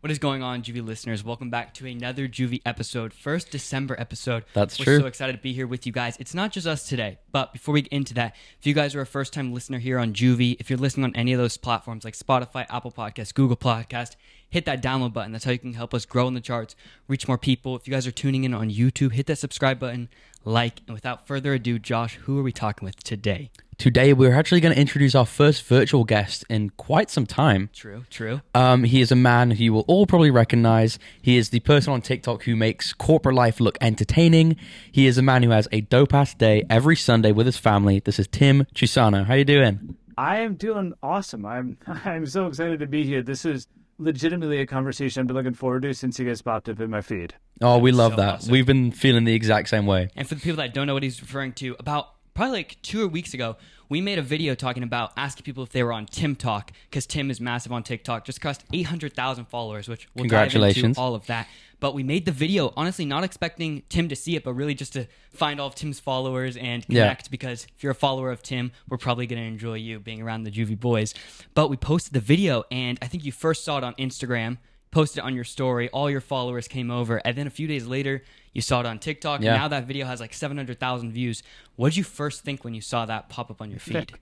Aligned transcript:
What 0.00 0.10
is 0.10 0.18
going 0.18 0.42
on, 0.42 0.62
Juvie 0.62 0.82
listeners? 0.82 1.22
Welcome 1.22 1.50
back 1.50 1.74
to 1.74 1.86
another 1.86 2.26
Juvie 2.26 2.62
episode, 2.64 3.12
first 3.12 3.50
December 3.50 3.94
episode. 4.00 4.46
That's 4.54 4.78
We're 4.78 4.84
true. 4.86 5.00
so 5.00 5.06
excited 5.06 5.32
to 5.32 5.42
be 5.42 5.52
here 5.52 5.66
with 5.66 5.84
you 5.84 5.92
guys. 5.92 6.16
It's 6.18 6.32
not 6.32 6.52
just 6.52 6.66
us 6.66 6.88
today, 6.88 7.18
but 7.32 7.52
before 7.52 7.74
we 7.74 7.82
get 7.82 7.92
into 7.92 8.14
that, 8.14 8.34
if 8.58 8.66
you 8.66 8.72
guys 8.72 8.94
are 8.94 9.02
a 9.02 9.06
first 9.06 9.34
time 9.34 9.52
listener 9.52 9.78
here 9.78 9.98
on 9.98 10.14
Juvie, 10.14 10.56
if 10.58 10.70
you're 10.70 10.78
listening 10.78 11.04
on 11.04 11.14
any 11.14 11.34
of 11.34 11.38
those 11.38 11.58
platforms 11.58 12.02
like 12.02 12.14
Spotify, 12.14 12.64
Apple 12.70 12.90
Podcast, 12.90 13.34
Google 13.34 13.58
Podcast, 13.58 14.16
hit 14.48 14.64
that 14.64 14.82
download 14.82 15.12
button. 15.12 15.32
That's 15.32 15.44
how 15.44 15.50
you 15.50 15.58
can 15.58 15.74
help 15.74 15.92
us 15.92 16.06
grow 16.06 16.26
in 16.28 16.32
the 16.32 16.40
charts, 16.40 16.74
reach 17.06 17.28
more 17.28 17.36
people. 17.36 17.76
If 17.76 17.86
you 17.86 17.92
guys 17.92 18.06
are 18.06 18.10
tuning 18.10 18.44
in 18.44 18.54
on 18.54 18.70
YouTube, 18.70 19.12
hit 19.12 19.26
that 19.26 19.36
subscribe 19.36 19.78
button, 19.78 20.08
like, 20.46 20.80
and 20.86 20.94
without 20.94 21.26
further 21.26 21.52
ado, 21.52 21.78
Josh, 21.78 22.14
who 22.14 22.38
are 22.38 22.42
we 22.42 22.52
talking 22.52 22.86
with 22.86 23.04
today? 23.04 23.50
Today, 23.80 24.12
we're 24.12 24.34
actually 24.34 24.60
going 24.60 24.74
to 24.74 24.78
introduce 24.78 25.14
our 25.14 25.24
first 25.24 25.64
virtual 25.64 26.04
guest 26.04 26.44
in 26.50 26.68
quite 26.68 27.08
some 27.08 27.24
time. 27.24 27.70
True, 27.72 28.04
true. 28.10 28.42
Um, 28.54 28.84
he 28.84 29.00
is 29.00 29.10
a 29.10 29.16
man 29.16 29.52
who 29.52 29.64
you 29.64 29.72
will 29.72 29.86
all 29.88 30.06
probably 30.06 30.30
recognize. 30.30 30.98
He 31.22 31.38
is 31.38 31.48
the 31.48 31.60
person 31.60 31.94
on 31.94 32.02
TikTok 32.02 32.42
who 32.42 32.56
makes 32.56 32.92
corporate 32.92 33.36
life 33.36 33.58
look 33.58 33.78
entertaining. 33.80 34.56
He 34.92 35.06
is 35.06 35.16
a 35.16 35.22
man 35.22 35.42
who 35.42 35.48
has 35.48 35.66
a 35.72 35.80
dope 35.80 36.12
ass 36.12 36.34
day 36.34 36.62
every 36.68 36.94
Sunday 36.94 37.32
with 37.32 37.46
his 37.46 37.56
family. 37.56 38.00
This 38.00 38.18
is 38.18 38.28
Tim 38.28 38.66
Chusano. 38.74 39.24
How 39.24 39.32
you 39.32 39.46
doing? 39.46 39.96
I 40.18 40.40
am 40.40 40.56
doing 40.56 40.92
awesome. 41.02 41.46
I'm 41.46 41.78
I'm 42.04 42.26
so 42.26 42.48
excited 42.48 42.80
to 42.80 42.86
be 42.86 43.04
here. 43.04 43.22
This 43.22 43.46
is 43.46 43.66
legitimately 43.96 44.60
a 44.60 44.66
conversation 44.66 45.22
I've 45.22 45.26
been 45.26 45.36
looking 45.36 45.54
forward 45.54 45.84
to 45.84 45.94
since 45.94 46.18
you 46.18 46.26
guys 46.26 46.42
popped 46.42 46.68
up 46.68 46.80
in 46.80 46.90
my 46.90 47.00
feed. 47.00 47.32
Oh, 47.62 47.78
we 47.78 47.92
love 47.92 48.12
so 48.12 48.16
that. 48.16 48.34
awesome. 48.34 48.52
We've 48.52 48.66
been 48.66 48.92
feeling 48.92 49.24
the 49.24 49.34
exact 49.34 49.70
same 49.70 49.86
way. 49.86 50.10
And 50.16 50.28
for 50.28 50.34
the 50.34 50.42
people 50.42 50.58
that 50.58 50.74
don't 50.74 50.86
know 50.86 50.92
what 50.92 51.02
he's 51.02 51.22
referring 51.22 51.54
to, 51.54 51.76
about 51.78 52.10
probably 52.34 52.58
like 52.58 52.76
two 52.82 53.06
weeks 53.08 53.34
ago, 53.34 53.56
we 53.88 54.00
made 54.00 54.18
a 54.18 54.22
video 54.22 54.54
talking 54.54 54.82
about 54.82 55.12
asking 55.16 55.42
people 55.44 55.64
if 55.64 55.70
they 55.70 55.82
were 55.82 55.92
on 55.92 56.06
Tim 56.06 56.36
Talk 56.36 56.70
because 56.88 57.06
Tim 57.06 57.30
is 57.30 57.40
massive 57.40 57.72
on 57.72 57.82
TikTok. 57.82 58.24
Just 58.24 58.40
crossed 58.40 58.64
800,000 58.72 59.46
followers, 59.46 59.88
which 59.88 60.08
we'll 60.14 60.24
dive 60.24 60.50
Congratulations. 60.50 60.84
into 60.96 61.00
all 61.00 61.14
of 61.14 61.26
that. 61.26 61.48
But 61.80 61.94
we 61.94 62.02
made 62.02 62.24
the 62.26 62.30
video 62.32 62.72
honestly 62.76 63.04
not 63.04 63.24
expecting 63.24 63.82
Tim 63.88 64.08
to 64.10 64.14
see 64.16 64.36
it, 64.36 64.44
but 64.44 64.52
really 64.52 64.74
just 64.74 64.92
to 64.92 65.06
find 65.32 65.58
all 65.60 65.66
of 65.66 65.74
Tim's 65.74 65.98
followers 65.98 66.56
and 66.56 66.84
Yeah. 66.88 67.02
connect 67.04 67.30
because 67.30 67.66
if 67.76 67.82
you're 67.82 67.92
a 67.92 67.94
follower 67.96 68.30
of 68.30 68.42
Tim, 68.42 68.70
we're 68.88 68.98
probably 68.98 69.26
going 69.26 69.40
to 69.42 69.48
enjoy 69.48 69.74
you 69.74 69.98
being 69.98 70.20
around 70.22 70.44
the 70.44 70.50
Juvie 70.50 70.78
boys. 70.78 71.14
But 71.54 71.68
we 71.68 71.76
posted 71.76 72.12
the 72.12 72.20
video, 72.20 72.64
and 72.70 72.98
I 73.02 73.06
think 73.06 73.24
you 73.24 73.32
first 73.32 73.64
saw 73.64 73.78
it 73.78 73.84
on 73.84 73.94
Instagram, 73.94 74.58
posted 74.90 75.18
it 75.18 75.24
on 75.24 75.34
your 75.34 75.44
story. 75.44 75.88
All 75.90 76.10
your 76.10 76.20
followers 76.20 76.68
came 76.68 76.90
over, 76.90 77.18
and 77.24 77.36
then 77.36 77.46
a 77.46 77.50
few 77.50 77.66
days 77.66 77.86
later, 77.86 78.22
you 78.52 78.60
saw 78.60 78.80
it 78.80 78.86
on 78.86 78.98
TikTok. 78.98 79.40
Yeah. 79.40 79.52
And 79.52 79.62
now 79.62 79.68
that 79.68 79.86
video 79.86 80.06
has 80.06 80.20
like 80.20 80.34
700,000 80.34 81.12
views. 81.12 81.42
What 81.76 81.90
did 81.90 81.96
you 81.98 82.04
first 82.04 82.42
think 82.42 82.64
when 82.64 82.74
you 82.74 82.80
saw 82.80 83.06
that 83.06 83.28
pop 83.28 83.50
up 83.50 83.60
on 83.60 83.70
your 83.70 83.80
feed? 83.80 84.12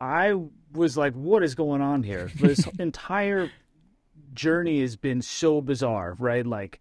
I 0.00 0.34
was 0.72 0.96
like, 0.96 1.14
what 1.14 1.42
is 1.42 1.54
going 1.54 1.80
on 1.80 2.02
here? 2.02 2.30
This 2.40 2.66
entire 2.78 3.50
journey 4.34 4.80
has 4.80 4.96
been 4.96 5.22
so 5.22 5.60
bizarre, 5.60 6.16
right? 6.18 6.46
Like 6.46 6.80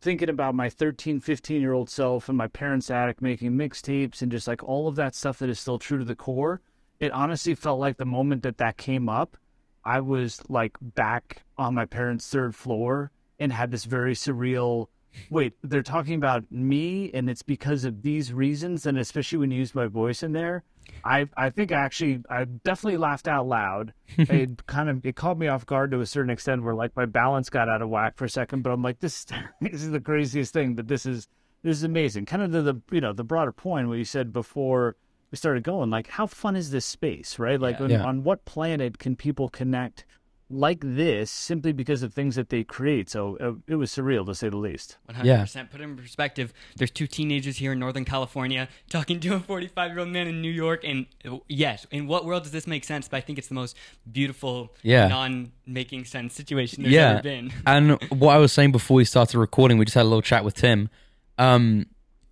thinking 0.00 0.28
about 0.28 0.54
my 0.54 0.68
13, 0.68 1.20
15 1.20 1.60
year 1.60 1.72
old 1.72 1.90
self 1.90 2.28
and 2.28 2.38
my 2.38 2.48
parents' 2.48 2.90
attic 2.90 3.20
making 3.20 3.52
mixtapes 3.52 4.22
and 4.22 4.30
just 4.30 4.46
like 4.46 4.62
all 4.62 4.88
of 4.88 4.96
that 4.96 5.14
stuff 5.14 5.38
that 5.38 5.48
is 5.48 5.58
still 5.58 5.78
true 5.78 5.98
to 5.98 6.04
the 6.04 6.14
core. 6.14 6.60
It 7.00 7.12
honestly 7.12 7.54
felt 7.54 7.80
like 7.80 7.96
the 7.96 8.04
moment 8.04 8.42
that 8.44 8.58
that 8.58 8.76
came 8.76 9.08
up, 9.08 9.36
I 9.84 10.00
was 10.00 10.40
like 10.48 10.76
back 10.80 11.42
on 11.58 11.74
my 11.74 11.84
parents' 11.84 12.28
third 12.28 12.54
floor 12.54 13.10
and 13.38 13.52
had 13.52 13.70
this 13.70 13.84
very 13.84 14.14
surreal. 14.14 14.88
Wait, 15.30 15.54
they're 15.62 15.82
talking 15.82 16.14
about 16.14 16.50
me, 16.50 17.10
and 17.14 17.30
it's 17.30 17.42
because 17.42 17.84
of 17.84 18.02
these 18.02 18.32
reasons, 18.32 18.86
and 18.86 18.98
especially 18.98 19.38
when 19.38 19.50
you 19.50 19.58
use 19.58 19.74
my 19.74 19.86
voice 19.86 20.22
in 20.22 20.32
there. 20.32 20.64
I 21.04 21.28
I 21.36 21.50
think 21.50 21.72
I 21.72 21.76
actually 21.76 22.22
I 22.28 22.44
definitely 22.44 22.98
laughed 22.98 23.28
out 23.28 23.46
loud. 23.46 23.92
it 24.18 24.66
kind 24.66 24.88
of 24.88 25.04
it 25.04 25.16
caught 25.16 25.38
me 25.38 25.48
off 25.48 25.66
guard 25.66 25.90
to 25.92 26.00
a 26.00 26.06
certain 26.06 26.30
extent, 26.30 26.62
where 26.62 26.74
like 26.74 26.96
my 26.96 27.06
balance 27.06 27.50
got 27.50 27.68
out 27.68 27.82
of 27.82 27.88
whack 27.88 28.16
for 28.16 28.24
a 28.24 28.30
second. 28.30 28.62
But 28.62 28.70
I'm 28.72 28.82
like, 28.82 29.00
this 29.00 29.24
this 29.60 29.82
is 29.82 29.90
the 29.90 30.00
craziest 30.00 30.52
thing. 30.52 30.74
But 30.74 30.88
this 30.88 31.06
is 31.06 31.28
this 31.62 31.78
is 31.78 31.84
amazing. 31.84 32.26
Kind 32.26 32.42
of 32.42 32.52
to 32.52 32.62
the 32.62 32.80
you 32.90 33.00
know 33.00 33.12
the 33.12 33.24
broader 33.24 33.52
point 33.52 33.88
what 33.88 33.98
you 33.98 34.04
said 34.04 34.32
before 34.32 34.96
we 35.34 35.36
started 35.36 35.64
going. 35.64 35.90
Like, 35.90 36.06
how 36.08 36.26
fun 36.28 36.54
is 36.54 36.70
this 36.70 36.84
space, 36.84 37.38
right? 37.40 37.60
Like, 37.60 37.78
Yeah. 37.80 37.84
on, 37.84 37.90
Yeah. 37.90 38.04
on 38.04 38.22
what 38.22 38.44
planet 38.44 38.98
can 38.98 39.16
people 39.16 39.48
connect 39.48 40.04
like 40.48 40.78
this 40.82 41.30
simply 41.30 41.72
because 41.72 42.04
of 42.04 42.14
things 42.14 42.36
that 42.36 42.50
they 42.50 42.62
create? 42.62 43.10
So 43.10 43.36
uh, 43.38 43.54
it 43.66 43.74
was 43.74 43.90
surreal 43.90 44.24
to 44.26 44.34
say 44.36 44.48
the 44.48 44.56
least. 44.58 44.98
100%. 45.08 45.24
Yeah. 45.24 45.44
Put 45.72 45.80
it 45.80 45.84
in 45.84 45.96
perspective. 45.96 46.52
There's 46.76 46.92
two 46.92 47.08
teenagers 47.08 47.56
here 47.56 47.72
in 47.72 47.80
Northern 47.80 48.04
California 48.04 48.68
talking 48.88 49.18
to 49.20 49.34
a 49.34 49.40
45 49.40 49.90
year 49.90 49.98
old 49.98 50.10
man 50.10 50.28
in 50.28 50.40
New 50.40 50.52
York. 50.52 50.84
And 50.84 51.06
yes, 51.48 51.84
in 51.90 52.06
what 52.06 52.24
world 52.24 52.44
does 52.44 52.52
this 52.52 52.68
make 52.68 52.84
sense? 52.84 53.08
But 53.08 53.16
I 53.16 53.20
think 53.22 53.38
it's 53.40 53.48
the 53.48 53.54
most 53.54 53.76
beautiful, 54.12 54.72
Yeah. 54.84 55.08
non 55.08 55.50
making 55.66 56.04
sense 56.04 56.32
situation 56.34 56.84
there's 56.84 56.94
yeah. 56.94 57.10
ever 57.14 57.22
been. 57.22 57.52
and 57.66 58.00
what 58.10 58.36
I 58.36 58.38
was 58.38 58.52
saying 58.52 58.70
before 58.70 58.98
we 58.98 59.04
started 59.04 59.36
recording, 59.38 59.78
we 59.78 59.84
just 59.84 59.96
had 59.96 60.02
a 60.02 60.10
little 60.12 60.22
chat 60.22 60.44
with 60.44 60.54
Tim. 60.54 60.90
Um, 61.38 61.86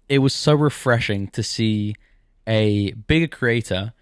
it 0.08 0.18
was 0.18 0.34
so 0.34 0.54
refreshing 0.54 1.28
to 1.28 1.42
see 1.42 1.96
a 2.46 2.92
bigger 2.92 3.26
creator 3.28 3.92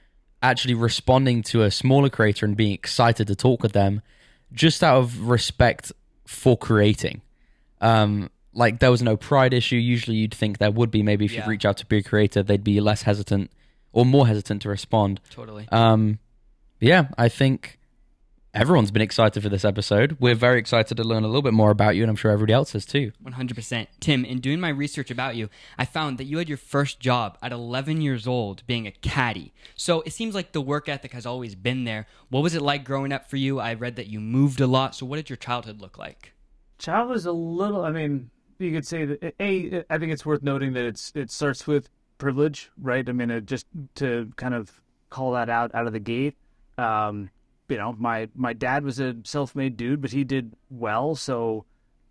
actually 0.42 0.74
responding 0.74 1.42
to 1.42 1.62
a 1.62 1.70
smaller 1.70 2.08
creator 2.08 2.46
and 2.46 2.56
being 2.56 2.72
excited 2.72 3.26
to 3.26 3.34
talk 3.36 3.62
with 3.62 3.72
them 3.72 4.00
just 4.52 4.82
out 4.82 4.96
of 4.98 5.28
respect 5.28 5.92
for 6.26 6.56
creating. 6.56 7.20
Um, 7.80 8.30
like 8.52 8.78
there 8.78 8.90
was 8.90 9.02
no 9.02 9.16
pride 9.16 9.52
issue. 9.52 9.76
Usually 9.76 10.16
you'd 10.16 10.34
think 10.34 10.58
there 10.58 10.70
would 10.70 10.90
be. 10.90 11.02
Maybe 11.02 11.24
if 11.24 11.32
Yeah. 11.32 11.44
you 11.44 11.50
reach 11.50 11.64
out 11.64 11.76
to 11.78 11.84
a 11.84 11.86
big 11.86 12.04
creator, 12.06 12.42
they'd 12.42 12.64
be 12.64 12.80
less 12.80 13.02
hesitant 13.02 13.50
or 13.92 14.06
more 14.06 14.26
hesitant 14.26 14.62
to 14.62 14.68
respond. 14.68 15.20
Totally. 15.30 15.66
Um, 15.70 16.18
yeah, 16.80 17.08
I 17.18 17.28
think 17.28 17.78
everyone's 18.53 18.91
been 18.91 19.03
excited 19.03 19.43
for 19.43 19.49
this 19.49 19.65
episode. 19.65 20.16
We're 20.19 20.34
very 20.34 20.59
excited 20.59 20.97
to 20.97 21.05
learn 21.05 21.22
a 21.22 21.27
little 21.27 21.43
bit 21.43 21.53
more 21.53 21.71
about 21.71 21.97
you, 21.97 22.03
and 22.03 22.11
I'm 22.11 22.16
sure 22.16 22.31
everybody 22.31 22.53
else 22.53 22.75
is 22.75 22.84
too. 22.84 23.12
100%. 23.25 23.87
Tim, 24.00 24.25
in 24.25 24.41
doing 24.41 24.61
my 24.61 24.69
research 24.69 25.11
about 25.11 25.37
you, 25.37 25.49
I 25.78 25.84
found 25.84 26.19
that 26.19 26.25
you 26.25 26.38
had 26.38 26.49
your 26.49 26.59
first 26.59 27.00
job 27.00 27.38
at 27.43 27.53
11 27.53 28.00
years 28.00 28.27
old 28.27 28.66
being 28.66 28.87
a 28.87 28.93
caddy. 28.93 29.53
So 29.77 30.00
it 30.03 30.12
seems 30.12 30.34
like 30.34 30.53
the 30.53 30.61
work 30.61 30.88
ethic 30.88 31.12
has 31.12 31.27
always 31.27 31.55
been 31.55 31.84
there. 31.84 32.06
What 32.28 32.43
was 32.43 32.55
it 32.55 32.62
like 32.62 32.84
growing 32.84 33.12
up 33.12 33.28
for 33.31 33.37
you? 33.37 33.61
I 33.61 33.75
read 33.75 33.97
that 33.97 34.09
you 34.09 34.21
moved 34.21 34.61
a 34.61 34.67
lot. 34.67 34.94
So 34.94 35.06
what 35.06 35.17
did 35.17 35.31
your 35.31 35.37
childhood 35.37 35.81
look 35.81 35.99
like? 35.99 36.32
Child 36.78 37.12
is 37.12 37.27
a 37.27 37.32
little. 37.32 37.84
I 37.84 37.91
mean, 37.91 38.31
you 38.59 38.72
could 38.72 38.87
say 38.87 39.05
that. 39.05 39.34
A, 39.41 39.84
I 39.91 39.99
think 39.99 40.12
it's 40.12 40.25
worth 40.25 40.43
noting 40.43 40.72
that 40.72 40.84
it's 40.84 41.12
it 41.15 41.31
starts 41.31 41.67
with 41.67 41.88
privilege, 42.19 42.71
right? 42.81 43.06
I 43.06 43.12
mean, 43.12 43.31
it 43.31 43.44
just 43.47 43.67
to 43.97 44.32
kind 44.37 44.55
of 44.55 44.81
call 45.11 45.32
that 45.32 45.50
out 45.50 45.75
out 45.75 45.87
of 45.87 45.93
the 45.93 46.00
gate. 46.00 46.37
Um, 46.78 47.31
you 47.70 47.78
know, 47.78 47.94
my 47.98 48.28
my 48.34 48.53
dad 48.53 48.84
was 48.84 49.00
a 49.00 49.16
self-made 49.25 49.76
dude, 49.76 50.00
but 50.00 50.10
he 50.10 50.25
did 50.25 50.53
well. 50.69 51.14
So, 51.14 51.64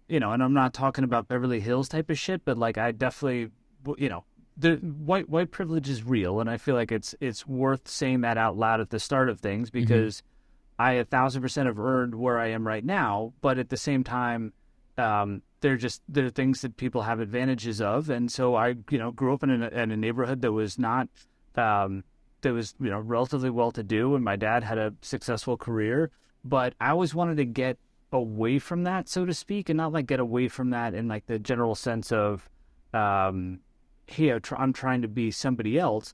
you 0.07 0.19
know, 0.19 0.31
and 0.31 0.41
I'm 0.41 0.53
not 0.53 0.73
talking 0.73 1.03
about 1.03 1.27
Beverly 1.27 1.59
Hills 1.59 1.89
type 1.89 2.09
of 2.09 2.17
shit, 2.17 2.45
but 2.45 2.57
like 2.57 2.77
I 2.77 2.91
definitely, 2.91 3.51
you 3.97 4.09
know, 4.09 4.23
the 4.57 4.75
white 4.75 5.29
white 5.29 5.51
privilege 5.51 5.89
is 5.89 6.03
real, 6.03 6.39
and 6.39 6.49
I 6.49 6.57
feel 6.57 6.75
like 6.75 6.91
it's 6.91 7.15
it's 7.19 7.47
worth 7.47 7.87
saying 7.87 8.21
that 8.21 8.37
out 8.37 8.57
loud 8.57 8.81
at 8.81 8.89
the 8.89 8.99
start 8.99 9.29
of 9.29 9.39
things 9.39 9.69
because 9.69 10.21
I 10.77 10.93
a 10.93 11.05
thousand 11.05 11.41
percent 11.41 11.67
have 11.67 11.79
earned 11.79 12.15
where 12.15 12.39
I 12.39 12.47
am 12.47 12.67
right 12.67 12.83
now, 12.83 13.33
but 13.41 13.57
at 13.57 13.69
the 13.69 13.77
same 13.77 14.03
time, 14.03 14.53
um, 14.97 15.41
they're 15.61 15.77
just 15.77 16.01
there 16.07 16.25
are 16.25 16.29
things 16.29 16.61
that 16.61 16.77
people 16.77 17.03
have 17.03 17.19
advantages 17.19 17.81
of, 17.81 18.09
and 18.09 18.31
so 18.31 18.55
I 18.55 18.75
you 18.89 18.97
know 18.97 19.11
grew 19.11 19.33
up 19.33 19.43
in 19.43 19.63
a, 19.63 19.67
in 19.67 19.91
a 19.91 19.97
neighborhood 19.97 20.41
that 20.41 20.51
was 20.51 20.77
not 20.77 21.07
um, 21.55 22.03
that 22.41 22.53
was 22.53 22.75
you 22.79 22.89
know 22.89 22.99
relatively 22.99 23.49
well 23.49 23.71
to 23.71 23.83
do, 23.83 24.15
and 24.15 24.23
my 24.23 24.35
dad 24.35 24.63
had 24.63 24.77
a 24.77 24.93
successful 25.01 25.57
career, 25.57 26.11
but 26.43 26.73
I 26.79 26.89
always 26.91 27.13
wanted 27.13 27.37
to 27.37 27.45
get 27.45 27.77
away 28.11 28.59
from 28.59 28.83
that, 28.83 29.07
so 29.07 29.25
to 29.25 29.33
speak, 29.33 29.69
and 29.69 29.77
not 29.77 29.93
like 29.93 30.07
get 30.07 30.19
away 30.19 30.47
from 30.47 30.71
that 30.71 30.93
in 30.93 31.07
like 31.07 31.25
the 31.27 31.39
general 31.39 31.75
sense 31.75 32.11
of 32.11 32.49
um, 32.93 33.59
hey, 34.07 34.31
I'm 34.31 34.73
trying 34.73 35.01
to 35.03 35.07
be 35.07 35.31
somebody 35.31 35.77
else 35.77 36.13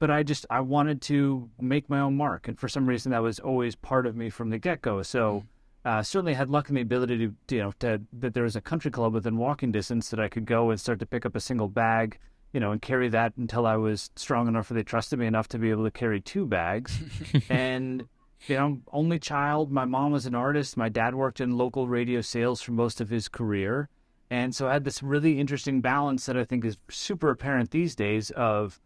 but 0.00 0.10
I 0.10 0.24
just 0.24 0.46
I 0.50 0.60
wanted 0.60 1.00
to 1.02 1.48
make 1.60 1.88
my 1.88 2.00
own 2.00 2.16
mark, 2.16 2.48
and 2.48 2.58
for 2.58 2.68
some 2.68 2.88
reason 2.88 3.12
that 3.12 3.22
was 3.22 3.38
always 3.38 3.76
part 3.76 4.06
of 4.06 4.16
me 4.16 4.30
from 4.30 4.50
the 4.50 4.58
get 4.58 4.82
go. 4.82 5.02
So 5.02 5.44
uh, 5.84 6.02
certainly 6.02 6.34
had 6.34 6.50
luck 6.50 6.68
in 6.68 6.74
the 6.74 6.80
ability 6.80 7.18
to 7.18 7.54
you 7.54 7.62
know 7.62 7.72
to, 7.78 8.00
that 8.14 8.34
there 8.34 8.42
was 8.42 8.56
a 8.56 8.60
country 8.60 8.90
club 8.90 9.12
within 9.12 9.36
walking 9.36 9.70
distance 9.70 10.08
that 10.08 10.18
I 10.18 10.28
could 10.28 10.46
go 10.46 10.70
and 10.70 10.80
start 10.80 10.98
to 11.00 11.06
pick 11.06 11.24
up 11.24 11.36
a 11.36 11.40
single 11.40 11.68
bag, 11.68 12.18
you 12.52 12.60
know, 12.60 12.72
and 12.72 12.82
carry 12.82 13.08
that 13.08 13.34
until 13.36 13.66
I 13.66 13.76
was 13.76 14.10
strong 14.16 14.48
enough, 14.48 14.70
or 14.70 14.74
they 14.74 14.82
trusted 14.82 15.18
me 15.18 15.26
enough 15.26 15.48
to 15.48 15.58
be 15.58 15.70
able 15.70 15.84
to 15.84 15.90
carry 15.90 16.20
two 16.20 16.46
bags, 16.46 16.98
and. 17.48 18.08
You 18.48 18.56
know, 18.56 18.80
only 18.90 19.18
child. 19.18 19.70
My 19.70 19.84
mom 19.84 20.12
was 20.12 20.24
an 20.24 20.34
artist. 20.34 20.74
My 20.74 20.88
dad 20.88 21.14
worked 21.14 21.42
in 21.42 21.58
local 21.58 21.88
radio 21.88 22.22
sales 22.22 22.62
for 22.62 22.72
most 22.72 22.98
of 22.98 23.10
his 23.10 23.28
career. 23.28 23.90
And 24.30 24.54
so 24.54 24.68
I 24.68 24.74
had 24.74 24.84
this 24.84 25.02
really 25.02 25.40
interesting 25.40 25.80
balance 25.80 26.26
that 26.26 26.36
I 26.36 26.44
think 26.44 26.64
is 26.64 26.78
super 26.88 27.30
apparent 27.30 27.72
these 27.72 27.96
days 27.96 28.30
of, 28.30 28.80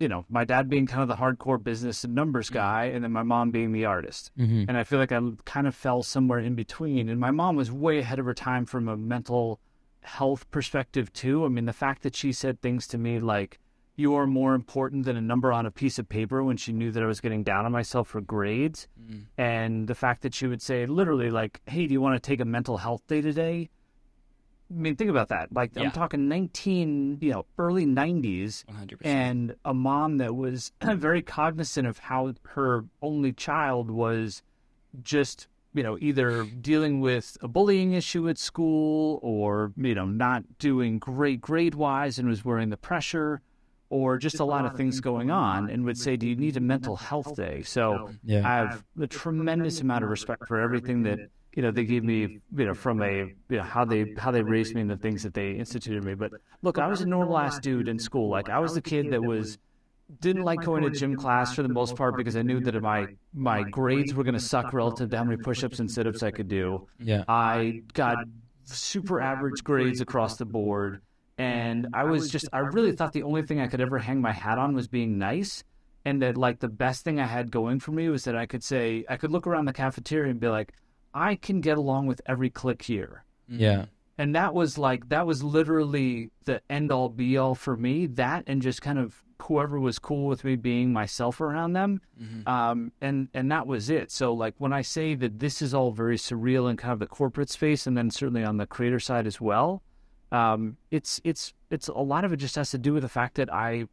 you 0.00 0.08
know, 0.08 0.24
my 0.30 0.44
dad 0.44 0.70
being 0.70 0.86
kind 0.86 1.02
of 1.02 1.08
the 1.08 1.22
hardcore 1.22 1.62
business 1.62 2.04
and 2.04 2.14
numbers 2.14 2.48
guy, 2.48 2.86
and 2.86 3.04
then 3.04 3.12
my 3.12 3.22
mom 3.22 3.50
being 3.50 3.72
the 3.72 3.84
artist. 3.84 4.30
Mm-hmm. 4.38 4.64
And 4.66 4.78
I 4.78 4.84
feel 4.84 4.98
like 4.98 5.12
I 5.12 5.20
kind 5.44 5.66
of 5.66 5.74
fell 5.74 6.02
somewhere 6.02 6.38
in 6.38 6.54
between. 6.54 7.10
And 7.10 7.20
my 7.20 7.30
mom 7.30 7.54
was 7.54 7.70
way 7.70 7.98
ahead 7.98 8.18
of 8.18 8.24
her 8.24 8.34
time 8.34 8.64
from 8.64 8.88
a 8.88 8.96
mental 8.96 9.60
health 10.02 10.50
perspective, 10.50 11.12
too. 11.12 11.44
I 11.44 11.48
mean, 11.48 11.66
the 11.66 11.72
fact 11.72 12.02
that 12.02 12.14
she 12.16 12.32
said 12.32 12.60
things 12.60 12.86
to 12.88 12.98
me 12.98 13.18
like, 13.18 13.58
you 13.96 14.14
are 14.14 14.28
more 14.28 14.54
important 14.54 15.04
than 15.06 15.16
a 15.16 15.20
number 15.20 15.52
on 15.52 15.66
a 15.66 15.72
piece 15.72 15.98
of 15.98 16.08
paper 16.08 16.42
when 16.44 16.56
she 16.56 16.72
knew 16.72 16.92
that 16.92 17.02
I 17.02 17.06
was 17.06 17.20
getting 17.20 17.42
down 17.42 17.66
on 17.66 17.72
myself 17.72 18.06
for 18.08 18.20
grades. 18.20 18.86
Mm. 19.10 19.24
And 19.36 19.88
the 19.88 19.94
fact 19.96 20.22
that 20.22 20.34
she 20.34 20.46
would 20.46 20.62
say 20.62 20.86
literally 20.86 21.30
like, 21.30 21.60
"Hey, 21.66 21.88
do 21.88 21.92
you 21.92 22.00
want 22.00 22.14
to 22.14 22.24
take 22.24 22.38
a 22.40 22.44
mental 22.44 22.76
health 22.76 23.04
day 23.08 23.20
today?" 23.20 23.70
I 24.70 24.74
mean, 24.74 24.94
think 24.94 25.10
about 25.10 25.28
that. 25.30 25.52
Like 25.52 25.72
Yeah. 25.74 25.82
I'm 25.84 25.90
talking 25.90 26.28
19, 26.28 27.18
you 27.20 27.32
know, 27.32 27.46
early 27.58 27.86
90s 27.86 28.64
100%. 28.68 28.98
and 29.04 29.56
a 29.64 29.74
mom 29.74 30.18
that 30.18 30.36
was 30.36 30.72
very 30.82 31.22
cognizant 31.22 31.88
of 31.88 31.98
how 31.98 32.34
her 32.50 32.84
only 33.02 33.32
child 33.32 33.90
was 33.90 34.42
just 35.02 35.48
you 35.74 35.82
know 35.82 35.98
either 36.00 36.44
dealing 36.44 37.00
with 37.00 37.36
a 37.42 37.48
bullying 37.48 37.92
issue 37.92 38.28
at 38.28 38.38
school 38.38 39.18
or 39.22 39.72
you 39.76 39.94
know 39.94 40.06
not 40.06 40.42
doing 40.58 40.98
great 40.98 41.40
grade 41.40 41.74
wise 41.74 42.18
and 42.18 42.28
was 42.28 42.44
wearing 42.44 42.70
the 42.70 42.76
pressure 42.76 43.40
or 43.90 44.18
just, 44.18 44.38
a 44.38 44.44
lot 44.44 44.66
of 44.66 44.76
things 44.76 45.00
going 45.00 45.30
on 45.30 45.70
and 45.70 45.82
would 45.84 45.96
say 45.96 46.14
do 46.16 46.26
you 46.26 46.36
need 46.36 46.58
a 46.58 46.60
mental 46.60 46.94
health 46.96 47.34
day? 47.36 47.62
so 47.62 48.10
Yeah. 48.22 48.46
i 48.46 48.56
have 48.56 48.84
a 49.00 49.06
tremendous 49.06 49.80
amount 49.80 50.04
of 50.04 50.10
respect 50.10 50.46
for 50.46 50.60
everything 50.60 51.02
that 51.04 51.18
you 51.54 51.62
know 51.62 51.70
they 51.70 51.84
gave 51.84 52.04
me 52.04 52.40
you 52.56 52.64
know 52.66 52.74
from 52.74 53.02
a 53.02 53.14
you 53.48 53.56
know 53.56 53.62
how 53.62 53.84
they 53.84 54.14
how 54.18 54.30
they 54.30 54.42
raised 54.42 54.74
me 54.74 54.82
and 54.82 54.90
the 54.90 54.96
things 54.96 55.22
that 55.22 55.32
they 55.34 55.52
instituted 55.52 56.04
me. 56.04 56.14
But 56.14 56.32
look 56.62 56.78
i 56.78 56.86
was 56.86 57.00
a 57.00 57.06
normal 57.06 57.36
ass 57.38 57.58
dude 57.58 57.88
in 57.88 57.98
school. 57.98 58.28
like 58.28 58.48
i 58.48 58.58
was 58.58 58.74
the 58.74 58.82
kid 58.82 59.10
that 59.10 59.22
was 59.22 59.58
didn't 60.20 60.42
like 60.42 60.62
going 60.62 60.82
to 60.84 60.90
gym 60.90 61.16
class 61.16 61.54
for 61.54 61.62
the 61.62 61.68
most 61.68 61.96
part 61.96 62.16
because 62.16 62.36
I 62.36 62.42
knew 62.42 62.60
that 62.60 62.80
my 62.82 63.06
my 63.34 63.62
grades 63.62 64.14
were 64.14 64.24
going 64.24 64.34
to 64.34 64.40
suck 64.40 64.72
relative 64.72 65.10
to 65.10 65.16
how 65.16 65.24
many 65.24 65.36
push-ups 65.36 65.78
and 65.80 65.90
sit-ups 65.90 66.22
I 66.22 66.30
could 66.30 66.48
do. 66.48 66.86
Yeah. 66.98 67.24
I 67.28 67.82
got 67.94 68.16
super 68.64 69.20
average 69.20 69.62
grades 69.64 70.00
across 70.00 70.36
the 70.38 70.44
board, 70.46 71.02
and 71.36 71.88
I 71.94 72.04
was 72.04 72.30
just 72.30 72.48
I 72.52 72.58
really 72.60 72.92
thought 72.92 73.12
the 73.12 73.22
only 73.22 73.42
thing 73.42 73.60
I 73.60 73.66
could 73.66 73.80
ever 73.80 73.98
hang 73.98 74.20
my 74.20 74.32
hat 74.32 74.58
on 74.58 74.74
was 74.74 74.88
being 74.88 75.18
nice, 75.18 75.62
and 76.04 76.22
that 76.22 76.36
like 76.36 76.60
the 76.60 76.68
best 76.68 77.04
thing 77.04 77.20
I 77.20 77.26
had 77.26 77.50
going 77.50 77.78
for 77.80 77.92
me 77.92 78.08
was 78.08 78.24
that 78.24 78.34
I 78.36 78.46
could 78.46 78.64
say 78.64 79.04
I 79.08 79.16
could 79.16 79.30
look 79.30 79.46
around 79.46 79.66
the 79.66 79.72
cafeteria 79.72 80.30
and 80.30 80.40
be 80.40 80.48
like, 80.48 80.72
I 81.14 81.34
can 81.36 81.60
get 81.60 81.78
along 81.78 82.06
with 82.06 82.20
every 82.26 82.50
clique 82.50 82.82
here 82.82 83.24
Yeah. 83.48 83.86
and 84.18 84.34
that 84.34 84.52
was 84.54 84.76
like 84.78 85.08
that 85.08 85.26
was 85.26 85.42
literally 85.42 86.30
the 86.44 86.60
end 86.68 86.92
all 86.92 87.08
be 87.08 87.36
all 87.38 87.54
for 87.54 87.76
me 87.76 88.06
that 88.06 88.44
and 88.46 88.60
just 88.60 88.82
kind 88.82 88.98
of 88.98 89.22
whoever 89.42 89.78
was 89.78 89.98
cool 89.98 90.26
with 90.26 90.44
me 90.44 90.56
being 90.56 90.92
myself 90.92 91.40
around 91.40 91.72
them. 91.72 92.00
Um, 92.46 92.92
and 93.00 93.28
and 93.34 93.50
that 93.52 93.66
was 93.66 93.88
it. 93.90 94.10
So 94.10 94.32
like 94.32 94.54
when 94.58 94.72
i 94.72 94.82
say 94.82 95.14
that 95.14 95.38
this 95.38 95.62
is 95.62 95.72
all 95.74 95.90
very 95.92 96.16
surreal 96.16 96.68
in 96.70 96.76
kind 96.76 96.92
of 96.92 96.98
the 96.98 97.06
corporate 97.06 97.50
space 97.50 97.86
and 97.86 97.96
then 97.96 98.10
certainly 98.10 98.44
on 98.44 98.56
the 98.56 98.66
creator 98.66 99.00
side 99.00 99.26
as 99.26 99.40
well 99.40 99.82
um, 100.32 100.76
it's 100.90 101.20
it's 101.24 101.54
it's 101.70 101.88
a 101.88 101.92
lot 101.94 102.24
of 102.24 102.32
it 102.32 102.36
just 102.36 102.56
has 102.56 102.70
to 102.70 102.78
do 102.78 102.92
with 102.92 103.02
the 103.02 103.08
fact 103.08 103.36
that 103.36 103.52
i 103.52 103.86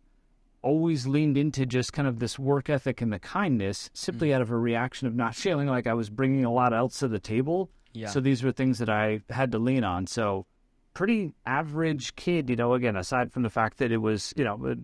always 0.62 1.06
leaned 1.06 1.38
into 1.38 1.65
just 1.65 1.94
kind 1.94 2.07
of 2.07 2.19
this 2.19 2.39
work 2.39 2.69
ethic 2.69 3.01
and 3.01 3.13
the 3.13 3.19
kindness 3.19 3.89
simply 3.94 4.33
out 4.33 4.42
of 4.42 4.50
a 4.50 4.57
reaction 4.57 5.07
of 5.07 5.15
not 5.15 5.36
feeling 5.44 5.68
like 5.68 5.88
i 5.88 5.94
was 5.94 6.09
bringing 6.09 6.44
a 6.44 6.51
lot 6.51 6.74
else 6.74 7.00
to 7.00 7.07
the 7.07 7.19
table. 7.19 7.69
Yeah. 7.94 8.09
so 8.09 8.19
these 8.19 8.44
were 8.44 8.51
things 8.51 8.80
that 8.80 8.89
I 8.89 9.21
had 9.30 9.53
to 9.53 9.57
lean 9.57 9.86
on. 9.86 10.06
So 10.07 10.45
pretty 10.94 11.31
average 11.45 12.13
kid, 12.18 12.50
you 12.50 12.57
know, 12.57 12.74
again, 12.74 12.97
aside 12.97 13.31
from 13.31 13.44
the 13.44 13.50
fact 13.50 13.77
that 13.77 13.89
it 13.89 13.97
was, 13.97 14.33
you 14.36 14.44
know, 14.44 14.75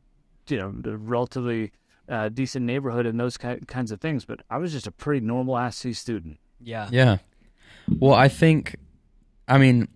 you 0.51 0.57
know, 0.57 0.74
a 0.86 0.98
relatively 0.98 1.71
uh, 2.09 2.30
decent 2.30 2.65
neighborhood 2.65 3.06
and 3.06 3.19
those 3.19 3.38
ki- 3.38 3.62
kinds 3.68 3.92
of 3.92 4.01
things, 4.01 4.25
but 4.25 4.42
I 4.50 4.57
was 4.57 4.71
just 4.71 4.86
a 4.88 4.92
pretty 4.92 5.25
normal 5.25 5.57
ass 5.57 5.77
C 5.77 5.94
student. 5.94 6.38
yeah. 6.59 6.89
Yeah. 6.92 7.18
Well, 8.00 8.13
I 8.13 8.27
think, 8.27 8.75
I 9.48 9.57
mean, 9.57 9.88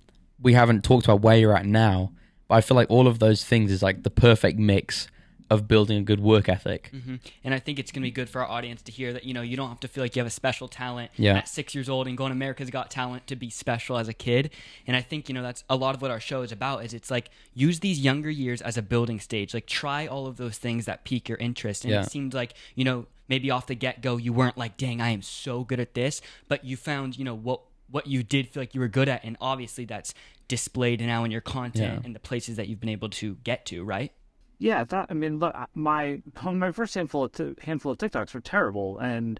we 0.42 0.54
haven't 0.54 0.84
talked 0.84 1.06
about 1.06 1.22
where 1.22 1.38
you're 1.38 1.56
at 1.56 1.66
now, 1.66 2.12
but 2.48 2.56
I 2.56 2.62
feel 2.62 2.76
like 2.76 2.90
all 2.90 3.08
of 3.08 3.20
those 3.20 3.44
things 3.46 3.72
is 3.72 3.82
like 3.84 4.04
the 4.04 4.10
perfect 4.10 4.58
mix 4.60 5.08
of 5.50 5.68
building 5.68 5.98
a 5.98 6.02
good 6.02 6.20
work 6.20 6.50
ethic. 6.50 6.90
hmm 6.92 7.16
And 7.44 7.54
I 7.54 7.60
think 7.60 7.78
it's 7.78 7.92
going 7.92 8.02
to 8.02 8.08
be 8.08 8.12
good 8.12 8.30
for 8.30 8.42
our 8.42 8.48
audience 8.50 8.82
to 8.84 8.92
hear 8.92 9.14
that, 9.14 9.26
you 9.26 9.34
know, 9.34 9.42
you 9.44 9.56
don't 9.56 9.70
have 9.70 9.80
to 9.82 9.88
feel 9.88 10.04
like 10.04 10.16
you 10.16 10.20
have 10.22 10.28
a 10.28 10.32
special 10.32 10.68
talent 10.68 11.12
Yeah. 11.18 11.38
at 11.38 11.48
six 11.48 11.76
years 11.76 11.88
old 11.88 12.08
and 12.08 12.18
going 12.18 12.32
America's 12.32 12.72
Got 12.72 12.90
Talent 12.90 13.28
to 13.28 13.36
be 13.36 13.50
special 13.52 13.98
as 13.98 14.08
a 14.08 14.14
kid. 14.14 14.50
And 14.88 14.96
I 14.98 15.02
think, 15.02 15.30
you 15.30 15.36
know, 15.36 15.44
that's 15.44 15.64
a 15.70 15.76
lot 15.76 15.94
of 15.96 16.02
what 16.02 16.10
our 16.10 16.20
show 16.20 16.42
is 16.42 16.52
about 16.52 16.84
is 16.84 16.94
it's 16.96 17.12
like 17.12 17.30
use 17.54 17.80
these 17.82 18.00
younger 18.00 18.30
years 18.32 18.62
as 18.62 18.76
a 18.76 18.82
building 18.82 19.20
stage. 19.20 19.54
Like 19.54 19.68
try 19.68 20.08
all 20.08 20.26
of 20.26 20.38
those 20.38 20.58
things 20.58 20.86
that 20.86 21.04
pique 21.04 21.30
your 21.30 21.38
interest. 21.38 21.84
And 21.86 21.94
Yeah. 21.94 22.02
it 22.02 22.10
seemed 22.12 22.34
like, 22.34 22.54
you 22.74 22.84
know, 22.84 23.06
maybe 23.28 23.52
off 23.52 23.68
the 23.68 23.76
get 23.76 24.02
go 24.02 24.18
you 24.18 24.34
weren't 24.34 24.58
like, 24.58 24.78
dang, 24.78 25.00
I 25.00 25.10
am 25.10 25.22
so 25.22 25.64
good 25.64 25.80
at 25.80 25.94
this. 25.94 26.22
But 26.48 26.66
you 26.66 26.76
found, 26.76 27.18
you 27.18 27.24
know, 27.24 27.36
what 27.36 27.62
what 27.88 28.08
you 28.08 28.24
did 28.24 28.50
feel 28.50 28.62
like 28.64 28.74
you 28.74 28.82
were 28.82 28.88
good 28.88 29.08
at. 29.08 29.24
And 29.24 29.38
obviously 29.40 29.86
that's 29.86 30.12
displayed 30.48 31.02
now 31.02 31.24
in 31.24 31.30
your 31.30 31.42
content 31.42 31.94
Yeah. 31.94 32.02
and 32.04 32.16
the 32.16 32.20
places 32.20 32.56
that 32.58 32.68
you've 32.68 32.80
been 32.80 32.90
able 32.90 33.10
to 33.10 33.36
get 33.44 33.66
to, 33.68 33.84
right? 33.84 34.12
Yeah, 34.58 34.84
I. 34.84 35.06
I 35.10 35.14
mean, 35.14 35.40
look, 35.40 35.56
my 35.74 36.22
my 36.44 36.72
first 36.72 36.96
handful 36.96 37.26
of 37.26 37.32
t- 37.32 37.56
handful 37.62 37.92
of 37.92 37.98
TikToks 37.98 38.34
were 38.34 38.42
terrible, 38.42 38.98
and 39.00 39.40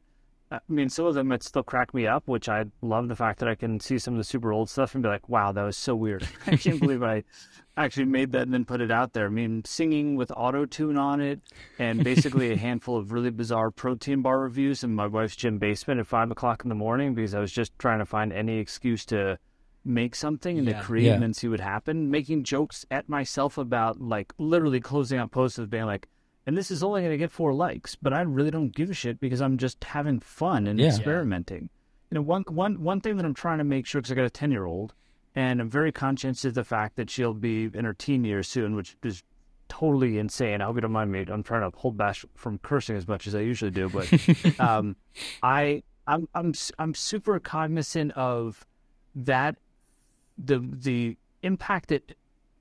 I 0.52 0.60
mean, 0.68 0.90
some 0.90 1.06
of 1.06 1.16
them 1.16 1.32
it 1.32 1.44
still 1.44 1.64
crack 1.64 1.94
me 1.94 2.08
up. 2.08 2.28
Which 2.28 2.50
I 2.50 2.66
love 2.82 3.08
the 3.08 3.16
fact 3.16 3.40
that 3.40 3.50
I 3.50 3.56
can 3.56 3.80
see 3.80 3.98
some 3.98 4.14
of 4.14 4.18
the 4.18 4.24
super 4.24 4.52
old 4.52 4.70
stuff 4.70 4.94
and 4.94 5.04
be 5.04 5.10
like, 5.10 5.28
"Wow, 5.30 5.52
that 5.52 5.64
was 5.64 5.78
so 5.78 5.96
weird." 5.96 6.28
I 6.48 6.58
can't 6.58 6.80
believe 6.80 7.04
I 7.04 7.24
actually 7.78 8.06
made 8.06 8.32
that 8.34 8.44
and 8.44 8.54
then 8.54 8.66
put 8.66 8.82
it 8.82 8.92
out 8.92 9.14
there. 9.14 9.26
I 9.28 9.30
mean, 9.30 9.64
singing 9.66 10.16
with 10.16 10.32
auto 10.36 10.66
tune 10.66 10.98
on 10.98 11.22
it, 11.22 11.42
and 11.80 12.04
basically 12.04 12.52
a 12.52 12.58
handful 12.68 12.98
of 12.98 13.12
really 13.12 13.32
bizarre 13.32 13.72
protein 13.72 14.22
bar 14.22 14.40
reviews 14.40 14.84
in 14.84 14.96
my 14.96 15.08
wife's 15.08 15.36
gym 15.36 15.58
basement 15.58 16.00
at 16.00 16.08
five 16.08 16.32
o'clock 16.32 16.64
in 16.64 16.70
the 16.70 16.76
morning 16.76 17.16
because 17.16 17.34
I 17.34 17.40
was 17.40 17.52
just 17.52 17.78
trying 17.80 18.00
to 18.00 18.06
find 18.06 18.32
any 18.32 18.60
excuse 18.60 19.06
to 19.08 19.40
make 19.86 20.16
something 20.16 20.58
and 20.58 20.68
Yeah. 20.68 20.80
to 20.80 20.84
create 20.84 21.06
Yeah. 21.06 21.14
and 21.14 21.24
then 21.24 21.34
see 21.34 21.48
what 21.48 21.60
happened. 21.60 22.10
Making 22.12 22.44
jokes 22.44 22.86
at 22.90 23.08
myself 23.08 23.58
about 23.58 24.02
like 24.02 24.34
literally 24.38 24.80
closing 24.80 25.20
out 25.20 25.32
posts 25.32 25.58
of 25.60 25.70
being 25.70 25.86
like, 25.86 26.08
and 26.48 26.58
this 26.58 26.70
is 26.72 26.84
only 26.84 27.02
going 27.02 27.12
to 27.12 27.18
get 27.18 27.32
four 27.32 27.54
likes, 27.54 27.96
but 27.96 28.14
I 28.14 28.22
really 28.22 28.52
don't 28.52 28.74
give 28.76 28.90
a 28.90 28.94
shit 28.94 29.20
because 29.20 29.42
I'm 29.42 29.58
just 29.58 29.84
having 29.84 30.20
fun 30.20 30.68
and 30.68 30.80
Yeah. 30.80 30.88
experimenting. 30.88 31.70
You 32.12 32.16
know, 32.16 32.22
one 32.22 32.44
one 32.50 32.82
one 32.84 33.02
thing 33.02 33.18
that 33.18 33.26
I'm 33.26 33.34
trying 33.34 33.58
to 33.60 33.64
make 33.64 33.86
sure 33.86 34.02
because 34.02 34.12
I 34.12 34.16
got 34.16 34.26
a 34.26 34.30
ten 34.30 34.52
year 34.52 34.66
old, 34.66 34.94
and 35.36 35.60
I'm 35.62 35.70
very 35.70 35.92
conscious 35.92 36.46
of 36.46 36.54
the 36.54 36.64
fact 36.64 36.96
that 36.98 37.10
she'll 37.10 37.34
be 37.34 37.70
in 37.74 37.84
her 37.86 37.94
teen 37.94 38.24
years 38.24 38.48
soon, 38.48 38.76
which 38.76 38.96
is 39.04 39.24
totally 39.68 40.20
insane. 40.20 40.62
I 40.62 40.66
hope 40.66 40.76
you 40.76 40.82
don't 40.82 40.92
mind 40.92 41.12
me. 41.12 41.26
I'm 41.28 41.42
trying 41.44 41.70
to 41.70 41.76
hold 41.76 41.98
back 41.98 42.18
from 42.36 42.60
cursing 42.60 42.96
as 42.96 43.08
much 43.08 43.26
as 43.28 43.34
I 43.34 43.40
usually 43.42 43.72
do, 43.72 43.90
but 43.90 44.08
um, 44.60 44.96
I 45.42 45.82
I'm 46.06 46.28
I'm 46.36 46.50
s- 46.50 46.72
I'm 46.78 46.94
super 46.94 47.40
cognizant 47.40 48.12
of 48.14 48.66
that 49.16 49.56
the 50.38 50.60
the 50.60 51.18
impact 51.44 51.90
that 51.90 52.16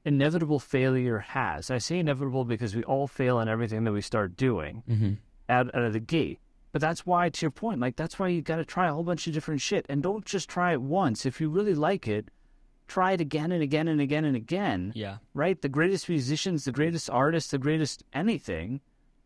inevitable 0.05 0.59
failure 0.59 1.19
has. 1.19 1.71
I 1.71 1.79
say 1.79 1.99
inevitable 1.99 2.44
because 2.44 2.75
we 2.76 2.85
all 2.85 3.06
fail 3.06 3.41
in 3.41 3.49
everything 3.49 3.85
that 3.85 3.93
we 3.93 4.00
start 4.00 4.37
doing 4.37 4.82
hmm 4.87 5.12
out, 5.47 5.75
out 5.75 5.82
of 5.82 5.93
the 5.93 6.00
gate. 6.00 6.38
But 6.73 6.81
that's 6.81 7.05
why, 7.05 7.29
to 7.29 7.43
your 7.43 7.50
point, 7.50 7.81
like 7.81 7.97
that's 7.97 8.19
why 8.19 8.29
you 8.29 8.43
got 8.43 8.56
to 8.56 8.65
try 8.65 8.88
a 8.88 8.93
whole 8.93 9.05
bunch 9.05 9.26
of 9.26 9.32
different 9.32 9.61
shit, 9.61 9.87
and 9.88 10.03
don't 10.03 10.25
just 10.25 10.49
try 10.49 10.73
it 10.73 10.81
once. 10.81 11.25
If 11.26 11.41
you 11.41 11.49
really 11.49 11.75
like 11.75 12.09
it, 12.09 12.31
try 12.88 13.12
it 13.12 13.21
again 13.21 13.53
and 13.53 13.62
again 13.62 13.88
and 13.88 14.00
again 14.00 14.25
and 14.25 14.35
again. 14.35 14.93
Yeah. 14.95 15.19
Right? 15.35 15.61
The 15.61 15.69
greatest 15.69 16.09
musicians, 16.09 16.64
the 16.64 16.73
greatest 16.73 17.09
artists, 17.11 17.50
the 17.50 17.59
greatest 17.59 18.02
anything, 18.12 18.81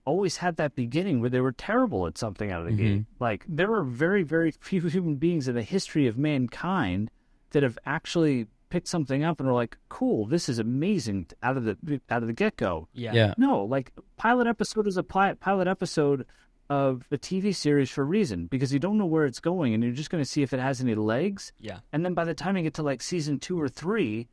always 0.05 0.39
had 0.39 0.57
that 0.57 0.75
beginning 0.75 1.21
where 1.21 1.31
they 1.31 1.41
were 1.41 1.53
terrible 1.53 2.07
at 2.07 2.19
something 2.19 2.51
out 2.51 2.63
of 2.63 2.67
the 2.67 2.73
gate. 2.73 3.05
Like 3.21 3.45
there 3.49 3.73
are 3.73 3.85
very, 3.85 4.25
very 4.25 4.51
few 4.51 4.81
human 4.89 5.17
beings 5.17 5.49
in 5.49 5.55
the 5.55 5.63
history 5.63 6.07
of 6.07 6.19
mankind 6.19 7.11
that 7.51 7.63
have 7.63 7.79
actually 7.87 8.47
picked 8.71 8.89
something 8.89 9.25
up 9.25 9.41
and 9.41 9.49
are 9.49 9.55
like, 9.55 9.79
"Cool, 9.89 10.27
this 10.27 10.49
is 10.49 10.59
amazing!" 10.59 11.27
out 11.43 11.57
of 11.57 11.65
the 11.65 12.01
out 12.11 12.23
of 12.23 12.29
the 12.29 12.35
get 12.35 12.57
go. 12.57 12.89
Yeah. 12.93 13.13
Yeah. 13.13 13.35
No, 13.37 13.65
like 13.65 13.93
pilot 14.17 14.47
episode 14.47 14.87
is 14.87 14.97
a 14.97 15.03
pi- 15.03 15.35
pilot 15.35 15.69
episode 15.69 16.27
of 16.71 17.07
a 17.11 17.17
TV 17.17 17.55
series 17.55 17.91
for 17.91 18.03
a 18.03 18.05
reason 18.05 18.47
because 18.47 18.73
you 18.73 18.79
don't 18.79 18.99
know 18.99 19.07
where 19.07 19.25
it's 19.25 19.41
going 19.41 19.73
and 19.73 19.83
you're 19.83 19.93
just 19.93 20.11
going 20.11 20.23
to 20.23 20.29
see 20.29 20.43
if 20.43 20.53
it 20.53 20.61
has 20.61 20.81
any 20.81 20.95
legs. 20.95 21.53
Yeah. 21.59 21.79
And 21.93 22.05
then 22.05 22.15
by 22.15 22.25
the 22.25 22.35
time 22.35 22.57
you 22.57 22.63
get 22.63 22.75
to 22.75 22.83
like 22.83 23.01
season 23.01 23.39
two 23.39 23.59
or 23.61 23.69
three, 23.69 24.29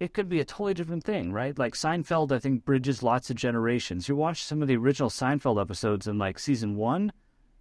it 0.00 0.12
could 0.12 0.28
be 0.28 0.40
a 0.40 0.44
totally 0.44 0.74
different 0.74 1.04
thing, 1.04 1.32
right? 1.32 1.56
Like 1.56 1.74
Seinfeld, 1.74 2.32
I 2.32 2.38
think 2.38 2.64
bridges 2.64 3.02
lots 3.02 3.30
of 3.30 3.36
generations. 3.36 4.08
You 4.08 4.16
watch 4.16 4.42
some 4.42 4.62
of 4.62 4.68
the 4.68 4.76
original 4.76 5.10
Seinfeld 5.10 5.60
episodes 5.60 6.06
in 6.08 6.18
like 6.18 6.38
season 6.38 6.76
one, 6.76 7.12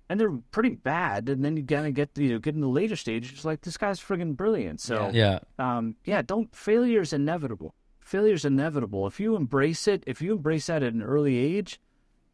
and 0.09 0.19
they're 0.19 0.37
pretty 0.51 0.69
bad. 0.75 1.29
And 1.29 1.43
then 1.43 1.57
you 1.57 1.63
kind 1.63 1.87
of 1.87 1.93
get 1.93 2.09
you 2.17 2.33
know 2.33 2.39
get 2.39 2.55
in 2.55 2.61
the 2.61 2.67
later 2.67 2.95
stage, 2.95 3.31
it's 3.33 3.45
like 3.45 3.61
this 3.61 3.77
guy's 3.77 3.99
friggin' 3.99 4.35
brilliant. 4.35 4.81
So 4.81 5.11
Yeah. 5.13 5.39
um, 5.59 5.95
yeah, 6.05 6.21
don't 6.21 6.53
failure 6.55 7.01
is 7.01 7.13
inevitable. 7.13 7.73
Failure 7.99 8.33
is 8.33 8.45
inevitable. 8.45 9.07
If 9.07 9.19
you 9.19 9.35
embrace 9.35 9.87
it, 9.87 10.03
if 10.05 10.21
you 10.21 10.33
embrace 10.33 10.67
that 10.67 10.83
at 10.83 10.93
an 10.93 11.01
early 11.01 11.37
age, 11.37 11.79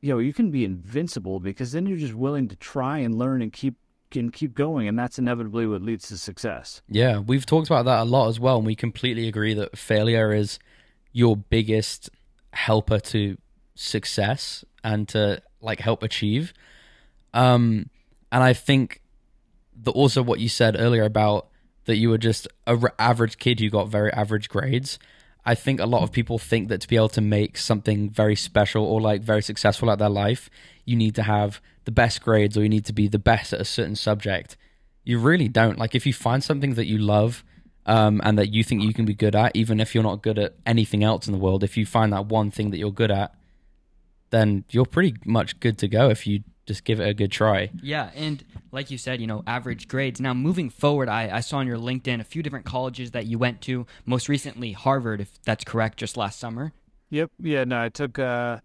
you 0.01 0.09
know 0.09 0.19
you 0.19 0.33
can 0.33 0.51
be 0.51 0.65
invincible 0.65 1.39
because 1.39 1.71
then 1.71 1.85
you're 1.85 1.97
just 1.97 2.13
willing 2.13 2.47
to 2.49 2.55
try 2.57 2.97
and 2.99 3.15
learn 3.17 3.41
and 3.41 3.53
keep 3.53 3.75
and 4.13 4.33
keep 4.33 4.53
going, 4.53 4.89
and 4.89 4.99
that's 4.99 5.17
inevitably 5.17 5.65
what 5.65 5.81
leads 5.81 6.09
to 6.09 6.17
success. 6.17 6.81
Yeah, 6.89 7.19
we've 7.19 7.45
talked 7.45 7.67
about 7.67 7.85
that 7.85 8.01
a 8.01 8.03
lot 8.03 8.27
as 8.27 8.41
well, 8.41 8.57
and 8.57 8.65
we 8.65 8.75
completely 8.75 9.29
agree 9.29 9.53
that 9.53 9.77
failure 9.77 10.33
is 10.33 10.59
your 11.13 11.37
biggest 11.37 12.09
helper 12.51 12.99
to 12.99 13.37
success 13.75 14.65
and 14.83 15.07
to 15.09 15.41
like 15.61 15.79
help 15.79 16.03
achieve. 16.03 16.53
Um, 17.33 17.89
and 18.31 18.43
I 18.43 18.53
think 18.53 19.01
that 19.83 19.91
also 19.91 20.21
what 20.21 20.39
you 20.39 20.49
said 20.49 20.75
earlier 20.79 21.03
about 21.03 21.47
that 21.85 21.97
you 21.97 22.09
were 22.09 22.17
just 22.17 22.47
a 22.67 22.77
r- 22.77 22.93
average 22.99 23.37
kid 23.37 23.59
who 23.59 23.69
got 23.69 23.87
very 23.87 24.11
average 24.13 24.49
grades. 24.49 24.99
I 25.43 25.55
think 25.55 25.79
a 25.79 25.85
lot 25.85 26.03
of 26.03 26.11
people 26.11 26.37
think 26.37 26.69
that 26.69 26.81
to 26.81 26.87
be 26.87 26.95
able 26.95 27.09
to 27.09 27.21
make 27.21 27.57
something 27.57 28.09
very 28.09 28.35
special 28.35 28.85
or 28.85 29.01
like 29.01 29.21
very 29.21 29.41
successful 29.41 29.89
at 29.89 29.97
their 29.97 30.09
life, 30.09 30.49
you 30.85 30.95
need 30.95 31.15
to 31.15 31.23
have 31.23 31.59
the 31.85 31.91
best 31.91 32.21
grades 32.21 32.55
or 32.55 32.61
you 32.61 32.69
need 32.69 32.85
to 32.85 32.93
be 32.93 33.07
the 33.07 33.19
best 33.19 33.53
at 33.53 33.61
a 33.61 33.65
certain 33.65 33.95
subject. 33.95 34.55
You 35.03 35.17
really 35.17 35.47
don't. 35.47 35.79
Like 35.79 35.95
if 35.95 36.05
you 36.05 36.13
find 36.13 36.43
something 36.43 36.75
that 36.75 36.85
you 36.85 36.99
love 36.99 37.43
um, 37.87 38.21
and 38.23 38.37
that 38.37 38.53
you 38.53 38.63
think 38.63 38.83
you 38.83 38.93
can 38.93 39.05
be 39.05 39.15
good 39.15 39.35
at, 39.35 39.55
even 39.55 39.79
if 39.79 39.95
you're 39.95 40.03
not 40.03 40.21
good 40.21 40.37
at 40.37 40.53
anything 40.65 41.03
else 41.03 41.25
in 41.25 41.33
the 41.33 41.39
world, 41.39 41.63
if 41.63 41.75
you 41.75 41.87
find 41.87 42.13
that 42.13 42.27
one 42.27 42.51
thing 42.51 42.69
that 42.69 42.77
you're 42.77 42.91
good 42.91 43.09
at, 43.09 43.33
then 44.29 44.63
you're 44.69 44.85
pretty 44.85 45.15
much 45.25 45.59
good 45.59 45.79
to 45.79 45.87
go 45.87 46.09
if 46.09 46.27
you 46.27 46.43
just 46.71 46.83
give 46.85 46.99
it 46.99 47.07
a 47.07 47.13
good 47.13 47.31
try. 47.31 47.69
Yeah, 47.81 48.09
and 48.15 48.43
like 48.71 48.89
you 48.91 48.97
said, 48.97 49.19
you 49.19 49.27
know, 49.27 49.43
average 49.45 49.87
grades. 49.87 50.21
Now, 50.21 50.33
moving 50.33 50.69
forward, 50.69 51.09
I, 51.09 51.29
I 51.37 51.39
saw 51.41 51.57
on 51.57 51.67
your 51.67 51.77
LinkedIn 51.77 52.19
a 52.19 52.23
few 52.23 52.41
different 52.41 52.65
colleges 52.65 53.11
that 53.11 53.25
you 53.25 53.37
went 53.37 53.61
to. 53.63 53.85
Most 54.05 54.29
recently, 54.29 54.71
Harvard, 54.71 55.19
if 55.21 55.41
that's 55.43 55.63
correct, 55.63 55.97
just 55.99 56.15
last 56.17 56.39
summer. 56.39 56.71
Yep. 57.09 57.31
Yeah. 57.39 57.65
No, 57.65 57.81
I 57.83 57.89
took. 57.89 58.17
Uh, 58.17 58.59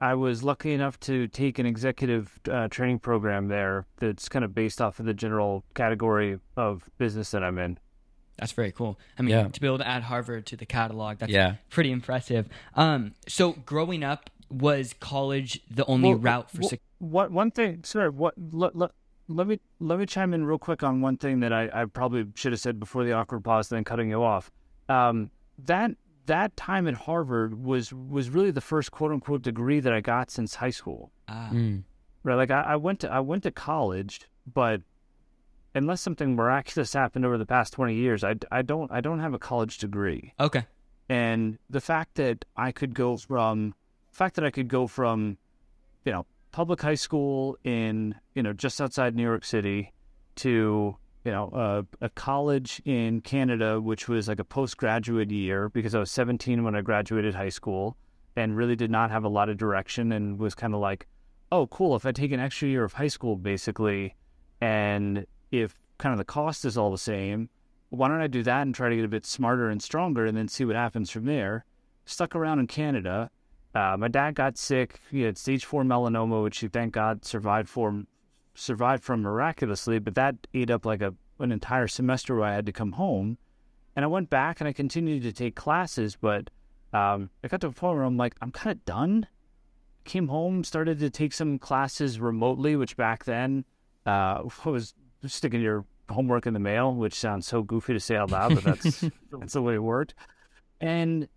I 0.00 0.14
was 0.14 0.42
lucky 0.42 0.72
enough 0.72 0.98
to 1.00 1.26
take 1.28 1.58
an 1.58 1.66
executive 1.66 2.38
uh, 2.50 2.68
training 2.68 3.00
program 3.00 3.48
there. 3.48 3.84
That's 3.98 4.28
kind 4.28 4.44
of 4.44 4.54
based 4.54 4.80
off 4.80 4.98
of 5.00 5.06
the 5.06 5.12
general 5.12 5.64
category 5.74 6.38
of 6.56 6.88
business 6.96 7.32
that 7.32 7.42
I'm 7.44 7.58
in. 7.58 7.78
That's 8.38 8.52
very 8.52 8.72
cool. 8.72 8.98
I 9.18 9.22
mean, 9.22 9.30
Yeah. 9.32 9.48
to 9.48 9.60
be 9.60 9.66
able 9.66 9.76
to 9.78 9.86
add 9.86 10.04
Harvard 10.04 10.46
to 10.46 10.56
the 10.56 10.64
catalog, 10.64 11.18
that's 11.18 11.30
Yeah. 11.32 11.56
pretty 11.68 11.90
impressive. 11.92 12.48
Um, 12.74 13.12
so 13.28 13.52
growing 13.52 14.02
up, 14.02 14.30
was 14.48 14.94
college 14.98 15.60
the 15.70 15.84
only 15.86 16.08
Well, 16.08 16.18
route 16.18 16.50
for? 16.50 16.60
well, 16.62 16.70
suc 16.70 16.80
what 17.00 17.32
one 17.32 17.50
thing, 17.50 17.80
sir? 17.82 18.10
What 18.10 18.34
let, 18.52 18.76
let, 18.76 18.92
let 19.26 19.46
me 19.46 19.58
let 19.80 19.98
me 19.98 20.06
chime 20.06 20.32
in 20.32 20.44
real 20.44 20.58
quick 20.58 20.82
on 20.82 21.00
one 21.00 21.16
thing 21.16 21.40
that 21.40 21.52
I, 21.52 21.68
I 21.72 21.84
probably 21.86 22.26
should 22.36 22.52
have 22.52 22.60
said 22.60 22.78
before 22.78 23.04
the 23.04 23.12
awkward 23.12 23.42
pause, 23.42 23.68
then 23.68 23.82
cutting 23.84 24.08
you 24.10 24.22
off. 24.22 24.50
Um, 24.88 25.30
that 25.58 25.90
that 26.26 26.56
time 26.56 26.86
at 26.86 26.94
Harvard 26.94 27.64
was 27.64 27.92
was 27.92 28.30
really 28.30 28.50
the 28.52 28.60
first 28.60 28.92
quote 28.92 29.10
unquote 29.10 29.42
degree 29.42 29.80
that 29.80 29.92
I 29.92 30.00
got 30.00 30.30
since 30.30 30.54
high 30.54 30.70
school. 30.70 31.10
ah, 31.28 31.50
Mm. 31.52 31.82
Right, 32.22 32.34
like 32.34 32.50
I, 32.50 32.60
I 32.60 32.76
went 32.76 33.00
to 33.00 33.10
I 33.10 33.20
went 33.20 33.42
to 33.44 33.50
college, 33.50 34.20
but 34.52 34.82
unless 35.74 36.02
something 36.02 36.34
miraculous 36.36 36.92
happened 36.92 37.24
over 37.24 37.38
the 37.38 37.46
past 37.46 37.72
twenty 37.72 37.94
years, 37.94 38.22
I, 38.22 38.34
I 38.52 38.60
don't 38.62 38.92
I 38.92 39.00
don't 39.00 39.20
have 39.20 39.32
a 39.32 39.38
college 39.38 39.78
degree. 39.78 40.34
okay. 40.38 40.66
and 41.08 41.58
the 41.70 41.80
fact 41.80 42.16
that 42.16 42.44
I 42.56 42.72
could 42.72 42.94
go 42.94 43.16
from 43.16 43.74
the 44.10 44.16
fact 44.16 44.34
that 44.36 44.44
I 44.44 44.50
could 44.50 44.68
go 44.68 44.86
from 44.86 45.38
you 46.04 46.12
know 46.12 46.26
public 46.52 46.80
high 46.80 46.94
school 46.94 47.56
in 47.64 48.14
you 48.34 48.42
know 48.42 48.52
just 48.52 48.80
outside 48.80 49.14
New 49.14 49.22
York 49.22 49.44
City 49.44 49.92
to 50.36 50.96
you 51.24 51.30
know 51.30 51.50
a, 51.52 52.04
a 52.04 52.08
college 52.10 52.80
in 52.84 53.20
Canada 53.20 53.80
which 53.80 54.08
was 54.08 54.28
like 54.28 54.38
a 54.38 54.44
postgraduate 54.44 55.30
year 55.30 55.68
because 55.68 55.94
I 55.94 55.98
was 55.98 56.10
17 56.10 56.62
when 56.64 56.74
I 56.74 56.80
graduated 56.80 57.34
high 57.34 57.48
school 57.48 57.96
and 58.36 58.56
really 58.56 58.76
did 58.76 58.90
not 58.90 59.10
have 59.10 59.24
a 59.24 59.28
lot 59.28 59.48
of 59.48 59.56
direction 59.56 60.12
and 60.12 60.38
was 60.38 60.54
kind 60.54 60.74
of 60.74 60.80
like 60.80 61.06
oh 61.52 61.66
cool 61.66 61.96
if 61.96 62.06
I 62.06 62.12
take 62.12 62.32
an 62.32 62.40
extra 62.40 62.68
year 62.68 62.84
of 62.84 62.92
high 62.92 63.08
school 63.08 63.36
basically 63.36 64.14
and 64.60 65.26
if 65.50 65.74
kind 65.98 66.12
of 66.12 66.18
the 66.18 66.24
cost 66.24 66.64
is 66.64 66.76
all 66.76 66.90
the 66.90 66.98
same 66.98 67.48
why 67.90 68.08
don't 68.08 68.20
I 68.20 68.28
do 68.28 68.42
that 68.44 68.62
and 68.62 68.74
try 68.74 68.88
to 68.88 68.96
get 68.96 69.04
a 69.04 69.08
bit 69.08 69.26
smarter 69.26 69.68
and 69.68 69.82
stronger 69.82 70.24
and 70.24 70.36
then 70.36 70.48
see 70.48 70.64
what 70.64 70.76
happens 70.76 71.10
from 71.10 71.24
there? 71.24 71.64
Stuck 72.06 72.34
around 72.34 72.60
in 72.60 72.66
Canada. 72.68 73.30
Uh, 73.74 73.96
my 73.98 74.08
dad 74.08 74.34
got 74.34 74.58
sick. 74.58 75.00
He 75.10 75.22
had 75.22 75.38
stage 75.38 75.64
four 75.64 75.84
melanoma, 75.84 76.42
which 76.42 76.58
he 76.58 76.68
thank 76.68 76.92
God 76.92 77.24
survived 77.24 77.68
for, 77.68 78.04
survived 78.54 79.04
from 79.04 79.22
miraculously. 79.22 79.98
But 79.98 80.14
that 80.16 80.34
ate 80.52 80.70
up 80.70 80.84
like 80.84 81.02
a 81.02 81.14
an 81.40 81.52
entire 81.52 81.88
semester 81.88 82.36
where 82.36 82.44
I 82.44 82.54
had 82.54 82.66
to 82.66 82.72
come 82.72 82.92
home. 82.92 83.38
And 83.96 84.04
I 84.04 84.08
went 84.08 84.30
back 84.30 84.60
and 84.60 84.68
I 84.68 84.72
continued 84.72 85.22
to 85.24 85.32
take 85.32 85.56
classes, 85.56 86.16
but 86.16 86.50
um, 86.92 87.30
I 87.42 87.48
got 87.48 87.60
to 87.62 87.68
a 87.68 87.72
point 87.72 87.96
where 87.96 88.04
I'm 88.04 88.16
like, 88.16 88.34
I'm 88.40 88.52
kind 88.52 88.72
of 88.76 88.84
done. 88.84 89.26
Came 90.04 90.28
home, 90.28 90.64
started 90.64 90.98
to 91.00 91.10
take 91.10 91.32
some 91.32 91.58
classes 91.58 92.20
remotely, 92.20 92.76
which 92.76 92.96
back 92.96 93.24
then 93.24 93.64
uh, 94.06 94.42
was 94.64 94.94
sticking 95.26 95.60
your 95.60 95.84
homework 96.08 96.46
in 96.46 96.54
the 96.54 96.60
mail, 96.60 96.94
which 96.94 97.14
sounds 97.14 97.46
so 97.46 97.62
goofy 97.62 97.92
to 97.92 98.00
say 98.00 98.16
out 98.16 98.30
loud, 98.30 98.54
but 98.54 98.64
that's 98.64 99.00
that's 99.32 99.52
the 99.52 99.62
way 99.62 99.74
it 99.74 99.82
worked. 99.82 100.14
And 100.80 101.28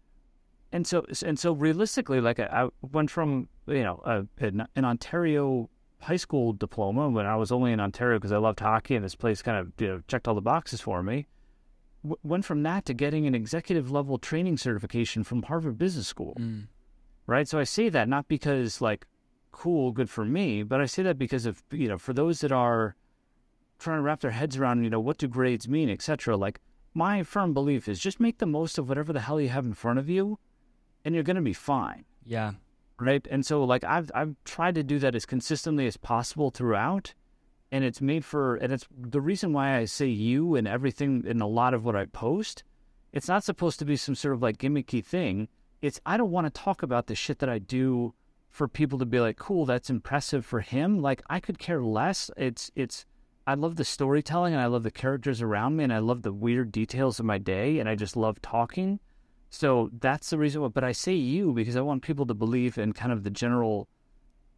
and 0.73 0.85
so 0.85 1.05
and 1.25 1.37
so 1.39 1.53
realistically, 1.53 2.19
like 2.19 2.39
I, 2.39 2.47
I 2.63 2.69
went 2.81 3.09
from 3.11 3.47
you 3.67 3.83
know 3.83 4.01
a, 4.03 4.25
an, 4.43 4.67
Ontario 4.83 5.69
high 6.01 6.17
school 6.17 6.51
diploma 6.51 7.09
when 7.09 7.25
I 7.25 7.37
was 7.37 7.51
only 7.51 7.71
in 7.71 7.79
Ontario 7.79 8.17
because 8.17 8.33
I 8.33 8.37
loved 8.37 8.59
hockey 8.59 8.95
and 8.95 9.05
this 9.05 9.15
place 9.15 9.41
kind 9.41 9.57
of 9.57 9.71
you 9.77 9.87
know 9.87 10.01
checked 10.07 10.27
all 10.27 10.35
the 10.35 10.41
boxes 10.41 10.81
for 10.81 11.01
me. 11.03 11.27
W- 12.03 12.19
went 12.23 12.43
from 12.43 12.63
that 12.63 12.85
to 12.85 12.93
getting 12.93 13.25
an 13.25 13.35
executive 13.35 13.89
level 13.91 14.17
training 14.17 14.57
certification 14.57 15.23
from 15.23 15.43
Harvard 15.43 15.77
Business 15.77 16.07
School 16.07 16.35
Mm. 16.37 16.67
right? 17.27 17.47
So 17.47 17.59
I 17.59 17.63
say 17.63 17.87
that 17.89 18.09
not 18.09 18.27
because 18.27 18.81
like 18.81 19.05
cool, 19.51 19.91
good 19.91 20.09
for 20.09 20.25
me, 20.25 20.63
but 20.63 20.81
I 20.81 20.87
say 20.87 21.03
that 21.03 21.17
because 21.19 21.45
of 21.45 21.61
you 21.71 21.87
know 21.87 21.99
for 21.99 22.13
those 22.13 22.41
that 22.41 22.51
are 22.51 22.95
trying 23.77 23.99
to 23.99 24.01
wrap 24.01 24.21
their 24.21 24.31
heads 24.31 24.57
around 24.57 24.83
you 24.83 24.89
know 24.89 24.99
what 24.99 25.19
do 25.19 25.27
grades 25.27 25.69
mean, 25.69 25.89
etc. 25.89 26.35
Like 26.35 26.59
my 26.95 27.21
firm 27.23 27.53
belief 27.53 27.87
is 27.87 27.99
just 27.99 28.19
make 28.19 28.39
the 28.39 28.47
most 28.47 28.77
of 28.79 28.89
whatever 28.89 29.13
the 29.13 29.19
hell 29.21 29.39
you 29.39 29.49
have 29.49 29.65
in 29.65 29.73
front 29.73 29.99
of 29.99 30.09
you, 30.09 30.39
and 31.05 31.13
you're 31.13 31.23
gonna 31.23 31.41
be 31.41 31.53
fine, 31.53 32.05
Yeah. 32.25 32.53
right? 32.99 33.25
And 33.29 33.45
so 33.45 33.63
like 33.63 33.83
I've 33.83 34.11
I've 34.15 34.35
tried 34.45 34.75
to 34.75 34.83
do 34.83 34.99
that 34.99 35.15
as 35.15 35.25
consistently 35.25 35.87
as 35.87 35.97
possible 35.97 36.49
throughout. 36.51 37.13
And 37.71 37.83
it's 37.83 38.01
made 38.01 38.23
for, 38.23 38.55
and 38.57 38.71
it's 38.71 38.85
the 38.95 39.19
reason 39.19 39.51
why 39.51 39.77
I 39.77 39.85
say 39.85 40.05
you 40.05 40.53
and 40.55 40.67
everything 40.67 41.23
in 41.25 41.41
a 41.41 41.47
lot 41.47 41.73
of 41.73 41.83
what 41.83 41.95
I 41.95 42.05
post. 42.05 42.63
It's 43.11 43.27
not 43.27 43.43
supposed 43.43 43.79
to 43.79 43.85
be 43.85 43.95
some 43.95 44.13
sort 44.13 44.35
of 44.35 44.43
like 44.43 44.59
gimmicky 44.59 45.03
thing 45.03 45.47
it's 45.83 45.99
I 46.05 46.15
don't 46.15 46.31
want 46.31 46.47
to 46.47 46.61
talk 46.61 46.81
about 46.81 47.07
the 47.07 47.13
shit 47.15 47.39
that 47.39 47.49
I 47.49 47.59
do 47.59 48.13
for 48.49 48.69
people 48.69 48.97
to 48.99 49.05
be 49.05 49.19
like, 49.19 49.37
cool, 49.37 49.65
that's 49.65 49.89
impressive 49.89 50.45
for 50.45 50.61
him. 50.61 51.01
Like 51.01 51.21
I 51.29 51.41
could 51.41 51.59
care 51.59 51.83
less. 51.83 52.31
It's 52.37 52.71
it's 52.73 53.05
I 53.45 53.55
love 53.55 53.75
the 53.75 53.83
storytelling 53.83 54.53
and 54.53 54.61
I 54.61 54.67
love 54.67 54.83
the 54.83 54.91
characters 54.91 55.41
around 55.41 55.75
me 55.75 55.83
and 55.83 55.91
I 55.91 55.97
love 55.99 56.21
the 56.21 56.31
weird 56.31 56.71
details 56.71 57.19
of 57.19 57.25
my 57.25 57.37
day 57.37 57.79
and 57.79 57.89
I 57.89 57.95
just 57.95 58.15
love 58.15 58.41
talking. 58.41 59.01
So 59.53 59.91
that's 59.99 60.31
the 60.31 60.39
reason 60.39 60.61
why 60.63 60.69
but 60.69 60.83
I 60.83 60.93
say 60.93 61.13
you 61.13 61.53
because 61.53 61.75
I 61.75 61.81
want 61.81 62.01
people 62.01 62.25
to 62.25 62.33
believe 62.33 62.79
in 62.79 62.91
kind 62.91 63.11
of 63.11 63.23
the 63.23 63.29
general 63.29 63.87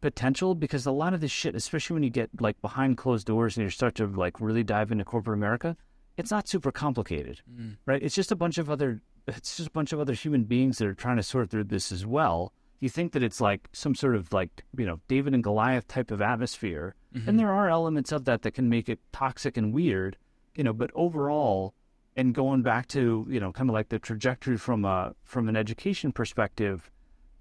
potential 0.00 0.54
because 0.54 0.86
a 0.86 0.90
lot 0.90 1.12
of 1.12 1.20
this 1.20 1.30
shit, 1.30 1.54
especially 1.54 1.94
when 1.94 2.02
you 2.02 2.08
get 2.08 2.30
like 2.40 2.60
behind 2.62 2.96
closed 2.96 3.26
doors 3.26 3.58
and 3.58 3.64
you 3.64 3.68
start 3.70 3.94
to 3.96 4.06
like 4.06 4.40
really 4.40 4.62
dive 4.62 4.90
into 4.90 5.04
corporate 5.04 5.36
America, 5.36 5.76
it's 6.16 6.30
not 6.30 6.48
super 6.48 6.72
complicated 6.72 7.42
Mm. 7.50 7.76
right? 7.84 8.02
It's 8.02 8.14
just 8.14 8.32
a 8.32 8.36
bunch 8.36 8.56
of 8.56 8.70
other 8.70 9.02
it's 9.28 9.56
just 9.56 9.68
a 9.68 9.72
bunch 9.72 9.92
of 9.92 10.00
other 10.00 10.14
human 10.14 10.44
beings 10.44 10.78
that 10.78 10.86
are 10.86 10.94
trying 10.94 11.16
to 11.18 11.22
sort 11.22 11.50
through 11.50 11.64
this 11.64 11.92
as 11.92 12.06
well. 12.06 12.52
You 12.80 12.88
think 12.88 13.12
that 13.12 13.22
it's 13.22 13.40
like 13.40 13.68
some 13.72 13.94
sort 13.94 14.16
of 14.16 14.32
like 14.32 14.64
you 14.78 14.86
know 14.86 15.00
David 15.08 15.34
and 15.34 15.42
Goliath 15.44 15.88
type 15.88 16.10
of 16.10 16.22
atmosphere, 16.22 16.94
and 17.26 17.38
there 17.38 17.52
are 17.52 17.68
elements 17.68 18.12
of 18.12 18.24
that 18.26 18.42
that 18.42 18.52
can 18.52 18.68
make 18.70 18.88
it 18.88 19.00
toxic 19.12 19.56
and 19.58 19.72
weird, 19.74 20.16
you 20.54 20.64
know. 20.64 20.72
But 20.72 20.90
overall, 20.94 21.74
and 22.16 22.34
going 22.34 22.62
back 22.62 22.88
to 22.88 23.26
you 23.28 23.38
know 23.38 23.52
kind 23.52 23.70
of 23.70 23.74
like 23.74 23.90
the 23.90 23.98
trajectory 23.98 24.56
from 24.56 24.84
a 24.84 25.14
from 25.24 25.48
an 25.48 25.56
education 25.56 26.12
perspective, 26.12 26.90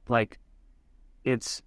like 0.08 0.40
it's 1.24 1.62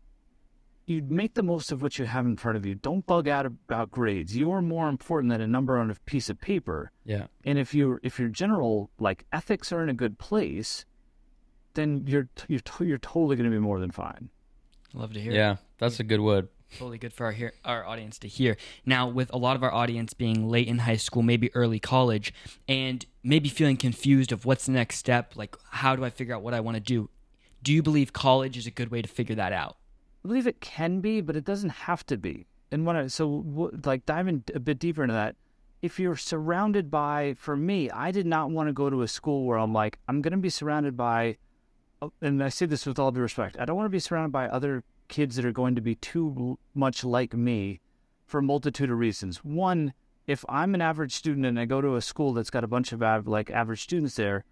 you'd 0.86 1.10
make 1.10 1.34
the 1.34 1.42
most 1.42 1.70
of 1.70 1.82
what 1.82 1.98
you 1.98 2.06
have 2.06 2.24
in 2.24 2.36
front 2.36 2.56
of 2.56 2.64
you. 2.64 2.74
Don't 2.74 3.06
bug 3.06 3.28
out 3.28 3.44
about 3.44 3.90
grades. 3.90 4.34
You 4.36 4.50
are 4.52 4.62
more 4.62 4.88
important 4.88 5.30
than 5.30 5.40
a 5.40 5.46
number 5.46 5.78
on 5.78 5.90
a 5.90 5.94
piece 6.06 6.30
of 6.30 6.40
paper. 6.40 6.90
Yeah. 7.04 7.26
And 7.44 7.58
if 7.58 7.74
your 7.74 8.00
if 8.02 8.18
your 8.18 8.28
general 8.28 8.90
like 8.98 9.24
ethics 9.32 9.72
are 9.72 9.82
in 9.82 9.88
a 9.88 9.94
good 9.94 10.18
place, 10.18 10.84
then 11.74 12.04
you're 12.06 12.28
you're 12.48 12.60
you're 12.80 12.98
totally 12.98 13.36
going 13.36 13.50
to 13.50 13.54
be 13.54 13.60
more 13.60 13.80
than 13.80 13.90
fine. 13.90 14.30
Love 14.94 15.12
to 15.12 15.20
hear. 15.20 15.32
Yeah. 15.32 15.56
That's 15.78 16.00
a 16.00 16.04
good 16.04 16.20
word. 16.20 16.48
Totally 16.76 16.98
good 16.98 17.12
for 17.12 17.26
our 17.26 17.32
hear, 17.32 17.52
our 17.64 17.84
audience 17.86 18.18
to 18.20 18.28
hear. 18.28 18.56
Now, 18.84 19.08
with 19.08 19.32
a 19.32 19.38
lot 19.38 19.56
of 19.56 19.62
our 19.62 19.72
audience 19.72 20.14
being 20.14 20.48
late 20.48 20.68
in 20.68 20.78
high 20.78 20.96
school, 20.96 21.22
maybe 21.22 21.54
early 21.54 21.78
college, 21.78 22.32
and 22.68 23.04
maybe 23.22 23.48
feeling 23.48 23.76
confused 23.76 24.32
of 24.32 24.44
what's 24.44 24.66
the 24.66 24.72
next 24.72 24.96
step, 24.96 25.34
like 25.36 25.56
how 25.70 25.96
do 25.96 26.04
I 26.04 26.10
figure 26.10 26.34
out 26.34 26.42
what 26.42 26.54
I 26.54 26.60
want 26.60 26.76
to 26.76 26.80
do? 26.80 27.08
Do 27.62 27.72
you 27.72 27.82
believe 27.82 28.12
college 28.12 28.56
is 28.56 28.66
a 28.66 28.70
good 28.70 28.90
way 28.90 29.02
to 29.02 29.08
figure 29.08 29.34
that 29.36 29.52
out? 29.52 29.76
I 30.24 30.28
believe 30.28 30.46
it 30.46 30.60
can 30.60 31.00
be, 31.00 31.20
but 31.20 31.36
it 31.36 31.44
doesn't 31.44 31.70
have 31.70 32.04
to 32.06 32.16
be. 32.16 32.46
And 32.70 32.84
when 32.84 32.96
I 32.96 33.06
so 33.06 33.70
like 33.84 34.04
diving 34.04 34.44
a 34.54 34.60
bit 34.60 34.78
deeper 34.78 35.02
into 35.02 35.14
that, 35.14 35.36
if 35.80 35.98
you're 35.98 36.16
surrounded 36.16 36.90
by, 36.90 37.34
for 37.38 37.56
me, 37.56 37.90
I 37.90 38.10
did 38.10 38.26
not 38.26 38.50
want 38.50 38.68
to 38.68 38.72
go 38.72 38.90
to 38.90 39.02
a 39.02 39.08
school 39.08 39.44
where 39.44 39.58
I'm 39.58 39.72
like 39.72 39.98
I'm 40.08 40.22
going 40.22 40.32
to 40.32 40.38
be 40.38 40.50
surrounded 40.50 40.96
by, 40.96 41.38
oh, 42.02 42.12
and 42.20 42.42
I 42.42 42.48
say 42.48 42.66
this 42.66 42.84
with 42.84 42.98
all 42.98 43.10
due 43.10 43.20
respect, 43.20 43.56
I 43.58 43.64
don't 43.64 43.76
want 43.76 43.86
to 43.86 43.90
be 43.90 44.00
surrounded 44.00 44.32
by 44.32 44.48
other 44.48 44.84
kids 45.08 45.36
that 45.36 45.44
are 45.44 45.52
going 45.52 45.74
to 45.74 45.80
be 45.80 45.94
too 45.94 46.58
much 46.74 47.04
like 47.04 47.34
me, 47.34 47.80
for 48.26 48.38
a 48.38 48.42
multitude 48.42 48.90
of 48.90 48.98
reasons. 48.98 49.38
One, 49.38 49.94
if 50.26 50.44
I'm 50.48 50.74
an 50.74 50.82
average 50.82 51.14
student 51.14 51.46
and 51.46 51.58
I 51.58 51.64
go 51.64 51.80
to 51.80 51.96
a 51.96 52.02
school 52.02 52.34
that's 52.34 52.50
got 52.50 52.62
a 52.62 52.68
bunch 52.68 52.92
of 52.92 53.02
av- 53.02 53.26
like 53.26 53.50
average 53.50 53.82
students 53.82 54.14
there, 54.16 54.44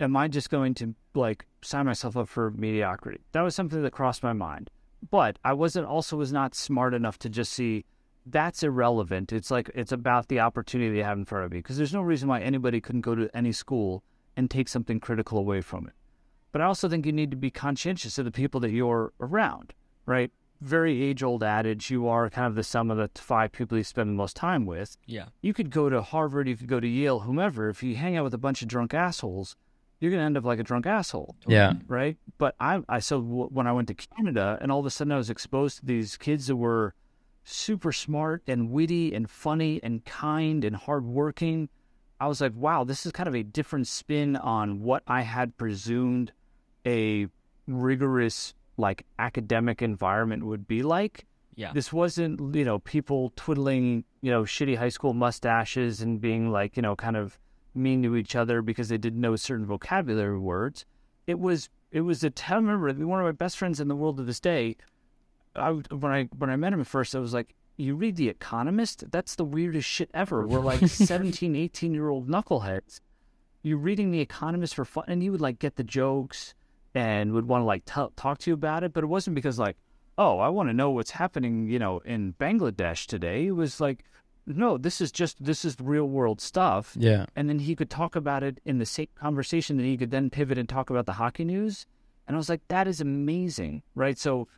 am 0.00 0.16
I 0.16 0.28
just 0.28 0.50
going 0.50 0.74
to 0.74 0.94
like 1.14 1.46
sign 1.62 1.86
myself 1.86 2.16
up 2.16 2.28
for 2.28 2.50
mediocrity? 2.50 3.20
That 3.32 3.40
was 3.42 3.54
something 3.54 3.82
that 3.82 3.92
crossed 3.92 4.22
my 4.22 4.32
mind. 4.32 4.70
But 5.10 5.38
I 5.44 5.54
wasn't 5.54 5.86
also 5.86 6.16
was 6.16 6.32
not 6.32 6.54
smart 6.54 6.94
enough 6.94 7.18
to 7.20 7.28
just 7.28 7.52
see 7.52 7.84
that's 8.26 8.62
irrelevant. 8.62 9.32
It's 9.32 9.50
like 9.50 9.70
it's 9.74 9.90
about 9.90 10.28
the 10.28 10.40
opportunity 10.40 10.94
they 10.94 11.02
have 11.02 11.18
in 11.18 11.24
front 11.24 11.46
of 11.46 11.50
me 11.50 11.58
because 11.58 11.76
there's 11.76 11.94
no 11.94 12.02
reason 12.02 12.28
why 12.28 12.40
anybody 12.40 12.80
couldn't 12.80 13.00
go 13.00 13.14
to 13.14 13.28
any 13.34 13.52
school 13.52 14.04
and 14.36 14.50
take 14.50 14.68
something 14.68 15.00
critical 15.00 15.38
away 15.38 15.60
from 15.60 15.86
it. 15.86 15.94
But 16.52 16.60
I 16.60 16.64
also 16.66 16.88
think 16.88 17.06
you 17.06 17.12
need 17.12 17.30
to 17.30 17.36
be 17.36 17.50
conscientious 17.50 18.18
of 18.18 18.24
the 18.26 18.30
people 18.30 18.60
that 18.60 18.70
you're 18.70 19.12
around, 19.20 19.72
right? 20.06 20.30
Very 20.60 21.02
age 21.02 21.22
old 21.22 21.42
adage 21.42 21.90
you 21.90 22.06
are 22.06 22.30
kind 22.30 22.46
of 22.46 22.54
the 22.54 22.62
sum 22.62 22.90
of 22.90 22.96
the 22.98 23.10
five 23.20 23.50
people 23.52 23.76
you 23.78 23.84
spend 23.84 24.10
the 24.10 24.14
most 24.14 24.36
time 24.36 24.64
with. 24.66 24.96
Yeah. 25.06 25.26
You 25.40 25.54
could 25.54 25.70
go 25.70 25.88
to 25.88 26.02
Harvard, 26.02 26.46
you 26.46 26.56
could 26.56 26.68
go 26.68 26.78
to 26.78 26.86
Yale, 26.86 27.20
whomever. 27.20 27.68
If 27.68 27.82
you 27.82 27.96
hang 27.96 28.16
out 28.16 28.24
with 28.24 28.34
a 28.34 28.38
bunch 28.38 28.62
of 28.62 28.68
drunk 28.68 28.94
assholes, 28.94 29.56
you're 29.98 30.10
going 30.10 30.20
to 30.20 30.26
end 30.26 30.36
up 30.36 30.44
like 30.44 30.58
a 30.60 30.62
drunk 30.64 30.86
asshole 30.86 31.34
Yeah. 31.46 31.72
right? 31.88 32.16
But 32.38 32.54
I, 32.60 32.82
I 32.88 32.98
so 33.00 33.20
w- 33.20 33.48
when 33.48 33.66
I 33.66 33.72
went 33.72 33.88
to 33.88 33.94
Canada, 33.94 34.58
and 34.60 34.70
all 34.70 34.80
of 34.80 34.86
a 34.86 34.90
sudden 34.90 35.12
I 35.12 35.16
was 35.16 35.30
exposed 35.30 35.78
to 35.80 35.86
these 35.86 36.16
kids 36.16 36.46
that 36.48 36.56
were 36.56 36.94
super 37.44 37.92
smart 37.92 38.42
and 38.46 38.70
witty 38.70 39.14
and 39.14 39.28
funny 39.28 39.80
and 39.82 40.04
kind 40.04 40.64
and 40.64 40.76
hardworking. 40.76 41.68
I 42.20 42.28
was 42.28 42.40
like, 42.40 42.52
wow, 42.54 42.84
this 42.84 43.04
is 43.04 43.10
kind 43.10 43.28
of 43.28 43.34
a 43.34 43.42
different 43.42 43.88
spin 43.88 44.36
on 44.36 44.80
what 44.82 45.02
I 45.08 45.22
had 45.22 45.56
presumed 45.56 46.30
a 46.86 47.26
rigorous, 47.66 48.54
like 48.76 49.06
academic 49.18 49.82
environment 49.82 50.44
would 50.44 50.66
be 50.66 50.82
like. 50.82 51.26
Yeah. 51.54 51.72
This 51.72 51.92
wasn't, 51.92 52.54
you 52.54 52.64
know, 52.64 52.78
people 52.78 53.32
twiddling, 53.36 54.04
you 54.22 54.30
know, 54.30 54.42
shitty 54.42 54.78
high 54.78 54.88
school 54.88 55.12
mustaches 55.12 56.00
and 56.00 56.20
being 56.20 56.50
like, 56.50 56.76
you 56.76 56.82
know, 56.82 56.96
kind 56.96 57.16
of 57.16 57.38
mean 57.74 58.02
to 58.02 58.16
each 58.16 58.34
other 58.34 58.62
because 58.62 58.88
they 58.88 58.98
didn't 58.98 59.20
know 59.20 59.36
certain 59.36 59.66
vocabulary 59.66 60.38
words. 60.38 60.86
It 61.26 61.38
was, 61.38 61.68
it 61.90 62.00
was 62.00 62.24
a. 62.24 62.32
I 62.48 62.54
remember 62.54 62.92
one 63.06 63.20
of 63.20 63.26
my 63.26 63.32
best 63.32 63.58
friends 63.58 63.80
in 63.80 63.88
the 63.88 63.94
world 63.94 64.16
to 64.16 64.22
this 64.22 64.40
day. 64.40 64.76
I 65.54 65.70
when 65.70 66.10
I 66.10 66.24
when 66.38 66.50
I 66.50 66.56
met 66.56 66.72
him 66.72 66.80
at 66.80 66.86
first, 66.86 67.14
I 67.14 67.18
was 67.18 67.34
like, 67.34 67.54
"You 67.76 67.94
read 67.94 68.16
The 68.16 68.30
Economist? 68.30 69.10
That's 69.10 69.34
the 69.34 69.44
weirdest 69.44 69.88
shit 69.88 70.10
ever." 70.14 70.46
We're 70.46 70.60
like 70.60 70.80
17, 70.88 71.54
18 71.54 71.92
year 71.92 72.08
old 72.08 72.28
knuckleheads. 72.28 73.00
You're 73.62 73.78
reading 73.78 74.10
The 74.10 74.20
Economist 74.20 74.74
for 74.74 74.84
fun, 74.84 75.04
and 75.06 75.22
you 75.22 75.30
would 75.32 75.40
like 75.42 75.58
get 75.58 75.76
the 75.76 75.84
jokes 75.84 76.54
and 76.94 77.32
would 77.32 77.46
want 77.48 77.62
to 77.62 77.66
like 77.66 77.84
t- 77.84 78.14
talk 78.16 78.38
to 78.38 78.50
you 78.50 78.54
about 78.54 78.84
it. 78.84 78.92
But 78.92 79.04
it 79.04 79.08
wasn't 79.08 79.34
because 79.34 79.58
like, 79.58 79.76
oh, 80.18 80.38
I 80.38 80.48
want 80.48 80.68
to 80.68 80.74
know 80.74 80.90
what's 80.90 81.12
happening, 81.12 81.68
you 81.68 81.78
know, 81.78 81.98
in 82.00 82.34
Bangladesh 82.38 83.06
today. 83.06 83.46
It 83.46 83.52
was 83.56 83.80
like, 83.80 84.04
no, 84.46 84.76
this 84.76 85.00
is 85.00 85.12
just 85.12 85.42
this 85.42 85.64
is 85.64 85.76
real 85.80 86.06
world 86.08 86.40
stuff. 86.40 86.94
Yeah. 86.98 87.26
And 87.36 87.48
then 87.48 87.60
he 87.60 87.74
could 87.76 87.90
talk 87.90 88.16
about 88.16 88.42
it 88.42 88.60
in 88.64 88.78
the 88.78 88.86
same 88.86 89.08
conversation 89.14 89.76
that 89.76 89.84
he 89.84 89.96
could 89.96 90.10
then 90.10 90.30
pivot 90.30 90.58
and 90.58 90.68
talk 90.68 90.90
about 90.90 91.06
the 91.06 91.12
hockey 91.12 91.44
news. 91.44 91.86
And 92.26 92.36
I 92.36 92.38
was 92.38 92.48
like, 92.48 92.66
that 92.68 92.86
is 92.88 93.00
amazing, 93.00 93.82
right? 93.94 94.18
So, 94.18 94.48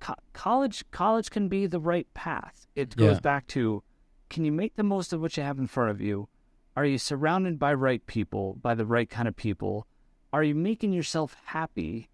co- 0.00 0.14
college 0.32 0.84
college 0.90 1.30
can 1.30 1.48
be 1.48 1.66
the 1.66 1.80
right 1.80 2.06
path. 2.14 2.66
It 2.74 2.96
goes 2.96 3.16
Yeah. 3.16 3.20
back 3.20 3.46
to, 3.48 3.82
can 4.28 4.44
you 4.44 4.52
make 4.52 4.76
the 4.76 4.82
most 4.82 5.12
of 5.12 5.20
what 5.20 5.36
you 5.36 5.42
have 5.42 5.58
in 5.58 5.66
front 5.66 5.90
of 5.90 6.00
you? 6.00 6.28
Are 6.76 6.84
you 6.84 6.98
surrounded 6.98 7.58
by 7.58 7.74
right 7.74 8.04
people, 8.06 8.54
by 8.62 8.74
the 8.74 8.86
right 8.86 9.08
kind 9.10 9.26
of 9.26 9.34
people? 9.36 9.86
Are 10.32 10.42
you 10.42 10.54
making 10.54 10.92
yourself 10.92 11.36
happy? 11.46 12.08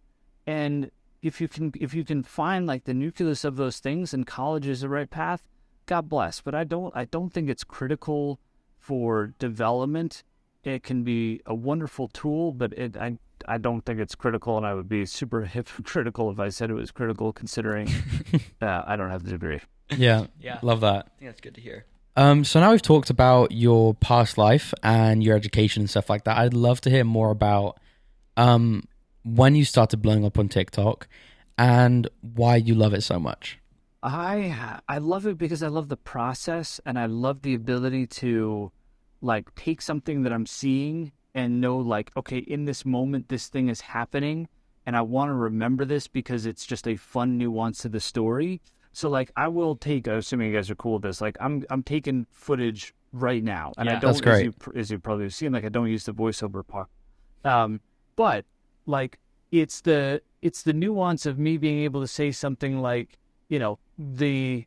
And 0.47 0.91
if 1.23 1.41
you 1.41 1.49
can, 1.49 1.73
if 1.81 1.95
you 1.95 2.05
can 2.05 2.23
find 2.23 2.67
like 2.67 2.85
the 2.85 2.95
nucleus 2.95 3.45
of 3.45 3.57
those 3.57 3.79
things, 3.79 4.13
and 4.15 4.27
college 4.27 4.67
is 4.67 4.83
the 4.83 4.89
right 4.89 5.11
path, 5.11 5.43
God 5.87 6.09
bless. 6.09 6.41
But 6.41 6.55
I 6.55 6.65
don't, 6.65 6.95
I 6.97 7.07
don't 7.07 7.33
think 7.33 7.49
it's 7.49 7.65
critical 7.65 8.41
for 8.79 9.35
development. 9.39 10.23
It 10.63 10.83
can 10.83 11.03
be 11.03 11.41
a 11.47 11.55
wonderful 11.55 12.09
tool, 12.09 12.53
but 12.53 12.73
it, 12.75 12.97
I, 12.97 13.19
I 13.47 13.59
don't 13.59 13.83
think 13.83 14.01
it's 14.01 14.15
critical, 14.15 14.57
and 14.57 14.67
I 14.67 14.75
would 14.75 14.89
be 14.89 15.07
super 15.07 15.43
hypocritical 15.45 16.31
if 16.31 16.39
I 16.39 16.51
said 16.51 16.71
it 16.71 16.75
was 16.75 16.91
critical, 16.91 17.33
considering 17.33 17.89
uh, 18.63 18.83
I 18.87 18.97
don't 18.97 19.11
have 19.11 19.25
the 19.25 19.31
degree. 19.31 19.61
Yeah. 19.91 20.27
Yeah. 20.41 20.59
Love 20.63 20.81
that. 20.81 21.07
I 21.07 21.19
think 21.19 21.31
that's 21.31 21.41
good 21.41 21.55
to 21.55 21.61
hear. 21.61 21.85
Um, 22.17 22.45
so 22.45 22.61
now 22.61 22.71
we've 22.71 22.83
talked 22.83 23.11
about 23.11 23.53
your 23.53 23.95
past 23.95 24.39
life 24.39 24.73
and 24.83 25.23
your 25.23 25.37
education 25.37 25.83
and 25.83 25.91
stuff 25.91 26.09
like 26.09 26.25
that. 26.25 26.39
I'd 26.39 26.55
love 26.55 26.81
to 26.83 26.91
hear 26.91 27.05
more 27.05 27.31
about 27.31 27.79
um, 28.37 28.85
when 29.25 29.55
you 29.55 29.65
started 29.65 29.99
blowing 29.99 30.25
up 30.25 30.39
on 30.39 30.49
TikTok 30.49 31.09
and 31.57 32.09
why 32.21 32.57
you 32.57 32.75
love 32.75 32.95
it 32.95 33.03
so 33.03 33.19
much. 33.19 33.59
I 34.03 34.81
I 34.87 34.99
love 34.99 35.27
it 35.27 35.39
because 35.39 35.63
I 35.63 35.69
love 35.69 35.89
the 35.89 35.97
process 35.97 36.79
and 36.85 36.99
I 36.99 37.07
love 37.07 37.41
the 37.41 37.55
ability 37.55 38.07
to 38.09 38.71
like 39.23 39.55
take 39.55 39.81
something 39.81 40.23
that 40.25 40.33
I'm 40.33 40.45
seeing 40.45 41.13
and 41.35 41.61
know 41.61 41.79
like 41.79 42.11
okay 42.15 42.39
in 42.39 42.67
this 42.67 42.85
moment 42.85 43.29
this 43.29 43.49
thing 43.49 43.69
is 43.69 43.81
happening 43.81 44.47
and 44.85 44.95
I 44.95 45.01
want 45.01 45.31
to 45.31 45.35
remember 45.35 45.87
this 45.87 46.07
because 46.07 46.45
it's 46.45 46.67
just 46.67 46.87
a 46.87 46.97
fun 46.97 47.39
nuance 47.39 47.79
to 47.79 47.89
the 47.89 48.01
story. 48.01 48.61
So 48.93 49.09
like 49.09 49.33
I 49.37 49.49
will 49.49 49.75
take 49.75 50.07
assuming 50.07 50.51
you 50.51 50.57
guys 50.57 50.71
are 50.71 50.75
cool 50.75 50.95
with 50.95 51.03
this 51.03 51.23
like 51.23 51.39
I'm 51.41 51.65
I'm 51.71 51.83
taking 51.83 52.27
footage 52.31 52.95
right 53.13 53.43
now 53.43 53.73
and 53.79 53.89
I 53.89 53.93
don't 53.93 54.11
That's 54.11 54.21
great. 54.21 54.35
as 54.35 54.43
you 54.43 54.73
as 54.77 54.91
you 54.91 54.99
probably 54.99 55.25
have 55.25 55.35
seen 55.35 55.53
like 55.53 55.65
I 55.65 55.71
don't 55.71 55.89
use 55.89 56.05
the 56.05 56.13
voiceover 56.13 56.67
part. 56.67 56.89
Um 57.43 57.81
but 58.17 58.45
like 58.87 59.19
it's 59.51 59.81
the 59.83 60.21
it's 60.43 60.63
the 60.63 60.73
nuance 60.73 61.27
of 61.27 61.39
me 61.39 61.57
being 61.57 61.79
able 61.81 62.01
to 62.01 62.09
say 62.09 62.31
something 62.33 62.81
like 62.81 63.19
you 63.49 63.59
know 63.59 63.79
the 63.99 64.67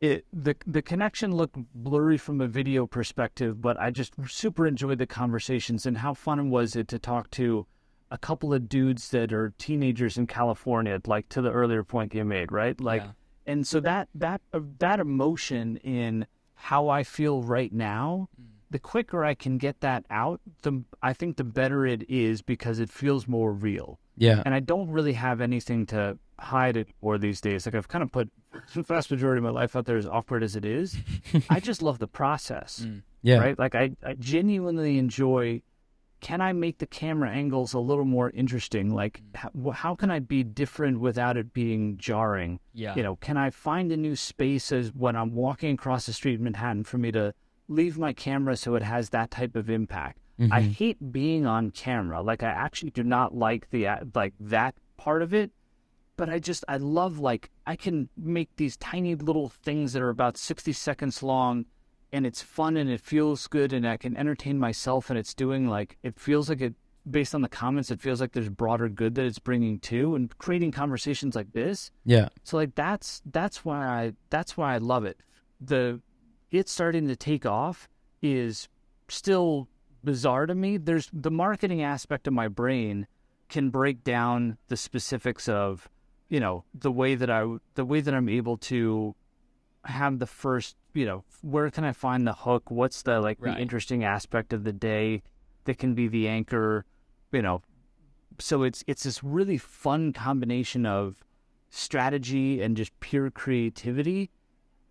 it 0.00 0.24
the 0.32 0.54
the 0.66 0.82
connection 0.82 1.34
looked 1.34 1.56
blurry 1.74 2.18
from 2.18 2.40
a 2.40 2.46
video 2.46 2.86
perspective 2.86 3.60
but 3.62 3.78
i 3.80 3.90
just 3.90 4.12
super 4.26 4.66
enjoyed 4.66 4.98
the 4.98 5.06
conversations 5.06 5.86
and 5.86 5.98
how 5.98 6.12
fun 6.14 6.50
was 6.50 6.76
it 6.76 6.86
to 6.88 6.98
talk 6.98 7.30
to 7.30 7.66
a 8.10 8.18
couple 8.18 8.52
of 8.54 8.68
dudes 8.68 9.10
that 9.10 9.32
are 9.32 9.52
teenagers 9.58 10.18
in 10.18 10.26
california 10.26 11.00
like 11.06 11.28
to 11.30 11.40
the 11.40 11.50
earlier 11.50 11.82
point 11.82 12.14
you 12.14 12.24
made 12.24 12.52
right 12.52 12.80
like 12.80 13.02
Yeah. 13.02 13.10
and 13.46 13.66
so 13.66 13.80
that 13.80 14.08
that 14.14 14.40
uh, 14.52 14.60
that 14.78 15.00
emotion 15.00 15.78
in 15.78 16.26
how 16.54 16.88
i 16.88 17.02
feel 17.02 17.42
right 17.42 17.72
now 17.72 18.28
the 18.76 18.80
quicker 18.80 19.24
i 19.24 19.34
can 19.34 19.56
get 19.56 19.80
that 19.80 20.04
out 20.10 20.38
the 20.62 20.72
i 21.02 21.12
think 21.14 21.36
the 21.36 21.44
better 21.44 21.86
it 21.86 22.02
is 22.10 22.42
because 22.42 22.78
it 22.78 22.90
feels 22.90 23.26
more 23.26 23.50
real 23.52 23.98
Yeah. 24.16 24.42
and 24.44 24.52
I 24.54 24.60
don't 24.60 24.90
really 24.96 25.14
have 25.14 25.40
anything 25.40 25.86
to 25.86 26.18
hide 26.38 26.76
it 26.76 26.88
for 27.00 27.16
these 27.18 27.40
days. 27.40 27.64
Like 27.66 27.74
I've 27.74 27.88
kind 27.88 28.02
of 28.02 28.10
put 28.12 28.28
the 28.74 28.82
vast 28.82 29.10
majority 29.10 29.38
of 29.38 29.44
my 29.44 29.50
life 29.60 29.74
out 29.76 29.84
there, 29.86 29.96
as 29.96 30.06
awkward 30.06 30.42
as 30.42 30.56
it 30.56 30.64
is. 30.64 30.96
I 31.50 31.60
just 31.60 31.80
love 31.82 31.98
the 31.98 32.06
process, 32.08 32.70
mm. 32.84 33.02
Yeah. 33.22 33.38
right? 33.44 33.58
Like 33.58 33.74
I, 33.74 33.92
I 34.02 34.14
genuinely 34.14 34.98
enjoy. 34.98 35.62
Can 36.20 36.40
I 36.40 36.52
make 36.54 36.78
the 36.78 36.86
camera 36.86 37.30
angles 37.30 37.74
a 37.74 37.78
little 37.78 38.04
more 38.06 38.30
interesting? 38.30 38.94
Like 38.94 39.20
mm. 39.22 39.36
how, 39.42 39.70
how 39.72 39.94
can 39.94 40.10
I 40.10 40.18
be 40.20 40.42
different 40.44 41.00
without 41.00 41.36
it 41.36 41.52
being 41.52 41.98
jarring? 41.98 42.60
Yeah. 42.72 42.94
You 42.96 43.02
know, 43.02 43.16
can 43.16 43.36
I 43.36 43.50
find 43.50 43.92
a 43.92 43.96
new 43.96 44.16
space 44.16 44.72
as 44.72 44.92
when 44.94 45.14
I'm 45.16 45.32
walking 45.34 45.72
across 45.74 46.06
the 46.06 46.12
street 46.12 46.38
in 46.38 46.44
Manhattan 46.44 46.84
for 46.84 46.98
me 46.98 47.12
to 47.12 47.34
leave 47.68 47.98
my 47.98 48.12
camera 48.12 48.56
so 48.56 48.74
it 48.74 48.82
has 48.82 49.10
that 49.10 49.30
type 49.30 49.56
of 49.56 49.68
impact? 49.70 50.18
I 50.52 50.60
hate 50.60 51.12
being 51.12 51.46
on 51.46 51.70
camera. 51.70 52.20
Like 52.20 52.42
I 52.42 52.48
actually 52.48 52.90
do 52.90 53.02
not 53.02 53.34
like 53.34 53.70
the 53.70 53.86
uh, 53.86 53.96
like 54.14 54.34
that 54.38 54.74
part 54.98 55.22
of 55.22 55.32
it. 55.32 55.50
But 56.18 56.28
I 56.28 56.38
just 56.38 56.62
I 56.68 56.76
love 56.76 57.18
like 57.18 57.50
I 57.66 57.74
can 57.76 58.08
make 58.18 58.50
these 58.56 58.76
tiny 58.76 59.14
little 59.14 59.48
things 59.48 59.92
that 59.94 60.02
are 60.02 60.10
about 60.10 60.36
60 60.36 60.72
seconds 60.72 61.22
long 61.22 61.64
and 62.12 62.26
it's 62.26 62.42
fun 62.42 62.76
and 62.76 62.88
it 62.90 63.00
feels 63.00 63.46
good 63.48 63.72
and 63.72 63.86
I 63.88 63.96
can 63.96 64.14
entertain 64.16 64.58
myself 64.58 65.08
and 65.10 65.18
it's 65.18 65.32
doing 65.34 65.68
like 65.68 65.96
it 66.02 66.18
feels 66.20 66.48
like 66.50 66.60
it 66.60 66.74
based 67.10 67.34
on 67.34 67.40
the 67.42 67.48
comments 67.48 67.90
it 67.90 68.00
feels 68.00 68.20
like 68.20 68.32
there's 68.32 68.48
broader 68.48 68.88
good 68.88 69.14
that 69.14 69.24
it's 69.24 69.38
bringing 69.38 69.78
to 69.80 70.14
and 70.16 70.36
creating 70.38 70.70
conversations 70.72 71.34
like 71.36 71.52
this 71.52 71.90
Yeah. 72.04 72.28
so 72.44 72.56
like 72.58 72.74
that's 72.74 73.22
that's 73.32 73.64
why 73.64 73.86
I 73.86 74.12
that's 74.30 74.56
why 74.56 74.74
I 74.74 74.78
love 74.78 75.04
it. 75.06 75.18
The 75.60 76.00
it 76.50 76.68
starting 76.68 77.08
to 77.08 77.16
take 77.16 77.44
off 77.46 77.88
is 78.22 78.68
still 79.08 79.68
bizarre 80.04 80.46
to 80.46 80.54
me. 80.54 80.76
There's 80.76 81.10
the 81.12 81.30
marketing 81.30 81.82
aspect 81.82 82.26
of 82.26 82.32
my 82.32 82.48
brain 82.48 83.06
can 83.48 83.70
break 83.70 84.02
down 84.04 84.58
the 84.68 84.76
specifics 84.76 85.48
of, 85.48 85.88
you 86.28 86.40
know, 86.40 86.64
the 86.74 86.90
way 86.90 87.14
that 87.14 87.30
I 87.30 87.44
the 87.74 87.84
way 87.84 88.00
that 88.00 88.14
I'm 88.14 88.28
able 88.28 88.56
to 88.58 89.14
have 89.84 90.18
the 90.18 90.26
first, 90.26 90.76
you 90.94 91.06
know, 91.06 91.24
where 91.42 91.70
can 91.70 91.84
I 91.84 91.92
find 91.92 92.26
the 92.26 92.32
hook? 92.32 92.70
What's 92.70 93.02
the 93.02 93.20
like 93.20 93.38
Right. 93.40 93.54
the 93.54 93.60
interesting 93.60 94.04
aspect 94.04 94.52
of 94.52 94.64
the 94.64 94.72
day 94.72 95.22
that 95.64 95.78
can 95.78 95.94
be 95.94 96.08
the 96.08 96.28
anchor, 96.28 96.84
you 97.32 97.42
know. 97.42 97.62
So 98.38 98.62
it's 98.62 98.84
it's 98.86 99.04
this 99.04 99.22
really 99.22 99.58
fun 99.58 100.12
combination 100.12 100.86
of 100.86 101.22
strategy 101.70 102.60
and 102.62 102.76
just 102.76 102.98
pure 103.00 103.30
creativity 103.30 104.30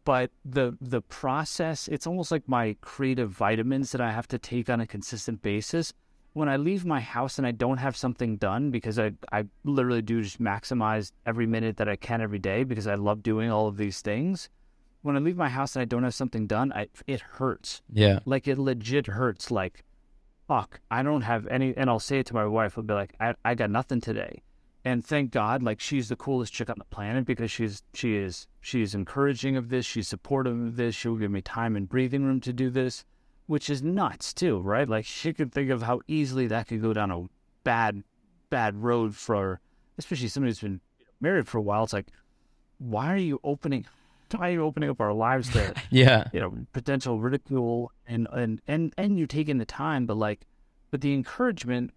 but 0.06 0.32
the 0.46 0.78
the 0.80 1.02
process 1.02 1.88
it's 1.90 2.08
almost 2.08 2.32
like 2.32 2.48
my 2.48 2.76
creative 2.82 3.32
vitamins 3.32 3.92
that 3.92 4.00
i 4.00 4.12
have 4.12 4.28
to 4.28 4.38
take 4.38 4.70
on 4.70 4.80
a 4.80 4.88
consistent 4.88 5.42
basis. 5.42 5.92
When 6.34 6.50
i 6.50 6.58
leave 6.58 6.86
my 6.86 7.00
house 7.00 7.38
and 7.38 7.48
i 7.48 7.52
don't 7.52 7.78
have 7.78 7.98
something 7.98 8.38
done 8.38 8.72
because 8.72 9.00
i 9.00 9.12
i 9.32 9.46
literally 9.64 10.02
do 10.02 10.22
just 10.22 10.42
maximize 10.42 11.12
every 11.26 11.48
minute 11.48 11.78
that 11.78 11.90
i 11.90 11.96
can 11.96 12.22
every 12.22 12.40
day 12.40 12.64
because 12.64 12.88
i 12.88 12.96
love 12.96 13.24
doing 13.24 13.50
all 13.52 13.68
of 13.68 13.78
these 13.78 14.02
things. 14.02 14.50
When 15.02 15.16
i 15.16 15.20
leave 15.20 15.38
my 15.38 15.50
house 15.50 15.76
and 15.76 15.82
i 15.82 15.86
don't 15.86 16.04
have 16.04 16.16
something 16.16 16.48
done 16.48 16.72
I, 16.74 16.88
it 17.08 17.22
hurts. 17.22 17.82
Yeah. 17.92 18.20
like 18.26 18.48
it 18.48 18.58
legit 18.58 19.08
hurts. 19.08 19.52
Like 19.52 19.84
fuck 20.48 20.80
i 20.92 21.02
don't 21.02 21.22
have 21.24 21.48
any 21.48 21.76
and 21.76 21.90
i'll 21.90 22.00
say 22.00 22.20
it 22.20 22.26
to 22.28 22.34
my 22.34 22.46
wife 22.46 22.78
i'll 22.78 22.84
be 22.84 22.94
like 22.94 23.16
i, 23.20 23.34
I 23.44 23.56
got 23.56 23.72
nothing 23.72 24.00
today 24.00 24.44
and 24.86 25.04
thank 25.06 25.32
god 25.32 25.62
like 25.64 25.80
she's 25.82 26.08
the 26.10 26.16
coolest 26.16 26.54
chick 26.54 26.70
on 26.70 26.76
the 26.78 26.86
planet 26.86 27.26
because 27.26 27.50
she's 27.52 27.82
she 27.94 28.16
is 28.16 28.48
she's 28.62 28.94
encouraging 28.96 29.58
of 29.58 29.68
this 29.70 29.86
she's 29.86 30.08
supportive 30.08 30.54
of 30.58 30.76
this 30.78 30.96
she'll 30.96 31.16
give 31.18 31.32
me 31.32 31.42
time 31.42 31.76
and 31.76 31.90
breathing 31.90 32.24
room 32.24 32.40
to 32.40 32.54
do 32.54 32.70
this 32.70 33.04
which 33.48 33.70
is 33.70 33.84
nuts 33.84 34.34
too, 34.34 34.60
right? 34.60 34.90
Like 34.90 35.06
she 35.06 35.32
could 35.32 35.52
think 35.52 35.70
of 35.70 35.84
how 35.84 36.02
easily 36.08 36.48
that 36.48 36.68
could 36.68 36.82
go 36.82 36.94
down 36.94 37.12
a 37.12 37.26
bad, 37.64 38.04
bad 38.50 38.76
road 38.76 39.16
for, 39.16 39.60
especially 40.00 40.30
somebody 40.30 40.50
who's 40.50 40.62
been 40.62 40.82
married 41.22 41.48
for 41.48 41.60
a 41.60 41.62
while. 41.62 41.84
It's 41.84 41.94
like, 41.94 42.08
why 42.80 43.14
are 43.14 43.18
you 43.18 43.40
opening? 43.44 43.86
Why 44.36 44.50
are 44.50 44.54
you 44.54 44.64
opening 44.64 44.90
up 44.90 45.00
our 45.00 45.14
lives 45.14 45.52
to, 45.54 45.76
Yeah. 45.92 46.28
you 46.34 46.40
know, 46.40 46.58
potential 46.74 47.20
ridicule 47.20 47.92
and 48.08 48.28
and 48.34 48.62
and 48.68 48.92
and 48.98 49.20
you're 49.20 49.28
taking 49.28 49.60
the 49.60 49.66
time, 49.66 50.08
but 50.08 50.18
like, 50.18 50.48
but 50.90 51.02
the 51.02 51.14
encouragement 51.14 51.92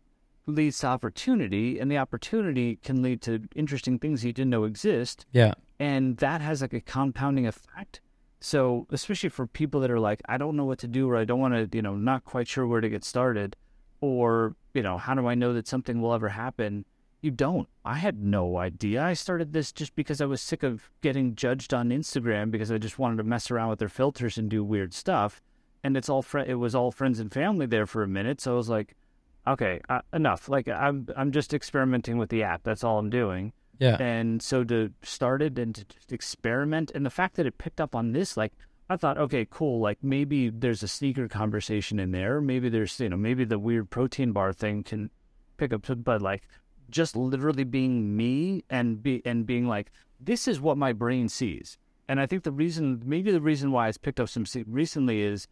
leads 0.49 0.79
to 0.81 0.87
opportunity, 0.87 1.79
and 1.79 1.91
the 1.91 1.99
opportunity 1.99 2.77
can 2.77 3.03
lead 3.03 3.21
to 3.23 3.43
interesting 3.55 3.99
things 3.99 4.25
you 4.25 4.33
didn't 4.33 4.51
know 4.51 4.65
exist 4.65 5.27
Yeah. 5.33 5.55
and 5.79 6.17
that 6.19 6.41
has 6.41 6.63
like 6.63 6.73
a 6.73 6.81
compounding 6.81 7.47
effect. 7.47 8.01
So, 8.41 8.87
especially 8.91 9.29
for 9.31 9.47
people 9.47 9.81
that 9.81 9.91
are 9.91 9.99
like, 10.01 10.23
I 10.29 10.37
don't 10.39 10.57
know 10.57 10.65
what 10.65 10.79
to 10.79 10.87
do, 10.89 11.11
or 11.11 11.17
I 11.17 11.25
don't 11.25 11.41
want 11.41 11.55
to, 11.55 11.77
you 11.77 11.83
know, 11.83 11.97
not 11.97 12.25
quite 12.25 12.47
sure 12.49 12.67
where 12.67 12.81
to 12.81 12.89
get 12.89 13.05
started, 13.05 13.57
or, 14.01 14.55
you 14.75 14.83
know, 14.83 14.97
how 14.97 15.15
do 15.15 15.27
I 15.27 15.35
know 15.35 15.53
that 15.55 15.67
something 15.67 16.01
will 16.01 16.15
ever 16.15 16.29
happen? 16.31 16.85
You 17.21 17.33
don't. 17.33 17.69
I 17.85 17.95
had 17.97 18.23
no 18.23 18.59
idea. 18.59 19.03
I 19.03 19.15
started 19.15 19.53
this 19.53 19.73
just 19.73 19.97
because 19.97 20.21
I 20.21 20.27
was 20.27 20.41
sick 20.41 20.63
of 20.63 20.89
getting 21.01 21.35
judged 21.35 21.75
on 21.75 21.89
Instagram 21.91 22.53
because 22.53 22.71
I 22.71 22.79
just 22.79 22.97
wanted 22.99 23.17
to 23.17 23.25
mess 23.25 23.51
around 23.51 23.71
with 23.71 23.81
their 23.81 23.89
filters 23.89 24.39
and 24.39 24.49
do 24.49 24.63
weird 24.63 24.95
stuff. 24.95 25.43
And 25.83 25.97
it's 25.97 26.09
all 26.09 26.23
fr- 26.23 26.39
it 26.41 26.61
was 26.61 26.77
all 26.77 26.93
friends 26.93 27.19
and 27.19 27.33
family 27.33 27.67
there 27.67 27.87
for 27.87 28.05
a 28.05 28.09
minute. 28.09 28.41
So 28.41 28.53
I 28.53 28.57
was 28.57 28.69
like, 28.69 28.95
okay, 29.53 29.81
uh, 29.89 30.01
enough. 30.13 30.49
Like 30.49 30.69
I'm 30.69 31.09
I'm 31.17 31.33
just 31.33 31.55
experimenting 31.55 32.19
with 32.19 32.31
the 32.31 32.43
app. 32.43 32.63
That's 32.63 32.85
all 32.85 32.99
I'm 32.99 33.11
doing. 33.11 33.53
Yeah. 33.79 33.97
And 34.01 34.43
so 34.43 34.65
to 34.65 34.93
start 35.03 35.41
it 35.41 35.59
and 35.59 35.75
to 35.75 35.85
experiment, 36.15 36.91
and 36.95 37.07
the 37.07 37.11
fact 37.11 37.37
that 37.37 37.47
it 37.47 37.59
picked 37.59 37.81
up 37.81 37.95
on 37.95 38.13
this, 38.13 38.37
like 38.37 38.53
I 38.91 38.97
thought, 38.97 39.19
okay, 39.19 39.47
cool. 39.51 39.81
Like 39.81 39.99
maybe 40.03 40.49
there's 40.51 40.83
a 40.83 40.89
sneaker 40.89 41.29
conversation 41.29 41.99
in 41.99 42.11
there. 42.11 42.41
Maybe 42.41 42.69
there's, 42.69 42.99
you 42.99 43.09
know, 43.09 43.17
maybe 43.17 43.45
the 43.45 43.59
weird 43.59 43.91
protein 43.91 44.33
bar 44.33 44.53
thing 44.53 44.83
can 44.83 45.11
pick 45.59 45.73
up. 45.73 45.85
But 46.03 46.23
like, 46.23 46.49
just 46.91 47.15
literally 47.15 47.65
being 47.65 48.17
me 48.17 48.65
and 48.71 49.03
be 49.03 49.23
and 49.25 49.47
being 49.47 49.67
like, 49.67 49.93
this 50.19 50.49
is 50.49 50.61
what 50.61 50.79
my 50.79 50.93
brain 50.93 51.29
sees. 51.29 51.77
And 52.09 52.19
I 52.19 52.27
think 52.27 52.43
the 52.45 52.53
reason, 52.53 53.03
maybe 53.05 53.31
the 53.31 53.41
reason 53.41 53.71
why 53.71 53.89
it's 53.89 53.99
picked 53.99 54.19
up 54.19 54.31
some 54.31 54.47
recently 54.67 55.21
is 55.21 55.47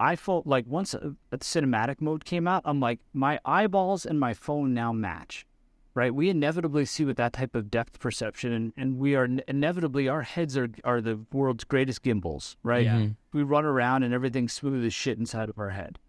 I 0.00 0.16
felt 0.16 0.46
like 0.46 0.66
once 0.66 0.94
a, 0.94 1.14
a 1.32 1.38
cinematic 1.38 2.00
mode 2.00 2.24
came 2.24 2.48
out, 2.48 2.62
I'm 2.64 2.80
like, 2.80 3.00
my 3.12 3.38
eyeballs 3.44 4.04
and 4.04 4.18
my 4.18 4.34
phone 4.34 4.74
now 4.74 4.92
match 4.92 5.46
right? 5.96 6.12
We 6.12 6.28
inevitably 6.28 6.86
see 6.86 7.04
with 7.04 7.16
that 7.18 7.32
type 7.32 7.54
of 7.54 7.70
depth 7.70 8.00
perception, 8.00 8.52
and, 8.52 8.72
and 8.76 8.98
we 8.98 9.14
are 9.14 9.28
inevitably 9.46 10.08
our 10.08 10.22
heads 10.22 10.56
are 10.56 10.68
are 10.82 11.00
the 11.00 11.20
world's 11.32 11.62
greatest 11.62 12.02
gimbals, 12.02 12.56
right? 12.64 12.84
Yeah. 12.84 12.96
Mhm. 12.98 13.16
We 13.32 13.44
run 13.44 13.64
around 13.64 14.02
and 14.02 14.12
everything's 14.12 14.52
smooth 14.52 14.84
as 14.84 14.92
shit 14.92 15.18
inside 15.18 15.48
of 15.48 15.56
our 15.56 15.70
head, 15.70 16.00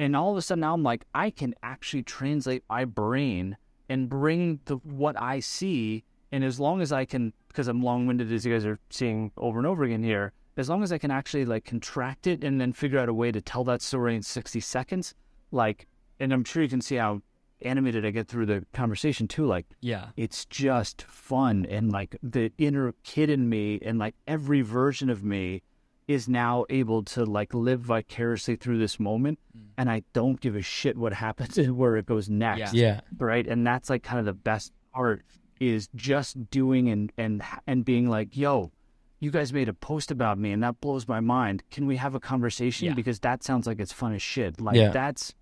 and 0.00 0.16
all 0.16 0.32
of 0.32 0.36
a 0.36 0.42
sudden 0.42 0.62
now 0.62 0.74
I'm 0.74 0.82
like, 0.82 1.04
I 1.14 1.30
can 1.30 1.54
actually 1.62 2.02
translate 2.02 2.64
my 2.68 2.84
brain 2.84 3.56
and 3.88 4.08
bring 4.08 4.58
the 4.64 4.78
what 4.78 5.14
I 5.22 5.38
see, 5.38 6.02
and 6.32 6.42
as 6.42 6.58
long 6.58 6.80
as 6.80 6.90
I 6.90 7.04
can, 7.04 7.32
because 7.46 7.68
I'm 7.68 7.84
long 7.84 8.08
winded 8.08 8.32
as 8.32 8.44
you 8.44 8.52
guys 8.52 8.66
are 8.66 8.80
seeing 8.90 9.30
over 9.36 9.58
and 9.60 9.66
over 9.68 9.84
again 9.84 10.02
here. 10.02 10.32
As 10.56 10.68
long 10.68 10.82
as 10.82 10.92
I 10.92 10.98
can 10.98 11.10
actually 11.10 11.44
like 11.44 11.64
contract 11.64 12.26
it 12.26 12.44
and 12.44 12.60
then 12.60 12.72
figure 12.72 12.98
out 12.98 13.08
a 13.08 13.14
way 13.14 13.32
to 13.32 13.40
tell 13.40 13.64
that 13.64 13.82
story 13.82 14.14
in 14.14 14.22
60 14.22 14.60
seconds, 14.60 15.14
like, 15.50 15.86
and 16.20 16.32
I'm 16.32 16.44
sure 16.44 16.62
you 16.62 16.68
can 16.68 16.80
see 16.80 16.96
how 16.96 17.22
animated 17.62 18.04
I 18.04 18.10
get 18.10 18.28
through 18.28 18.46
the 18.46 18.64
conversation 18.72 19.26
too. 19.26 19.46
Like 19.46 19.66
Yeah. 19.80 20.08
it's 20.16 20.44
just 20.44 21.02
fun 21.02 21.66
and 21.68 21.90
like 21.90 22.16
the 22.22 22.52
inner 22.58 22.94
kid 23.02 23.30
in 23.30 23.48
me 23.48 23.80
and 23.82 23.98
like 23.98 24.14
every 24.26 24.60
version 24.60 25.10
of 25.10 25.24
me 25.24 25.62
is 26.06 26.28
now 26.28 26.66
able 26.68 27.02
to 27.02 27.24
like 27.24 27.54
live 27.54 27.80
vicariously 27.80 28.56
through 28.56 28.78
this 28.78 29.00
moment 29.00 29.38
mm. 29.56 29.62
and 29.78 29.90
I 29.90 30.02
don't 30.12 30.38
give 30.40 30.54
a 30.54 30.62
shit 30.62 30.98
what 30.98 31.14
happens 31.14 31.56
and 31.58 31.76
where 31.76 31.96
it 31.96 32.06
goes 32.06 32.28
next. 32.28 32.74
Yeah. 32.74 33.00
Right. 33.16 33.46
And 33.46 33.66
that's 33.66 33.88
like 33.90 34.02
kind 34.02 34.18
of 34.18 34.26
the 34.26 34.34
best 34.34 34.72
part 34.92 35.24
is 35.60 35.88
just 35.94 36.50
doing 36.50 36.88
and 36.88 37.12
and 37.16 37.42
and 37.66 37.84
being 37.84 38.10
like, 38.10 38.36
yo, 38.36 38.72
you 39.24 39.30
guys 39.30 39.52
made 39.52 39.68
a 39.68 39.74
post 39.74 40.10
about 40.10 40.38
me 40.38 40.52
and 40.52 40.62
that 40.62 40.80
blows 40.80 41.08
my 41.08 41.20
mind. 41.20 41.62
Can 41.70 41.86
we 41.86 41.96
have 41.96 42.14
a 42.14 42.20
conversation? 42.20 42.86
Yeah. 42.88 42.94
Because 42.94 43.18
that 43.20 43.42
sounds 43.42 43.66
like 43.66 43.80
it's 43.80 43.92
fun 43.92 44.14
as 44.14 44.22
shit. 44.22 44.60
Like 44.60 44.76
Yeah. 44.76 44.90
that's 44.90 45.34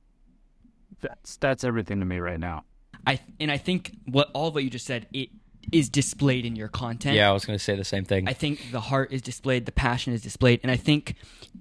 that's 1.01 1.37
that's 1.37 1.65
everything 1.65 1.99
to 2.01 2.07
me 2.07 2.19
right 2.19 2.41
now. 2.41 2.65
I 3.07 3.21
and 3.41 3.51
I 3.51 3.59
think 3.59 3.93
what 4.07 4.31
all 4.33 4.49
of 4.49 4.55
what 4.55 4.65
you 4.65 4.71
just 4.71 4.87
said 4.87 5.07
it 5.13 5.31
is 5.71 5.89
displayed 5.89 6.45
in 6.45 6.57
your 6.57 6.69
content. 6.69 7.17
Yeah, 7.17 7.29
I 7.29 7.33
was 7.33 7.45
going 7.45 7.59
to 7.59 7.65
say 7.65 7.77
the 7.77 7.85
same 7.85 8.05
thing. 8.05 8.29
I 8.29 8.33
think 8.33 8.71
the 8.73 8.81
heart 8.81 9.13
is 9.13 9.23
displayed, 9.23 9.67
the 9.67 9.73
passion 9.73 10.13
is 10.13 10.23
displayed, 10.23 10.61
and 10.63 10.73
I 10.73 10.77
think, 10.77 11.15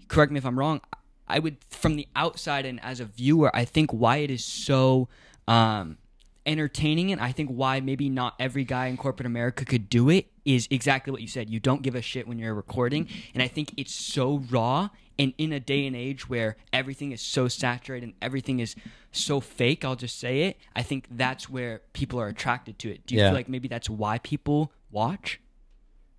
correct 0.07 0.31
me 0.31 0.37
if 0.37 0.45
I'm 0.45 0.57
wrong, 0.57 0.81
I 1.27 1.39
would 1.39 1.57
from 1.69 1.95
the 1.95 2.07
outside 2.15 2.65
and 2.65 2.83
as 2.83 2.99
a 2.99 3.05
viewer, 3.05 3.55
I 3.55 3.65
think 3.65 3.91
why 3.91 4.17
it 4.17 4.31
is 4.31 4.43
so 4.43 5.07
um, 5.47 5.97
entertaining, 6.45 7.11
and 7.11 7.21
I 7.21 7.31
think 7.31 7.49
why 7.49 7.79
maybe 7.79 8.09
not 8.09 8.35
every 8.39 8.63
guy 8.63 8.87
in 8.87 8.97
corporate 8.97 9.25
America 9.27 9.65
could 9.65 9.89
do 9.89 10.09
it 10.09 10.27
is 10.45 10.67
exactly 10.71 11.11
what 11.11 11.21
you 11.21 11.27
said. 11.27 11.49
You 11.49 11.59
don't 11.59 11.81
give 11.81 11.95
a 11.95 12.01
shit 12.01 12.27
when 12.27 12.39
you're 12.39 12.53
recording, 12.53 13.07
and 13.33 13.43
I 13.43 13.47
think 13.47 13.73
it's 13.77 13.93
so 13.93 14.43
raw. 14.49 14.89
And 15.19 15.33
in 15.37 15.53
a 15.53 15.59
day 15.59 15.85
and 15.85 15.95
age 15.95 16.27
where 16.29 16.55
everything 16.73 17.11
is 17.11 17.21
so 17.21 17.47
saturated 17.47 18.05
and 18.05 18.13
everything 18.23 18.59
is 18.59 18.75
so 19.11 19.39
fake, 19.39 19.85
I'll 19.85 19.95
just 19.95 20.17
say 20.19 20.43
it. 20.43 20.57
I 20.75 20.81
think 20.81 21.05
that's 21.11 21.47
where 21.47 21.81
people 21.93 22.19
are 22.19 22.27
attracted 22.27 22.79
to 22.79 22.91
it. 22.91 23.05
Do 23.05 23.13
you 23.13 23.21
Yeah. 23.21 23.27
feel 23.27 23.35
like 23.35 23.47
maybe 23.49 23.67
that's 23.67 23.87
why 23.89 24.17
people 24.17 24.71
watch? 24.89 25.39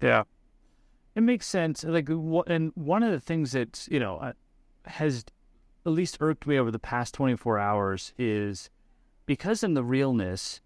Yeah, 0.00 0.22
it 1.16 1.22
makes 1.22 1.46
sense. 1.46 1.82
Like, 1.82 2.08
and 2.08 2.70
one 2.76 3.02
of 3.02 3.10
the 3.10 3.18
things 3.18 3.52
that 3.52 3.88
you 3.90 3.98
know 3.98 4.18
uh, 4.18 4.32
has 4.84 5.24
at 5.84 5.90
least 5.92 6.18
irked 6.20 6.46
me 6.46 6.56
over 6.56 6.70
the 6.70 6.78
past 6.78 7.12
twenty 7.14 7.34
four 7.36 7.58
hours 7.58 8.12
is 8.18 8.70
because 9.26 9.62
in 9.62 9.74
the 9.74 9.84
realness, 9.84 10.60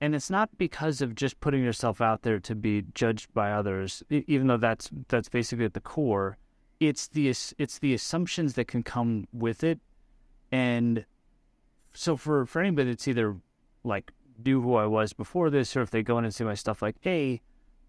and 0.00 0.14
it's 0.14 0.30
not 0.30 0.56
because 0.58 1.00
of 1.00 1.14
just 1.14 1.40
putting 1.40 1.62
yourself 1.62 2.00
out 2.00 2.22
there 2.22 2.40
to 2.40 2.54
be 2.54 2.84
judged 2.94 3.32
by 3.34 3.52
others, 3.52 4.02
even 4.10 4.46
though 4.46 4.56
that's 4.56 4.90
that's 5.08 5.28
basically 5.28 5.64
at 5.64 5.74
the 5.74 5.80
core. 5.80 6.36
It's 6.80 7.06
the 7.08 7.28
it's 7.28 7.78
the 7.78 7.94
assumptions 7.94 8.54
that 8.54 8.66
can 8.66 8.82
come 8.82 9.26
with 9.32 9.64
it, 9.64 9.78
and 10.52 11.04
so 11.92 12.16
for 12.16 12.44
for 12.46 12.60
anybody 12.60 12.90
that's 12.90 13.08
either 13.08 13.36
like 13.84 14.10
knew 14.44 14.60
who 14.60 14.74
I 14.74 14.86
was 14.86 15.12
before 15.12 15.50
this, 15.50 15.76
or 15.76 15.82
if 15.82 15.90
they 15.90 16.02
go 16.02 16.18
in 16.18 16.24
and 16.24 16.34
see 16.34 16.44
my 16.44 16.54
stuff, 16.54 16.82
like, 16.82 16.96
hey, 17.00 17.40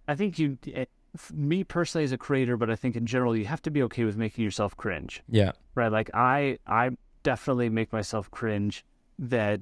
I 0.07 0.15
think 0.15 0.37
you, 0.37 0.57
eh, 0.73 0.85
me 1.33 1.63
personally 1.63 2.03
as 2.03 2.11
a 2.11 2.17
creator, 2.17 2.57
but 2.57 2.69
I 2.69 2.75
think 2.75 2.95
in 2.95 3.05
general, 3.05 3.35
you 3.35 3.45
have 3.45 3.61
to 3.63 3.71
be 3.71 3.81
okay 3.83 4.03
with 4.03 4.17
making 4.17 4.43
yourself 4.43 4.75
cringe, 4.77 5.23
yeah. 5.29 5.53
right? 5.73 5.91
Like 5.91 6.11
I, 6.13 6.59
I 6.67 6.91
definitely 7.23 7.69
make 7.69 7.91
myself 7.91 8.29
cringe. 8.31 8.85
That 9.17 9.61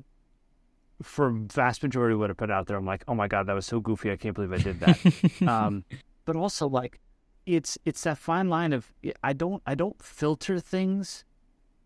for 1.02 1.32
vast 1.32 1.84
majority 1.84 2.14
of 2.14 2.20
what 2.20 2.30
I 2.30 2.34
put 2.34 2.52
out 2.52 2.68
there, 2.68 2.78
I'm 2.78 2.86
like, 2.86 3.04
oh 3.08 3.16
my 3.16 3.28
god, 3.28 3.48
that 3.48 3.54
was 3.54 3.66
so 3.66 3.80
goofy. 3.80 4.12
I 4.12 4.16
can't 4.16 4.36
believe 4.36 4.54
I 4.54 4.58
did 4.58 4.80
that. 4.80 5.48
um, 5.48 5.86
but 6.26 6.36
also 6.36 6.68
like, 6.68 7.00
it's 7.46 7.78
it's 7.86 8.02
that 8.04 8.18
fine 8.18 8.50
line 8.50 8.74
of 8.74 8.94
I 9.24 9.34
don't 9.34 9.62
I 9.66 9.76
don't 9.76 10.02
filter 10.02 10.60
things, 10.60 11.26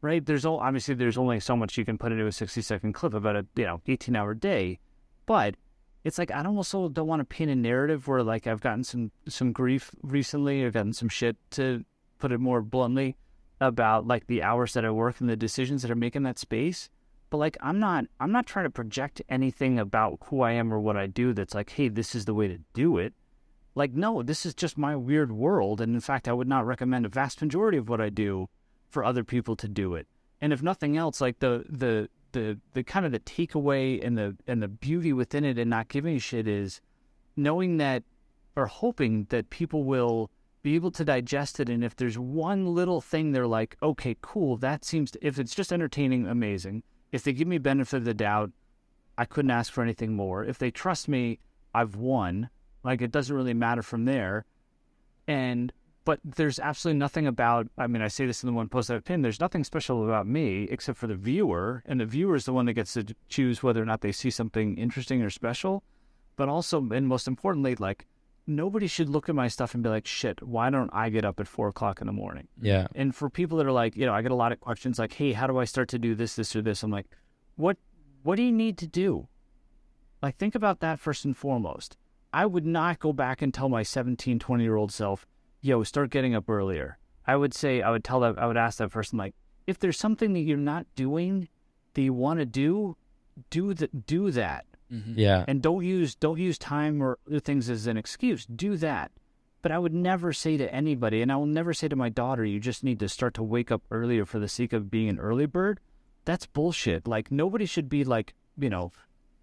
right? 0.01 0.23
There's 0.25 0.45
all 0.45 0.59
obviously 0.59 0.93
there's 0.93 1.17
only 1.17 1.39
so 1.39 1.55
much 1.55 1.77
you 1.77 1.85
can 1.85 1.97
put 1.97 2.11
into 2.11 2.27
a 2.27 2.31
60 2.31 2.61
second 2.61 2.93
clip 2.93 3.13
about 3.13 3.35
a 3.35 3.45
you 3.55 3.65
know 3.65 3.81
18 3.87 4.15
hour 4.15 4.33
day, 4.33 4.79
but 5.25 5.55
it's 6.03 6.17
like 6.17 6.31
I 6.31 6.43
don't 6.43 6.57
also 6.57 6.89
don't 6.89 7.07
want 7.07 7.19
to 7.19 7.25
paint 7.25 7.51
a 7.51 7.55
narrative 7.55 8.07
where 8.07 8.23
like 8.23 8.47
I've 8.47 8.61
gotten 8.61 8.83
some 8.83 9.11
some 9.27 9.51
grief 9.51 9.91
recently. 10.01 10.65
I've 10.65 10.73
gotten 10.73 10.93
some 10.93 11.09
shit 11.09 11.37
to 11.51 11.83
put 12.19 12.31
it 12.31 12.39
more 12.39 12.61
bluntly 12.61 13.15
about 13.59 14.07
like 14.07 14.27
the 14.27 14.43
hours 14.43 14.73
that 14.73 14.85
I 14.85 14.91
work 14.91 15.19
and 15.19 15.29
the 15.29 15.35
decisions 15.35 15.81
that 15.81 15.91
are 15.91 15.95
making 15.95 16.23
that 16.23 16.37
space. 16.37 16.89
But 17.29 17.37
like 17.37 17.57
I'm 17.61 17.79
not 17.79 18.05
I'm 18.19 18.31
not 18.31 18.45
trying 18.45 18.65
to 18.65 18.69
project 18.69 19.21
anything 19.29 19.79
about 19.79 20.19
who 20.25 20.41
I 20.41 20.51
am 20.53 20.73
or 20.73 20.79
what 20.79 20.97
I 20.97 21.07
do 21.07 21.33
that's 21.33 21.55
like, 21.55 21.71
hey, 21.71 21.89
this 21.89 22.15
is 22.15 22.25
the 22.25 22.33
way 22.33 22.47
to 22.47 22.59
do 22.73 22.97
it. 22.97 23.13
Like, 23.75 23.93
no, 23.93 24.23
this 24.23 24.45
is 24.45 24.55
just 24.55 24.77
my 24.77 24.95
weird 24.95 25.31
world. 25.31 25.81
And 25.81 25.93
in 25.93 26.01
fact, 26.01 26.27
I 26.27 26.33
would 26.33 26.47
not 26.47 26.65
recommend 26.65 27.05
a 27.05 27.09
vast 27.09 27.41
majority 27.41 27.77
of 27.77 27.89
what 27.89 28.01
I 28.01 28.09
do 28.09 28.49
for 28.89 29.03
other 29.03 29.23
people 29.23 29.55
to 29.57 29.67
do 29.67 29.93
it. 29.93 30.07
And 30.41 30.51
if 30.51 30.63
nothing 30.63 30.97
else, 30.97 31.21
like 31.21 31.39
the 31.39 31.65
the 31.69 32.09
the 32.31 32.59
the 32.73 32.83
kind 32.83 33.05
of 33.05 33.11
the 33.11 33.19
takeaway 33.19 34.05
and 34.05 34.17
the 34.17 34.35
and 34.47 34.61
the 34.61 34.67
beauty 34.67 35.13
within 35.13 35.43
it 35.43 35.57
and 35.57 35.69
not 35.69 35.87
giving 35.87 36.15
a 36.15 36.19
shit 36.19 36.47
is 36.47 36.81
knowing 37.35 37.77
that 37.77 38.03
or 38.55 38.67
hoping 38.67 39.25
that 39.29 39.49
people 39.49 39.83
will 39.83 40.29
be 40.63 40.75
able 40.75 40.91
to 40.91 41.05
digest 41.05 41.59
it 41.59 41.69
and 41.69 41.83
if 41.83 41.95
there's 41.95 42.17
one 42.17 42.73
little 42.73 42.99
thing 42.99 43.31
they're 43.31 43.47
like 43.47 43.77
okay 43.81 44.17
cool 44.21 44.57
that 44.57 44.83
seems 44.83 45.11
to, 45.11 45.25
if 45.25 45.39
it's 45.39 45.55
just 45.55 45.71
entertaining 45.71 46.27
amazing 46.27 46.83
if 47.11 47.23
they 47.23 47.33
give 47.33 47.47
me 47.47 47.57
benefit 47.57 47.97
of 47.97 48.05
the 48.05 48.13
doubt 48.13 48.51
i 49.17 49.25
couldn't 49.25 49.51
ask 49.51 49.73
for 49.73 49.81
anything 49.81 50.15
more. 50.15 50.43
If 50.43 50.59
they 50.59 50.71
trust 50.71 51.07
me 51.07 51.39
i've 51.73 51.95
won. 51.95 52.49
Like 52.83 53.01
it 53.01 53.11
doesn't 53.11 53.35
really 53.35 53.53
matter 53.53 53.81
from 53.81 54.05
there. 54.05 54.45
And 55.27 55.73
but 56.05 56.19
there's 56.23 56.59
absolutely 56.59 56.99
nothing 56.99 57.27
about 57.27 57.67
i 57.77 57.85
mean 57.85 58.01
i 58.01 58.07
say 58.07 58.25
this 58.25 58.41
in 58.41 58.47
the 58.47 58.53
one 58.53 58.69
post 58.69 58.89
i've 58.89 59.03
pinned 59.03 59.25
there's 59.25 59.41
nothing 59.41 59.65
special 59.65 60.05
about 60.05 60.25
me 60.25 60.63
except 60.71 60.97
for 60.97 61.05
the 61.05 61.15
viewer 61.15 61.83
and 61.85 61.99
the 61.99 62.05
viewer 62.05 62.33
is 62.33 62.45
the 62.45 62.53
one 62.53 62.65
that 62.65 62.73
gets 62.73 62.93
to 62.93 63.03
choose 63.27 63.61
whether 63.61 63.81
or 63.81 63.85
not 63.85 63.99
they 63.99 64.13
see 64.13 64.29
something 64.29 64.77
interesting 64.77 65.21
or 65.21 65.29
special. 65.29 65.83
But 66.37 66.49
also 66.49 66.77
and 66.91 67.07
most 67.07 67.27
importantly 67.27 67.75
like 67.75 68.05
nobody 68.47 68.87
should 68.87 69.09
look 69.09 69.27
at 69.29 69.35
my 69.35 69.47
stuff 69.47 69.73
and 69.73 69.83
be 69.83 69.89
like, 69.89 70.07
shit, 70.07 70.41
why 70.41 70.69
don't 70.69 70.89
I 70.93 71.09
get 71.09 71.25
up 71.25 71.39
at 71.39 71.47
four 71.47 71.67
o'clock 71.67 71.99
in 72.01 72.07
the 72.07 72.13
morning? 72.13 72.47
Yeah. 72.59 72.87
And 72.95 73.13
for 73.13 73.29
people 73.29 73.57
that 73.57 73.67
are 73.67 73.71
like, 73.71 73.95
you 73.95 74.05
know, 74.05 74.13
I 74.13 74.21
get 74.21 74.31
a 74.31 74.35
lot 74.35 74.51
of 74.51 74.59
questions 74.59 74.97
like, 74.97 75.13
hey, 75.13 75.33
how 75.33 75.47
do 75.47 75.57
I 75.57 75.65
start 75.65 75.89
to 75.89 75.99
do 75.99 76.15
this, 76.15 76.35
this, 76.35 76.55
or 76.55 76.61
this? 76.61 76.81
I'm 76.81 76.91
like, 76.91 77.07
what, 77.55 77.77
what 78.23 78.37
do 78.37 78.43
you 78.43 78.51
need 78.51 78.77
to 78.79 78.87
do? 78.87 79.27
Like, 80.21 80.37
think 80.37 80.55
about 80.55 80.79
that 80.79 80.99
first 80.99 81.25
and 81.25 81.35
foremost. 81.35 81.97
I 82.33 82.45
would 82.45 82.65
not 82.65 82.99
go 82.99 83.13
back 83.13 83.41
and 83.41 83.53
tell 83.53 83.69
my 83.69 83.83
17, 83.83 84.39
20 84.39 84.63
year 84.63 84.75
old 84.75 84.91
self, 84.91 85.27
yo, 85.61 85.83
start 85.83 86.09
getting 86.09 86.33
up 86.33 86.49
earlier. 86.49 86.97
I 87.25 87.35
would 87.35 87.53
say, 87.53 87.81
I 87.81 87.91
would 87.91 88.03
tell 88.03 88.21
that, 88.21 88.39
I 88.39 88.47
would 88.47 88.57
ask 88.57 88.77
that 88.77 88.91
person, 88.91 89.17
like, 89.17 89.35
if 89.65 89.79
there's 89.79 89.97
something 89.97 90.33
that 90.33 90.41
you're 90.41 90.57
not 90.57 90.87
doing 90.95 91.49
that 91.93 92.01
you 92.01 92.13
want 92.13 92.39
to 92.39 92.45
do, 92.45 92.95
do 93.49 93.73
that, 93.73 94.05
do 94.07 94.31
that 94.31 94.65
Yeah. 94.89 95.43
and 95.47 95.61
don't 95.61 95.83
use 95.83 96.15
don't 96.15 96.39
use 96.39 96.57
time 96.57 97.01
or 97.01 97.19
other 97.27 97.39
things 97.39 97.69
as 97.69 97.87
an 97.87 97.97
excuse. 97.97 98.45
Do 98.45 98.77
that. 98.77 99.11
But 99.61 99.71
i 99.71 99.79
would 99.79 99.93
never 99.93 100.31
say 100.33 100.55
to 100.57 100.73
anybody 100.73 101.21
and 101.21 101.31
i 101.31 101.35
will 101.35 101.45
never 101.47 101.73
say 101.73 101.87
to 101.89 101.95
my 101.95 102.07
daughter 102.09 102.45
you 102.45 102.59
just 102.59 102.83
need 102.83 102.99
to 102.99 103.09
start 103.09 103.33
to 103.33 103.43
wake 103.43 103.71
up 103.71 103.81
earlier 103.91 104.23
for 104.25 104.39
the 104.39 104.47
sake 104.47 104.71
of 104.71 104.89
being 104.89 105.09
an 105.09 105.19
early 105.19 105.45
bird. 105.45 105.79
That's 106.25 106.45
bullshit. 106.45 107.07
Like 107.07 107.31
nobody 107.31 107.65
should 107.65 107.89
be 107.89 108.03
like 108.03 108.33
you 108.57 108.69
know 108.69 108.91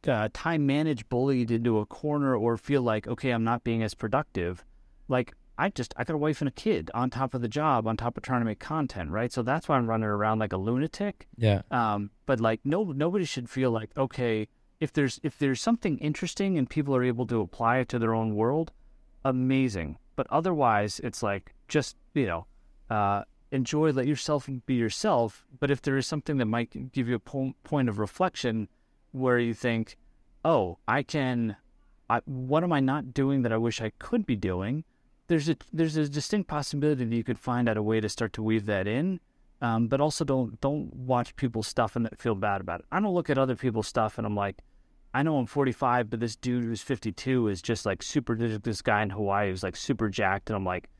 uh, 0.06 0.28
time 0.32 0.66
managed 0.66 1.08
bullied 1.08 1.50
into 1.50 1.78
a 1.78 1.86
corner 1.86 2.34
or 2.36 2.56
feel 2.56 2.82
like 2.82 3.06
okay 3.08 3.30
i'm 3.30 3.44
not 3.44 3.64
being 3.64 3.82
as 3.82 3.94
productive. 3.94 4.64
Like 5.08 5.34
i 5.58 5.68
just 5.68 5.92
i 5.96 6.04
got 6.04 6.14
a 6.14 6.18
wife 6.18 6.40
and 6.40 6.48
a 6.48 6.52
kid 6.52 6.90
on 6.94 7.10
top 7.10 7.34
of 7.34 7.40
the 7.42 7.48
job 7.48 7.86
on 7.86 7.96
top 7.96 8.16
of 8.16 8.22
trying 8.22 8.40
to 8.40 8.44
make 8.46 8.60
content 8.60 9.10
right? 9.10 9.32
So 9.32 9.42
that's 9.42 9.68
why 9.68 9.76
i'm 9.76 9.88
running 9.88 10.08
around 10.08 10.38
like 10.38 10.52
a 10.54 10.56
lunatic. 10.56 11.26
Yeah. 11.36 11.62
um, 11.70 12.10
but 12.26 12.40
like 12.40 12.60
no 12.64 12.84
nobody 12.84 13.24
should 13.24 13.50
feel 13.50 13.70
like 13.70 13.90
okay 13.96 14.48
if 14.84 14.92
there's 14.92 15.18
if 15.22 15.38
there's 15.38 15.60
something 15.60 15.98
interesting 15.98 16.58
and 16.58 16.68
people 16.68 16.94
are 16.94 17.02
able 17.02 17.26
to 17.26 17.40
apply 17.40 17.78
it 17.78 17.88
to 17.88 17.98
their 17.98 18.14
own 18.14 18.36
world, 18.36 18.70
amazing. 19.24 19.98
But 20.14 20.26
otherwise, 20.30 21.00
it's 21.02 21.22
like 21.22 21.54
just 21.66 21.96
you 22.12 22.26
know, 22.26 22.46
uh, 22.90 23.24
enjoy, 23.50 23.90
let 23.90 24.06
yourself 24.06 24.48
be 24.66 24.74
yourself. 24.74 25.46
But 25.58 25.70
if 25.70 25.80
there 25.82 25.96
is 25.96 26.06
something 26.06 26.36
that 26.36 26.44
might 26.44 26.92
give 26.92 27.08
you 27.08 27.16
a 27.16 27.18
po- 27.18 27.54
point 27.64 27.88
of 27.88 27.98
reflection, 27.98 28.68
where 29.12 29.38
you 29.38 29.54
think, 29.54 29.96
oh, 30.44 30.78
I 30.86 31.02
can, 31.02 31.56
I, 32.10 32.20
what 32.26 32.62
am 32.62 32.72
I 32.72 32.80
not 32.80 33.14
doing 33.14 33.42
that 33.42 33.52
I 33.52 33.56
wish 33.56 33.80
I 33.80 33.90
could 33.98 34.26
be 34.26 34.36
doing? 34.36 34.84
There's 35.28 35.48
a 35.48 35.56
there's 35.72 35.96
a 35.96 36.08
distinct 36.08 36.48
possibility 36.48 37.06
that 37.06 37.16
you 37.16 37.24
could 37.24 37.38
find 37.38 37.68
out 37.68 37.78
a 37.78 37.82
way 37.82 38.00
to 38.00 38.08
start 38.10 38.34
to 38.34 38.42
weave 38.42 38.66
that 38.66 38.86
in 38.86 39.20
um, 39.64 39.86
but 39.86 40.00
also 40.00 40.24
don't 40.24 40.60
don't 40.60 40.94
watch 40.94 41.34
people's 41.36 41.66
stuff 41.66 41.96
and 41.96 42.08
feel 42.18 42.34
bad 42.34 42.60
about 42.60 42.80
it. 42.80 42.86
I 42.92 43.00
don't 43.00 43.14
look 43.14 43.30
at 43.30 43.38
other 43.38 43.56
people's 43.56 43.88
stuff 43.88 44.18
and 44.18 44.26
I'm 44.26 44.36
like, 44.36 44.58
I 45.14 45.22
know 45.22 45.38
I'm 45.38 45.46
45, 45.46 46.10
but 46.10 46.18
this 46.18 46.34
dude 46.34 46.64
who's 46.64 46.82
52 46.82 47.46
is 47.46 47.62
just 47.62 47.86
like 47.86 48.02
super. 48.02 48.34
This 48.34 48.82
guy 48.82 49.00
in 49.00 49.10
Hawaii 49.10 49.48
who's 49.48 49.62
like 49.62 49.76
super 49.76 50.08
jacked, 50.08 50.50
and 50.50 50.56
I'm 50.56 50.64
like, 50.64 50.90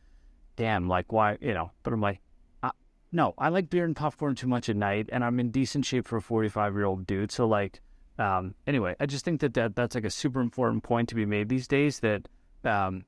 damn, 0.55 0.89
like 0.89 1.13
why, 1.13 1.37
you 1.41 1.53
know? 1.53 1.73
But 1.83 1.93
I'm 1.93 2.01
like, 2.01 2.21
I, 2.63 2.71
no, 3.11 3.35
I 3.37 3.49
like 3.49 3.71
beer 3.71 3.85
and 3.85 3.97
popcorn 3.97 4.37
too 4.37 4.47
much 4.47 4.69
at 4.69 4.77
night, 4.77 5.09
and 5.11 5.25
I'm 5.25 5.41
in 5.41 5.51
decent 5.51 5.85
shape 5.85 6.07
for 6.07 6.19
a 6.19 6.23
45 6.23 6.75
year 6.75 6.85
old 6.85 7.09
dude. 7.09 7.33
So 7.33 7.49
like, 7.49 7.81
um, 8.19 8.55
anyway, 8.69 8.95
I 9.01 9.07
just 9.07 9.25
think 9.25 9.41
that, 9.41 9.55
that 9.55 9.75
that's 9.75 9.97
like 9.97 10.05
a 10.05 10.11
super 10.11 10.41
important 10.41 10.85
point 10.85 11.09
to 11.09 11.17
be 11.17 11.27
made 11.27 11.49
these 11.49 11.67
days. 11.67 11.99
That 11.99 12.29
um, 12.63 13.05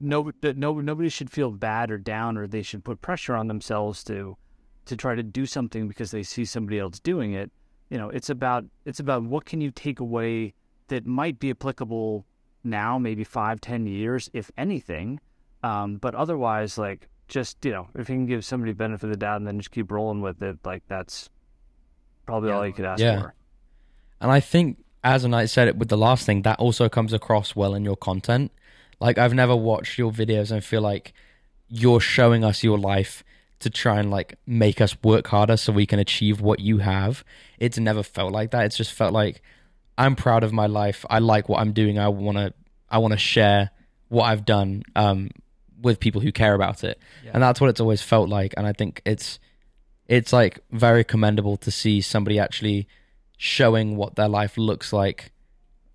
no, 0.00 0.32
that 0.40 0.56
no, 0.56 0.80
nobody 0.80 1.10
should 1.10 1.30
feel 1.30 1.50
bad 1.50 1.90
or 1.90 1.98
down, 1.98 2.38
or 2.38 2.46
they 2.46 2.62
should 2.62 2.84
put 2.84 3.02
pressure 3.02 3.34
on 3.34 3.48
themselves 3.48 4.02
to 4.04 4.38
to 4.86 4.96
try 4.96 5.14
to 5.14 5.22
do 5.22 5.44
something 5.44 5.86
because 5.88 6.10
they 6.10 6.22
see 6.22 6.46
somebody 6.46 6.78
else 6.78 6.98
doing 6.98 7.34
it. 7.34 7.52
You 7.90 7.98
know, 7.98 8.10
it's 8.10 8.30
about 8.30 8.64
it's 8.84 9.00
about 9.00 9.22
what 9.22 9.44
can 9.44 9.60
you 9.60 9.70
take 9.70 10.00
away 10.00 10.54
that 10.88 11.06
might 11.06 11.38
be 11.38 11.50
applicable 11.50 12.26
now, 12.64 12.98
maybe 12.98 13.24
five, 13.24 13.60
ten 13.60 13.86
years, 13.86 14.30
if 14.32 14.50
anything. 14.56 15.20
Um, 15.62 15.96
but 15.96 16.14
otherwise, 16.14 16.78
like 16.78 17.08
just 17.28 17.64
you 17.64 17.72
know, 17.72 17.88
if 17.94 18.08
you 18.08 18.16
can 18.16 18.26
give 18.26 18.44
somebody 18.44 18.72
benefit 18.72 19.04
of 19.04 19.10
the 19.10 19.16
doubt 19.16 19.36
and 19.36 19.46
then 19.46 19.58
just 19.58 19.70
keep 19.70 19.90
rolling 19.90 20.20
with 20.20 20.42
it, 20.42 20.58
like 20.64 20.82
that's 20.88 21.30
probably 22.26 22.50
all 22.50 22.66
you 22.66 22.72
could 22.72 22.84
ask 22.84 23.00
Yeah. 23.00 23.20
for. 23.20 23.34
And 24.20 24.30
I 24.30 24.40
think, 24.40 24.84
as 25.02 25.24
I 25.24 25.44
said 25.46 25.68
it 25.68 25.76
with 25.76 25.88
the 25.88 25.96
last 25.96 26.26
thing, 26.26 26.42
that 26.42 26.58
also 26.58 26.88
comes 26.88 27.12
across 27.12 27.56
well 27.56 27.74
in 27.74 27.84
your 27.84 27.96
content. 27.96 28.52
Like, 29.00 29.16
I've 29.16 29.32
never 29.32 29.54
watched 29.54 29.96
your 29.96 30.10
videos 30.10 30.50
and 30.50 30.62
feel 30.62 30.82
like 30.82 31.14
you're 31.68 32.00
showing 32.00 32.44
us 32.44 32.64
your 32.64 32.78
life 32.78 33.22
to 33.60 33.70
try 33.70 33.98
and 33.98 34.10
like 34.10 34.38
make 34.46 34.80
us 34.80 34.96
work 35.02 35.26
harder 35.26 35.56
so 35.56 35.72
we 35.72 35.86
can 35.86 35.98
achieve 35.98 36.40
what 36.40 36.60
you 36.60 36.78
have. 36.78 37.24
It's 37.58 37.78
never 37.78 38.02
felt 38.02 38.32
like 38.32 38.52
that. 38.52 38.66
It's 38.66 38.76
just 38.76 38.92
felt 38.92 39.12
like 39.12 39.42
I'm 39.96 40.14
proud 40.14 40.44
of 40.44 40.52
my 40.52 40.66
life. 40.66 41.04
I 41.10 41.18
like 41.18 41.48
what 41.48 41.60
I'm 41.60 41.72
doing. 41.72 41.98
I 41.98 42.08
want 42.08 42.38
to 42.38 42.54
I 42.88 42.98
want 42.98 43.12
to 43.12 43.18
share 43.18 43.70
what 44.08 44.24
I've 44.24 44.44
done 44.44 44.84
um 44.94 45.30
with 45.80 46.00
people 46.00 46.20
who 46.20 46.32
care 46.32 46.54
about 46.54 46.84
it. 46.84 46.98
Yeah. 47.24 47.32
And 47.34 47.42
that's 47.42 47.60
what 47.60 47.70
it's 47.70 47.80
always 47.80 48.02
felt 48.02 48.28
like 48.28 48.54
and 48.56 48.66
I 48.66 48.72
think 48.72 49.02
it's 49.04 49.38
it's 50.06 50.32
like 50.32 50.60
very 50.70 51.04
commendable 51.04 51.56
to 51.58 51.70
see 51.70 52.00
somebody 52.00 52.38
actually 52.38 52.88
showing 53.36 53.96
what 53.96 54.16
their 54.16 54.28
life 54.28 54.56
looks 54.56 54.92
like 54.92 55.32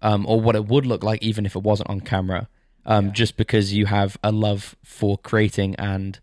um 0.02 0.26
or 0.28 0.40
what 0.40 0.56
it 0.56 0.66
would 0.66 0.86
look 0.86 1.04
like 1.04 1.22
even 1.24 1.46
if 1.46 1.56
it 1.56 1.64
wasn't 1.64 1.90
on 1.90 2.02
camera. 2.02 2.50
Um 2.86 3.14
just 3.14 3.38
because 3.38 3.74
you 3.74 3.86
have 3.86 4.18
a 4.22 4.34
love 4.34 4.76
for 4.84 5.18
creating 5.18 5.76
and 5.76 6.20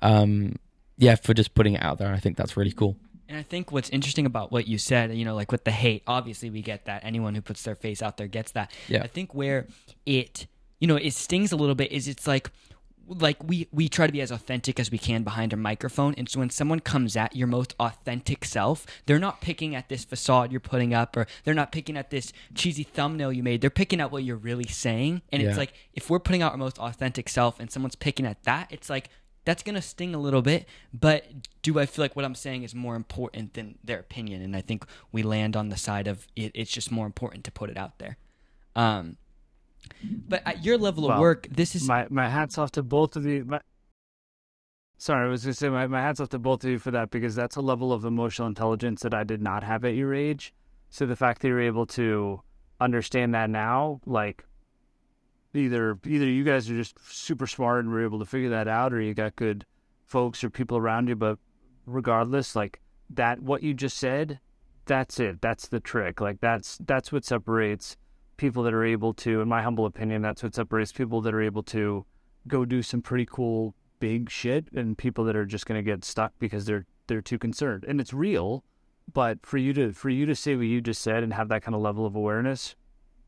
um 0.00 0.56
yeah, 0.98 1.14
for 1.14 1.32
just 1.34 1.54
putting 1.54 1.74
it 1.74 1.82
out 1.82 1.98
there. 1.98 2.12
I 2.12 2.18
think 2.18 2.36
that's 2.36 2.56
really 2.56 2.72
cool. 2.72 2.96
And 3.28 3.36
I 3.38 3.42
think 3.42 3.70
what's 3.72 3.90
interesting 3.90 4.26
about 4.26 4.52
what 4.52 4.66
you 4.66 4.78
said, 4.78 5.14
you 5.14 5.24
know, 5.24 5.34
like 5.34 5.52
with 5.52 5.64
the 5.64 5.70
hate, 5.70 6.02
obviously 6.06 6.50
we 6.50 6.62
get 6.62 6.86
that. 6.86 7.04
Anyone 7.04 7.34
who 7.34 7.40
puts 7.42 7.62
their 7.62 7.74
face 7.74 8.02
out 8.02 8.16
there 8.16 8.26
gets 8.26 8.52
that. 8.52 8.70
Yeah. 8.88 9.02
I 9.02 9.06
think 9.06 9.34
where 9.34 9.66
it, 10.06 10.46
you 10.80 10.86
know, 10.88 10.96
it 10.96 11.12
stings 11.12 11.52
a 11.52 11.56
little 11.56 11.74
bit 11.74 11.92
is 11.92 12.08
it's 12.08 12.26
like, 12.26 12.50
like 13.06 13.42
we 13.42 13.66
we 13.72 13.88
try 13.88 14.06
to 14.06 14.12
be 14.12 14.20
as 14.20 14.30
authentic 14.30 14.78
as 14.78 14.90
we 14.90 14.98
can 14.98 15.22
behind 15.22 15.54
a 15.54 15.56
microphone, 15.56 16.12
and 16.18 16.28
so 16.28 16.40
when 16.40 16.50
someone 16.50 16.78
comes 16.78 17.16
at 17.16 17.34
your 17.34 17.46
most 17.46 17.74
authentic 17.80 18.44
self, 18.44 18.84
they're 19.06 19.18
not 19.18 19.40
picking 19.40 19.74
at 19.74 19.88
this 19.88 20.04
facade 20.04 20.50
you're 20.52 20.60
putting 20.60 20.92
up, 20.92 21.16
or 21.16 21.26
they're 21.44 21.54
not 21.54 21.72
picking 21.72 21.96
at 21.96 22.10
this 22.10 22.34
cheesy 22.54 22.82
thumbnail 22.82 23.32
you 23.32 23.42
made. 23.42 23.62
They're 23.62 23.70
picking 23.70 23.98
at 24.02 24.12
what 24.12 24.24
you're 24.24 24.36
really 24.36 24.66
saying, 24.66 25.22
and 25.32 25.42
Yeah. 25.42 25.48
it's 25.48 25.56
like 25.56 25.72
if 25.94 26.10
we're 26.10 26.18
putting 26.18 26.42
out 26.42 26.52
our 26.52 26.58
most 26.58 26.78
authentic 26.78 27.30
self, 27.30 27.58
and 27.58 27.70
someone's 27.70 27.96
picking 27.96 28.26
at 28.26 28.42
that, 28.44 28.68
it's 28.70 28.90
like 28.90 29.08
that's 29.48 29.62
gonna 29.62 29.80
sting 29.80 30.14
a 30.14 30.18
little 30.18 30.42
bit, 30.42 30.68
but 30.92 31.24
do 31.62 31.78
I 31.78 31.86
feel 31.86 32.04
like 32.04 32.14
what 32.14 32.26
I'm 32.26 32.34
saying 32.34 32.64
is 32.64 32.74
more 32.74 32.94
important 32.94 33.54
than 33.54 33.78
their 33.82 33.98
opinion? 33.98 34.42
And 34.42 34.54
I 34.54 34.60
think 34.60 34.84
we 35.10 35.22
land 35.22 35.56
on 35.56 35.70
the 35.70 35.76
side 35.78 36.06
of 36.06 36.26
it, 36.36 36.52
it's 36.54 36.70
just 36.70 36.92
more 36.92 37.06
important 37.06 37.44
to 37.44 37.50
put 37.50 37.70
it 37.70 37.78
out 37.78 37.98
there. 37.98 38.18
Um, 38.76 39.16
but 40.04 40.42
at 40.44 40.66
your 40.66 40.76
level 40.76 41.04
of 41.04 41.12
Well, 41.12 41.20
work, 41.22 41.46
this 41.50 41.74
is 41.74 41.88
my 41.88 42.06
my 42.10 42.28
hats 42.28 42.58
off 42.58 42.72
to 42.72 42.82
both 42.82 43.16
of 43.16 43.24
you. 43.24 43.46
My, 43.46 43.62
sorry, 44.98 45.26
I 45.26 45.30
was 45.30 45.44
gonna 45.44 45.54
say 45.54 45.70
my, 45.70 45.86
my 45.86 46.02
hats 46.02 46.20
off 46.20 46.28
to 46.28 46.38
both 46.38 46.62
of 46.64 46.68
you 46.68 46.78
for 46.78 46.90
that 46.90 47.10
because 47.10 47.34
that's 47.34 47.56
a 47.56 47.62
level 47.62 47.90
of 47.90 48.04
emotional 48.04 48.48
intelligence 48.48 49.00
that 49.00 49.14
I 49.14 49.24
did 49.24 49.40
not 49.40 49.64
have 49.64 49.82
at 49.82 49.94
your 49.94 50.12
age. 50.12 50.52
So 50.90 51.06
the 51.06 51.16
fact 51.16 51.40
that 51.40 51.48
you're 51.48 51.58
able 51.58 51.86
to 51.86 52.42
understand 52.82 53.32
that 53.32 53.48
now, 53.48 54.02
like 54.04 54.44
either 55.58 55.98
either 56.06 56.26
you 56.26 56.44
guys 56.44 56.70
are 56.70 56.76
just 56.76 56.96
super 57.12 57.46
smart 57.46 57.84
and 57.84 57.92
were 57.92 58.04
able 58.04 58.18
to 58.18 58.24
figure 58.24 58.50
that 58.50 58.68
out, 58.68 58.92
or 58.92 59.00
you 59.00 59.14
got 59.14 59.36
good 59.36 59.64
folks 60.04 60.42
or 60.42 60.50
people 60.50 60.76
around 60.76 61.08
you. 61.08 61.16
But 61.16 61.38
regardless, 61.86 62.56
like 62.56 62.80
that, 63.10 63.42
what 63.42 63.62
you 63.62 63.74
just 63.74 63.98
said, 63.98 64.40
that's 64.86 65.20
it. 65.20 65.40
That's 65.40 65.68
the 65.68 65.80
trick. 65.80 66.20
Like 66.20 66.40
that's 66.40 66.78
that's 66.86 67.12
what 67.12 67.24
separates 67.24 67.96
people 68.36 68.62
that 68.62 68.74
are 68.74 68.84
able 68.84 69.12
to, 69.12 69.40
in 69.40 69.48
my 69.48 69.62
humble 69.62 69.84
opinion, 69.84 70.22
that's 70.22 70.42
what 70.42 70.54
separates 70.54 70.92
people 70.92 71.20
that 71.20 71.34
are 71.34 71.42
able 71.42 71.62
to 71.64 72.06
go 72.46 72.64
do 72.64 72.82
some 72.82 73.02
pretty 73.02 73.26
cool 73.26 73.74
big 74.00 74.30
shit 74.30 74.68
and 74.72 74.96
people 74.96 75.24
that 75.24 75.36
are 75.36 75.44
just 75.44 75.66
going 75.66 75.78
to 75.78 75.82
get 75.82 76.04
stuck 76.04 76.32
because 76.38 76.64
they're 76.64 76.86
they're 77.08 77.22
too 77.22 77.38
concerned. 77.38 77.84
And 77.86 78.00
it's 78.00 78.12
real, 78.14 78.64
but 79.12 79.44
for 79.44 79.58
you 79.58 79.72
to 79.74 79.92
for 79.92 80.08
you 80.08 80.26
to 80.26 80.34
say 80.34 80.56
what 80.56 80.66
you 80.66 80.80
just 80.80 81.02
said 81.02 81.22
and 81.22 81.32
have 81.34 81.48
that 81.48 81.62
kind 81.62 81.74
of 81.74 81.80
level 81.80 82.06
of 82.06 82.14
awareness, 82.14 82.76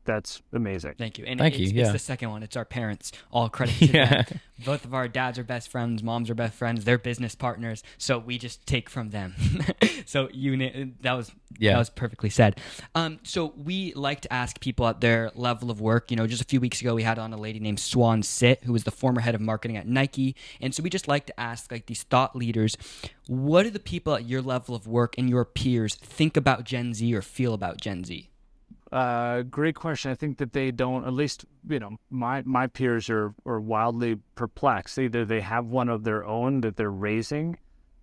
that's 0.03 0.41
amazing. 0.53 0.95
Thank 0.97 1.17
you. 1.19 1.25
And 1.25 1.39
Thank 1.39 1.59
it's, 1.59 1.71
you, 1.71 1.81
it's 1.81 1.91
the 1.91 1.99
second 1.99 2.31
one. 2.31 2.43
It's 2.43 2.57
our 2.57 2.65
parents. 2.65 3.11
All 3.31 3.49
credit 3.49 3.75
to 3.79 3.85
Yeah. 3.85 4.23
them. 4.23 4.39
Both 4.65 4.85
of 4.85 4.93
our 4.93 5.07
dads 5.07 5.39
are 5.39 5.43
best 5.43 5.69
friends. 5.69 6.03
Moms 6.03 6.29
are 6.29 6.35
best 6.35 6.53
friends. 6.53 6.83
They're 6.85 6.99
business 6.99 7.33
partners. 7.33 7.81
So 7.97 8.19
we 8.19 8.37
just 8.37 8.65
take 8.67 8.89
from 8.89 9.09
them. 9.09 9.33
so 10.05 10.29
you 10.31 10.55
na- 10.57 10.85
that 11.01 11.13
was 11.13 11.31
Yeah. 11.57 11.73
that 11.73 11.79
was 11.79 11.89
perfectly 11.89 12.29
said. 12.29 12.59
Um, 12.93 13.19
so 13.23 13.53
we 13.57 13.93
like 13.95 14.21
to 14.21 14.31
ask 14.33 14.59
people 14.59 14.87
at 14.87 15.01
their 15.01 15.31
level 15.35 15.71
of 15.71 15.81
work. 15.81 16.11
You 16.11 16.17
know, 16.17 16.27
just 16.27 16.41
a 16.41 16.45
few 16.45 16.59
weeks 16.59 16.79
ago 16.81 16.93
we 16.93 17.01
had 17.03 17.17
on 17.17 17.33
a 17.33 17.37
lady 17.37 17.59
named 17.59 17.79
Swan 17.79 18.21
Sit, 18.23 18.63
who 18.63 18.73
was 18.73 18.83
the 18.83 18.91
former 18.91 19.21
head 19.21 19.33
of 19.35 19.41
marketing 19.41 19.77
at 19.77 19.87
Nike, 19.87 20.35
and 20.59 20.73
so 20.75 20.83
we 20.83 20.89
just 20.91 21.07
like 21.07 21.25
to 21.27 21.39
ask 21.39 21.71
like 21.71 21.87
these 21.87 22.03
thought 22.03 22.35
leaders, 22.35 22.77
what 23.27 23.63
do 23.63 23.69
the 23.71 23.79
people 23.79 24.13
at 24.13 24.25
your 24.27 24.41
level 24.43 24.75
of 24.75 24.87
work 24.87 25.15
and 25.17 25.27
your 25.29 25.45
peers 25.45 25.95
think 25.95 26.37
about 26.37 26.65
Gen 26.65 26.93
Z 26.93 27.13
or 27.15 27.21
feel 27.21 27.53
about 27.53 27.79
Gen 27.81 28.03
Z? 28.03 28.27
Uh, 28.91 29.43
great 29.43 29.75
question. 29.75 30.11
I 30.11 30.15
think 30.15 30.37
that 30.39 30.51
they 30.51 30.69
don't. 30.71 31.05
At 31.05 31.13
least 31.13 31.45
you 31.69 31.79
know, 31.79 31.97
my 32.09 32.41
my 32.45 32.67
peers 32.67 33.09
are 33.09 33.33
are 33.45 33.59
wildly 33.59 34.17
perplexed. 34.35 34.99
Either 34.99 35.23
they 35.23 35.39
have 35.41 35.65
one 35.65 35.87
of 35.87 36.03
their 36.03 36.25
own 36.25 36.61
that 36.61 36.75
they're 36.75 36.91
raising, 36.91 37.57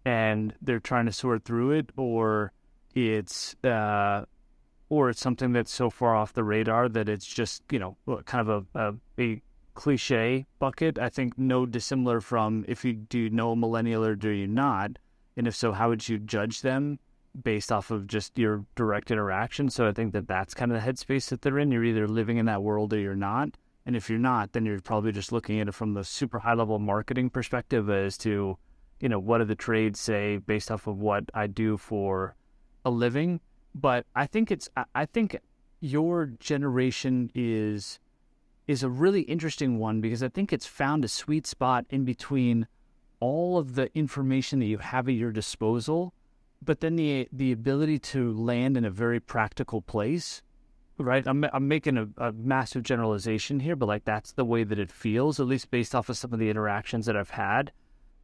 and 0.07 0.55
they're 0.63 0.81
trying 0.81 1.05
to 1.05 1.13
sort 1.13 1.45
through 1.45 1.73
it, 1.73 1.91
or 1.99 2.53
it's 2.95 3.55
uh, 3.65 4.25
or 4.89 5.11
it's 5.11 5.21
something 5.21 5.53
that's 5.53 5.73
so 5.73 5.91
far 5.91 6.17
off 6.17 6.33
the 6.33 6.45
radar 6.45 6.89
that 6.89 7.09
it's 7.09 7.27
just 7.27 7.63
you 7.71 7.79
know 7.79 7.97
kind 8.25 8.49
of 8.49 8.67
a 8.75 8.81
a, 8.81 8.95
a 9.23 9.43
cliche 9.75 10.47
bucket. 10.59 10.99
I 10.99 11.11
think 11.11 11.37
no 11.37 11.67
dissimilar 11.67 12.23
from 12.23 12.65
if 12.67 12.83
you 12.83 12.95
do 12.95 13.19
you 13.19 13.31
know 13.31 13.53
a 13.53 13.57
millennial 13.57 14.07
or 14.07 14.17
do 14.17 14.31
you 14.31 14.47
not, 14.47 14.93
and 15.37 15.47
if 15.47 15.55
so, 15.55 15.73
how 15.73 15.91
would 15.91 16.09
you 16.09 16.19
judge 16.19 16.63
them 16.63 16.99
based 17.43 17.71
off 17.73 17.91
of 17.91 18.07
just 18.07 18.39
your 18.39 18.65
direct 18.75 19.11
interaction? 19.11 19.71
So 19.71 19.89
I 19.89 19.93
think 19.93 20.13
that 20.13 20.29
that's 20.29 20.55
kind 20.55 20.73
of 20.73 20.83
the 20.83 20.91
headspace 20.91 21.29
that 21.31 21.43
they're 21.43 21.59
in. 21.59 21.71
You're 21.71 21.85
either 21.85 22.09
living 22.09 22.39
in 22.39 22.47
that 22.47 22.63
world 22.63 22.93
or 22.93 22.99
you're 22.99 23.15
not. 23.15 23.57
And 23.87 23.97
if 23.97 24.11
you're 24.11 24.19
not, 24.19 24.53
then 24.53 24.67
you're 24.67 24.81
probably 24.81 25.13
just 25.13 25.33
looking 25.33 25.61
at 25.61 25.69
it 25.69 25.75
from 25.75 25.95
the 25.95 26.05
super 26.05 26.41
high 26.41 26.55
level 26.55 26.79
marketing 26.79 27.31
perspective 27.31 27.89
as 27.89 28.19
to, 28.19 28.59
you 29.01 29.09
know, 29.09 29.19
what 29.19 29.39
do 29.39 29.45
the 29.45 29.55
trades 29.55 29.99
say 29.99 30.37
based 30.37 30.71
off 30.71 30.87
of 30.87 30.99
what 31.01 31.25
I 31.33 31.47
do 31.47 31.77
for 31.79 32.37
a 32.85 32.91
living. 32.91 33.41
But 33.75 34.07
I 34.15 34.27
think 34.27 34.51
it's 34.51 34.69
I 34.95 35.07
think 35.07 35.37
your 35.81 36.27
generation 36.27 37.31
is 37.35 37.99
is 38.67 38.83
a 38.83 38.91
really 38.91 39.23
interesting 39.23 39.79
one 39.79 40.01
because 40.01 40.23
I 40.23 40.29
think 40.29 40.53
it's 40.53 40.67
found 40.67 41.05
a 41.05 41.09
sweet 41.09 41.47
spot 41.47 41.87
in 41.89 42.05
between 42.05 42.67
all 43.21 43.59
of 43.59 43.75
the 43.75 43.91
information 43.97 44.59
that 44.59 44.67
you 44.67 44.79
have 44.79 45.09
at 45.09 45.15
your 45.15 45.33
disposal, 45.33 46.13
but 46.65 46.81
then 46.81 46.97
the 46.97 47.29
the 47.33 47.53
ability 47.53 47.99
to 47.99 48.33
land 48.33 48.77
in 48.77 48.85
a 48.85 48.91
very 48.91 49.21
practical 49.21 49.81
place. 49.83 50.43
Right, 51.01 51.25
I'm 51.29 51.45
I'm 51.53 51.69
making 51.69 51.97
a, 51.97 52.09
a 52.17 52.33
massive 52.33 52.83
generalization 52.83 53.61
here, 53.61 53.77
but 53.77 53.87
like 53.87 54.05
that's 54.05 54.33
the 54.33 54.45
way 54.45 54.65
that 54.65 54.81
it 54.81 54.91
feels, 54.91 55.39
at 55.39 55.47
least 55.47 55.71
based 55.71 55.95
off 55.95 56.09
of 56.09 56.17
some 56.17 56.33
of 56.33 56.41
the 56.41 56.51
interactions 56.51 57.07
that 57.07 57.17
I've 57.17 57.31
had, 57.31 57.71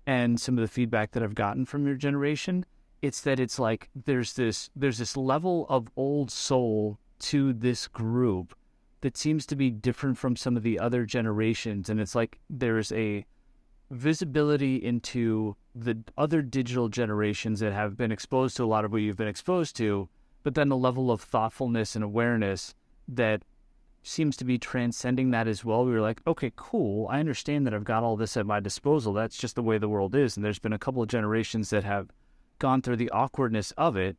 and 0.07 0.40
some 0.40 0.59
of 0.59 0.62
the 0.62 0.68
feedback 0.68 1.12
that 1.12 1.23
I've 1.23 1.37
gotten 1.37 1.66
from 1.66 1.87
your 1.87 1.94
generation. 1.94 2.66
It's 3.01 3.20
that 3.20 3.38
it's 3.38 3.59
like 3.61 3.90
there's 3.94 4.33
this 4.33 4.70
there's 4.75 4.99
this 4.99 5.16
level 5.16 5.66
of 5.68 5.88
old 5.97 6.33
soul 6.33 6.99
to 7.20 7.53
this 7.53 7.87
group 7.87 8.57
that 9.03 9.16
seems 9.16 9.44
to 9.47 9.55
be 9.55 9.70
different 9.70 10.16
from 10.16 10.35
some 10.35 10.57
of 10.57 10.62
the 10.62 10.79
other 10.79 11.05
generations. 11.05 11.90
And 11.90 12.01
it's 12.01 12.14
like 12.14 12.40
there's 12.49 12.90
a 12.92 13.27
visibility 13.90 14.77
into 14.77 15.57
the 15.75 15.99
other 16.16 16.42
digital 16.42 16.88
generations 16.88 17.61
that 17.61 17.73
have 17.73 17.97
been 17.97 18.12
exposed 18.12 18.57
to 18.57 18.64
a 18.64 18.66
lot 18.66 18.85
of 18.85 18.92
what 18.92 19.03
you've 19.03 19.16
been 19.16 19.29
exposed 19.29 19.77
to, 19.77 20.09
but 20.42 20.55
then 20.55 20.68
the 20.68 20.77
level 20.77 21.11
of 21.11 21.20
thoughtfulness 21.20 21.94
and 21.94 22.05
awareness 22.05 22.75
that 23.09 23.42
seems 24.03 24.37
to 24.37 24.44
be 24.44 24.59
transcending 24.59 25.31
that 25.31 25.49
as 25.49 25.64
well. 25.64 25.85
We 25.85 25.92
were 25.92 26.01
like, 26.01 26.20
okay, 26.27 26.53
cool. 26.57 27.09
I 27.09 27.20
understand 27.20 27.66
that 27.66 27.75
I've 27.75 27.85
got 27.85 28.03
all 28.03 28.16
this 28.16 28.37
at 28.37 28.47
my 28.47 28.61
disposal. 28.61 29.12
That's 29.12 29.38
just 29.38 29.55
the 29.55 29.62
way 29.62 29.79
the 29.79 29.88
world 29.88 30.14
is. 30.14 30.37
And 30.37 30.44
there's 30.44 30.59
been 30.59 30.75
a 30.75 30.79
couple 30.79 31.03
of 31.03 31.09
generations 31.09 31.70
that 31.70 31.85
have 31.85 32.11
gone 32.59 32.83
through 32.83 32.97
the 32.97 33.11
awkwardness 33.11 33.73
of 33.73 33.97
it 33.97 34.16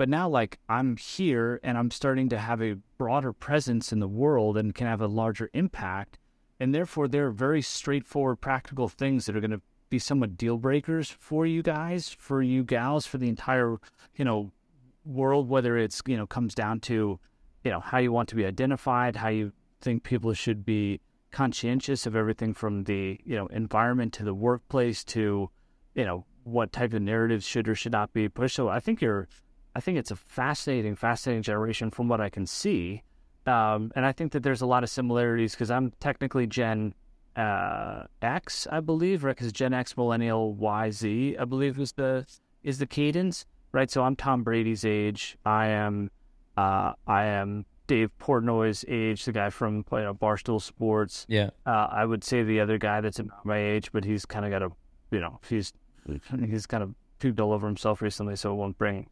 but 0.00 0.08
now, 0.08 0.30
like, 0.30 0.58
I'm 0.66 0.96
here 0.96 1.60
and 1.62 1.76
I'm 1.76 1.90
starting 1.90 2.30
to 2.30 2.38
have 2.38 2.62
a 2.62 2.78
broader 2.96 3.34
presence 3.34 3.92
in 3.92 3.98
the 3.98 4.08
world 4.08 4.56
and 4.56 4.74
can 4.74 4.86
have 4.86 5.02
a 5.02 5.06
larger 5.06 5.50
impact. 5.52 6.18
And 6.60 6.74
therefore, 6.74 7.08
there 7.08 7.26
are 7.26 7.32
very 7.32 7.62
straightforward, 7.62 8.40
practical 8.40 8.88
things 8.88 9.26
that 9.26 9.34
are 9.34 9.40
going 9.40 9.50
to 9.50 9.62
be 9.88 9.98
somewhat 9.98 10.36
deal 10.36 10.58
breakers 10.58 11.10
for 11.10 11.46
you 11.46 11.62
guys, 11.62 12.10
for 12.10 12.42
you 12.42 12.62
gals, 12.62 13.06
for 13.06 13.18
the 13.18 13.28
entire, 13.28 13.78
you 14.14 14.24
know, 14.24 14.52
world, 15.04 15.48
whether 15.48 15.78
it's, 15.78 16.02
you 16.06 16.16
know, 16.16 16.26
comes 16.26 16.54
down 16.54 16.78
to, 16.80 17.18
you 17.64 17.70
know, 17.70 17.80
how 17.80 17.98
you 17.98 18.12
want 18.12 18.28
to 18.28 18.36
be 18.36 18.44
identified, 18.44 19.16
how 19.16 19.28
you 19.28 19.52
think 19.80 20.02
people 20.02 20.34
should 20.34 20.64
be 20.64 21.00
conscientious 21.32 22.06
of 22.06 22.14
everything 22.14 22.52
from 22.52 22.84
the, 22.84 23.18
you 23.24 23.34
know, 23.34 23.46
environment 23.46 24.12
to 24.12 24.22
the 24.22 24.34
workplace 24.34 25.02
to, 25.02 25.50
you 25.94 26.04
know, 26.04 26.26
what 26.44 26.72
type 26.72 26.92
of 26.92 27.02
narratives 27.02 27.46
should 27.46 27.68
or 27.68 27.74
should 27.74 27.92
not 27.92 28.12
be 28.12 28.28
pushed. 28.28 28.56
So 28.56 28.68
I 28.68 28.80
think 28.80 29.00
you're 29.00 29.28
I 29.74 29.80
think 29.80 29.98
it's 29.98 30.10
a 30.10 30.16
fascinating, 30.16 30.96
fascinating 30.96 31.42
generation 31.42 31.90
from 31.90 32.08
what 32.08 32.20
I 32.20 32.28
can 32.28 32.46
see. 32.46 33.02
Um, 33.46 33.92
and 33.96 34.04
I 34.04 34.12
think 34.12 34.32
that 34.32 34.42
there's 34.42 34.60
a 34.60 34.66
lot 34.66 34.82
of 34.82 34.90
similarities 34.90 35.52
because 35.52 35.70
I'm 35.70 35.92
technically 36.00 36.46
Gen 36.46 36.94
uh, 37.36 38.04
X, 38.20 38.66
I 38.70 38.80
believe, 38.80 39.24
right? 39.24 39.34
Because 39.34 39.52
Gen 39.52 39.72
X, 39.72 39.96
Millennial, 39.96 40.52
Y, 40.54 40.90
Z, 40.90 41.36
I 41.38 41.44
believe 41.44 41.78
is 41.78 41.92
the 41.92 42.26
is 42.62 42.78
the 42.78 42.86
cadence, 42.86 43.46
right? 43.72 43.90
So 43.90 44.02
I'm 44.02 44.16
Tom 44.16 44.42
Brady's 44.42 44.84
age. 44.84 45.38
I 45.46 45.68
am, 45.68 46.10
uh, 46.56 46.92
I 47.06 47.24
am 47.24 47.64
Dave 47.86 48.10
Portnoy's 48.20 48.84
age, 48.86 49.24
the 49.24 49.32
guy 49.32 49.48
from 49.48 49.84
you 49.90 49.98
know, 49.98 50.14
Barstool 50.14 50.60
Sports. 50.60 51.24
Yeah. 51.28 51.50
Uh, 51.64 51.88
I 51.90 52.04
would 52.04 52.22
say 52.22 52.42
the 52.42 52.60
other 52.60 52.76
guy 52.76 53.00
that's 53.00 53.18
about 53.18 53.44
my 53.46 53.58
age, 53.58 53.90
but 53.92 54.04
he's 54.04 54.26
kind 54.26 54.44
of 54.44 54.50
got 54.50 54.62
a, 54.62 54.70
you 55.10 55.20
know, 55.20 55.40
he's 55.48 55.72
he's 56.46 56.66
kind 56.66 56.82
of 56.82 56.94
puked 57.20 57.40
all 57.40 57.52
over 57.52 57.66
himself 57.66 58.02
recently, 58.02 58.36
so 58.36 58.52
it 58.52 58.56
won't 58.56 58.76
bring 58.76 59.08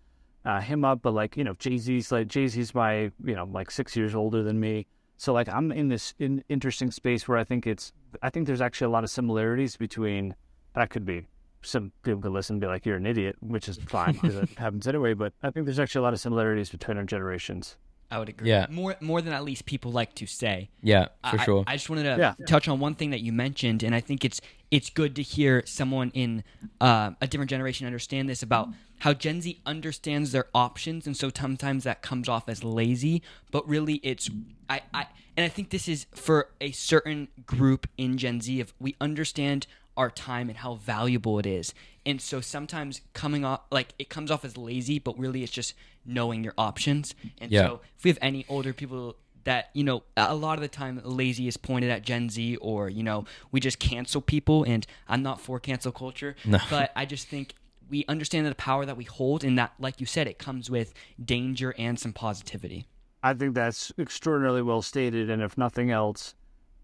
uh, 0.48 0.60
him 0.60 0.82
up, 0.82 1.02
but 1.02 1.12
like 1.12 1.36
you 1.36 1.44
know, 1.44 1.52
Jay 1.58 1.76
Z's 1.76 2.10
like 2.10 2.26
Jay 2.26 2.48
Z's 2.48 2.74
my 2.74 3.12
you 3.22 3.36
know 3.36 3.44
like 3.44 3.70
six 3.70 3.94
years 3.94 4.14
older 4.14 4.42
than 4.42 4.58
me, 4.58 4.86
so 5.18 5.34
like 5.34 5.48
I'm 5.48 5.70
in 5.70 5.88
this 5.88 6.14
in, 6.18 6.42
interesting 6.48 6.90
space 6.90 7.28
where 7.28 7.36
I 7.36 7.44
think 7.44 7.66
it's 7.66 7.92
I 8.22 8.30
think 8.30 8.46
there's 8.46 8.62
actually 8.62 8.86
a 8.86 8.90
lot 8.90 9.04
of 9.04 9.10
similarities 9.10 9.76
between 9.76 10.34
that 10.74 10.88
could 10.88 11.04
be 11.04 11.26
some 11.60 11.92
people 12.02 12.22
could 12.22 12.32
listen 12.32 12.54
and 12.54 12.60
be 12.62 12.66
like 12.66 12.86
you're 12.86 12.96
an 12.96 13.04
idiot, 13.04 13.36
which 13.40 13.68
is 13.68 13.76
fine 13.88 14.14
because 14.14 14.36
it 14.36 14.48
happens 14.56 14.88
anyway. 14.88 15.12
But 15.12 15.34
I 15.42 15.50
think 15.50 15.66
there's 15.66 15.78
actually 15.78 16.00
a 16.00 16.02
lot 16.02 16.14
of 16.14 16.20
similarities 16.20 16.70
between 16.70 16.96
our 16.96 17.04
generations. 17.04 17.76
I 18.10 18.18
would 18.18 18.28
agree. 18.28 18.48
Yeah. 18.48 18.66
More 18.70 18.96
more 19.00 19.20
than 19.20 19.32
at 19.34 19.44
least 19.44 19.66
people 19.66 19.92
like 19.92 20.14
to 20.14 20.26
say. 20.26 20.70
Yeah, 20.82 21.08
for 21.28 21.40
I, 21.40 21.44
sure. 21.44 21.64
I 21.66 21.72
just 21.74 21.90
wanted 21.90 22.04
to 22.04 22.16
Yeah. 22.18 22.46
touch 22.46 22.66
on 22.68 22.80
one 22.80 22.94
thing 22.94 23.10
that 23.10 23.20
you 23.20 23.32
mentioned, 23.32 23.82
and 23.82 23.94
I 23.94 24.00
think 24.00 24.24
it's 24.24 24.40
it's 24.70 24.90
good 24.90 25.14
to 25.16 25.22
hear 25.22 25.62
someone 25.66 26.10
in 26.14 26.42
uh, 26.80 27.12
a 27.20 27.26
different 27.26 27.50
generation 27.50 27.86
understand 27.86 28.28
this 28.28 28.42
about 28.42 28.68
how 29.00 29.12
Gen 29.12 29.42
Z 29.42 29.60
understands 29.66 30.32
their 30.32 30.46
options, 30.54 31.06
and 31.06 31.16
so 31.16 31.30
sometimes 31.34 31.84
that 31.84 32.02
comes 32.02 32.28
off 32.28 32.48
as 32.48 32.64
lazy, 32.64 33.22
but 33.50 33.68
really 33.68 33.94
it's 34.02 34.30
I, 34.70 34.80
I 34.94 35.06
and 35.36 35.44
I 35.44 35.48
think 35.48 35.70
this 35.70 35.86
is 35.86 36.06
for 36.14 36.48
a 36.60 36.72
certain 36.72 37.28
group 37.46 37.86
in 37.98 38.16
Gen 38.16 38.40
Z 38.40 38.58
if 38.58 38.72
we 38.80 38.96
understand 39.00 39.66
our 39.98 40.10
time 40.10 40.48
and 40.48 40.56
how 40.58 40.74
valuable 40.76 41.38
it 41.38 41.44
is. 41.46 41.74
And 42.06 42.20
so 42.22 42.40
sometimes 42.40 43.02
coming 43.12 43.44
off 43.44 43.60
like 43.70 43.92
it 43.98 44.08
comes 44.08 44.30
off 44.30 44.44
as 44.44 44.56
lazy, 44.56 44.98
but 44.98 45.18
really 45.18 45.42
it's 45.42 45.52
just 45.52 45.74
knowing 46.06 46.42
your 46.44 46.54
options. 46.56 47.14
And 47.40 47.50
Yeah. 47.52 47.66
so 47.66 47.80
if 47.98 48.04
we 48.04 48.10
have 48.10 48.18
any 48.22 48.46
older 48.48 48.72
people 48.72 49.16
that 49.44 49.70
you 49.74 49.84
know 49.84 50.02
a 50.16 50.34
lot 50.34 50.54
of 50.58 50.62
the 50.62 50.68
time 50.68 51.00
lazy 51.04 51.46
is 51.48 51.56
pointed 51.56 51.90
at 51.90 52.02
gen 52.02 52.28
z 52.28 52.56
or 52.56 52.90
you 52.90 53.02
know 53.02 53.24
we 53.52 53.60
just 53.60 53.78
cancel 53.78 54.20
people 54.20 54.64
and 54.64 54.84
i'm 55.06 55.22
not 55.22 55.40
for 55.40 55.58
cancel 55.60 55.92
culture 55.92 56.34
No. 56.44 56.58
but 56.70 56.90
i 56.96 57.06
just 57.06 57.28
think 57.28 57.54
we 57.88 58.04
understand 58.08 58.46
the 58.46 58.54
power 58.56 58.84
that 58.84 58.96
we 58.96 59.04
hold 59.04 59.44
and 59.44 59.56
that 59.58 59.72
like 59.78 60.00
you 60.00 60.06
said 60.06 60.26
it 60.26 60.38
comes 60.38 60.68
with 60.68 60.92
danger 61.24 61.72
and 61.78 61.98
some 61.98 62.12
positivity 62.12 62.86
I 63.22 63.32
think 63.34 63.54
that's 63.54 63.90
extraordinarily 63.98 64.62
well 64.62 64.80
stated, 64.82 65.28
and 65.28 65.42
if 65.42 65.58
nothing 65.58 65.90
else, 65.90 66.34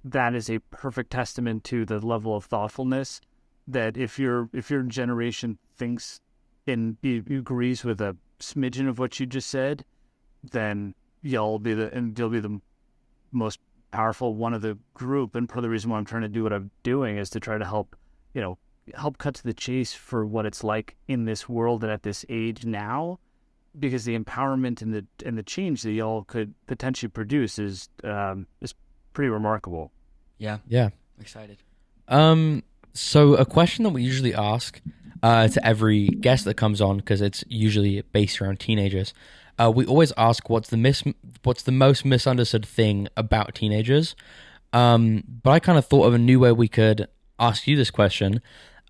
that 0.04 0.34
is 0.34 0.50
a 0.50 0.58
perfect 0.70 1.10
testament 1.10 1.64
to 1.64 1.84
the 1.84 1.98
level 1.98 2.36
of 2.36 2.44
thoughtfulness 2.44 3.20
that 3.66 3.96
if 3.96 4.18
your 4.18 4.50
if 4.52 4.70
your 4.70 4.82
generation 4.82 5.58
thinks 5.76 6.20
and 6.66 6.96
agrees 7.02 7.84
with 7.84 8.00
a 8.00 8.16
smidgen 8.40 8.88
of 8.88 8.98
what 8.98 9.18
you 9.18 9.26
just 9.26 9.48
said, 9.48 9.84
then 10.42 10.94
you'll 11.22 11.58
be 11.58 11.74
the 11.74 11.92
and 11.94 12.18
you'll 12.18 12.28
be 12.28 12.40
the 12.40 12.60
most 13.32 13.58
powerful 13.90 14.34
one 14.34 14.54
of 14.54 14.62
the 14.62 14.76
group. 14.92 15.34
And 15.34 15.48
part 15.48 15.58
of 15.58 15.62
the 15.62 15.70
reason 15.70 15.90
why 15.90 15.98
I'm 15.98 16.04
trying 16.04 16.22
to 16.22 16.28
do 16.28 16.42
what 16.42 16.52
I'm 16.52 16.70
doing 16.82 17.16
is 17.16 17.30
to 17.30 17.40
try 17.40 17.56
to 17.56 17.64
help, 17.64 17.96
you 18.34 18.40
know, 18.40 18.58
help 18.94 19.18
cut 19.18 19.36
to 19.36 19.44
the 19.44 19.54
chase 19.54 19.94
for 19.94 20.26
what 20.26 20.46
it's 20.46 20.62
like 20.62 20.96
in 21.08 21.24
this 21.24 21.48
world 21.48 21.82
and 21.82 21.92
at 21.92 22.02
this 22.02 22.24
age 22.28 22.66
now 22.66 23.18
because 23.78 24.04
the 24.04 24.18
empowerment 24.18 24.82
and 24.82 24.94
the 24.94 25.06
and 25.24 25.38
the 25.38 25.42
change 25.42 25.82
that 25.82 25.92
y'all 25.92 26.24
could 26.24 26.54
potentially 26.66 27.08
produce 27.08 27.58
is 27.58 27.88
um, 28.04 28.46
is 28.60 28.74
pretty 29.14 29.30
remarkable. 29.30 29.90
yeah 30.38 30.58
yeah. 30.68 30.90
I'm 31.16 31.22
excited 31.22 31.58
Um. 32.08 32.62
So 32.92 33.34
a 33.34 33.46
question 33.46 33.82
that 33.84 33.90
we 33.90 34.02
usually 34.02 34.34
ask 34.34 34.80
uh, 35.22 35.48
to 35.48 35.66
every 35.66 36.06
guest 36.08 36.44
that 36.44 36.54
comes 36.54 36.80
on, 36.80 36.98
because 36.98 37.20
it's 37.22 37.42
usually 37.48 38.02
based 38.12 38.40
around 38.40 38.60
teenagers, 38.60 39.14
uh, 39.58 39.72
we 39.74 39.86
always 39.86 40.12
ask 40.16 40.50
what's 40.50 40.68
the 40.68 40.76
mis- 40.76 41.02
what's 41.44 41.62
the 41.62 41.72
most 41.72 42.04
misunderstood 42.04 42.66
thing 42.66 43.08
about 43.16 43.54
teenagers. 43.54 44.14
Um. 44.72 45.24
But 45.42 45.50
I 45.52 45.60
kind 45.60 45.78
of 45.78 45.86
thought 45.86 46.06
of 46.06 46.14
a 46.14 46.18
new 46.18 46.38
way 46.40 46.52
we 46.52 46.68
could 46.68 47.08
ask 47.38 47.66
you 47.66 47.76
this 47.76 47.90
question. 47.90 48.40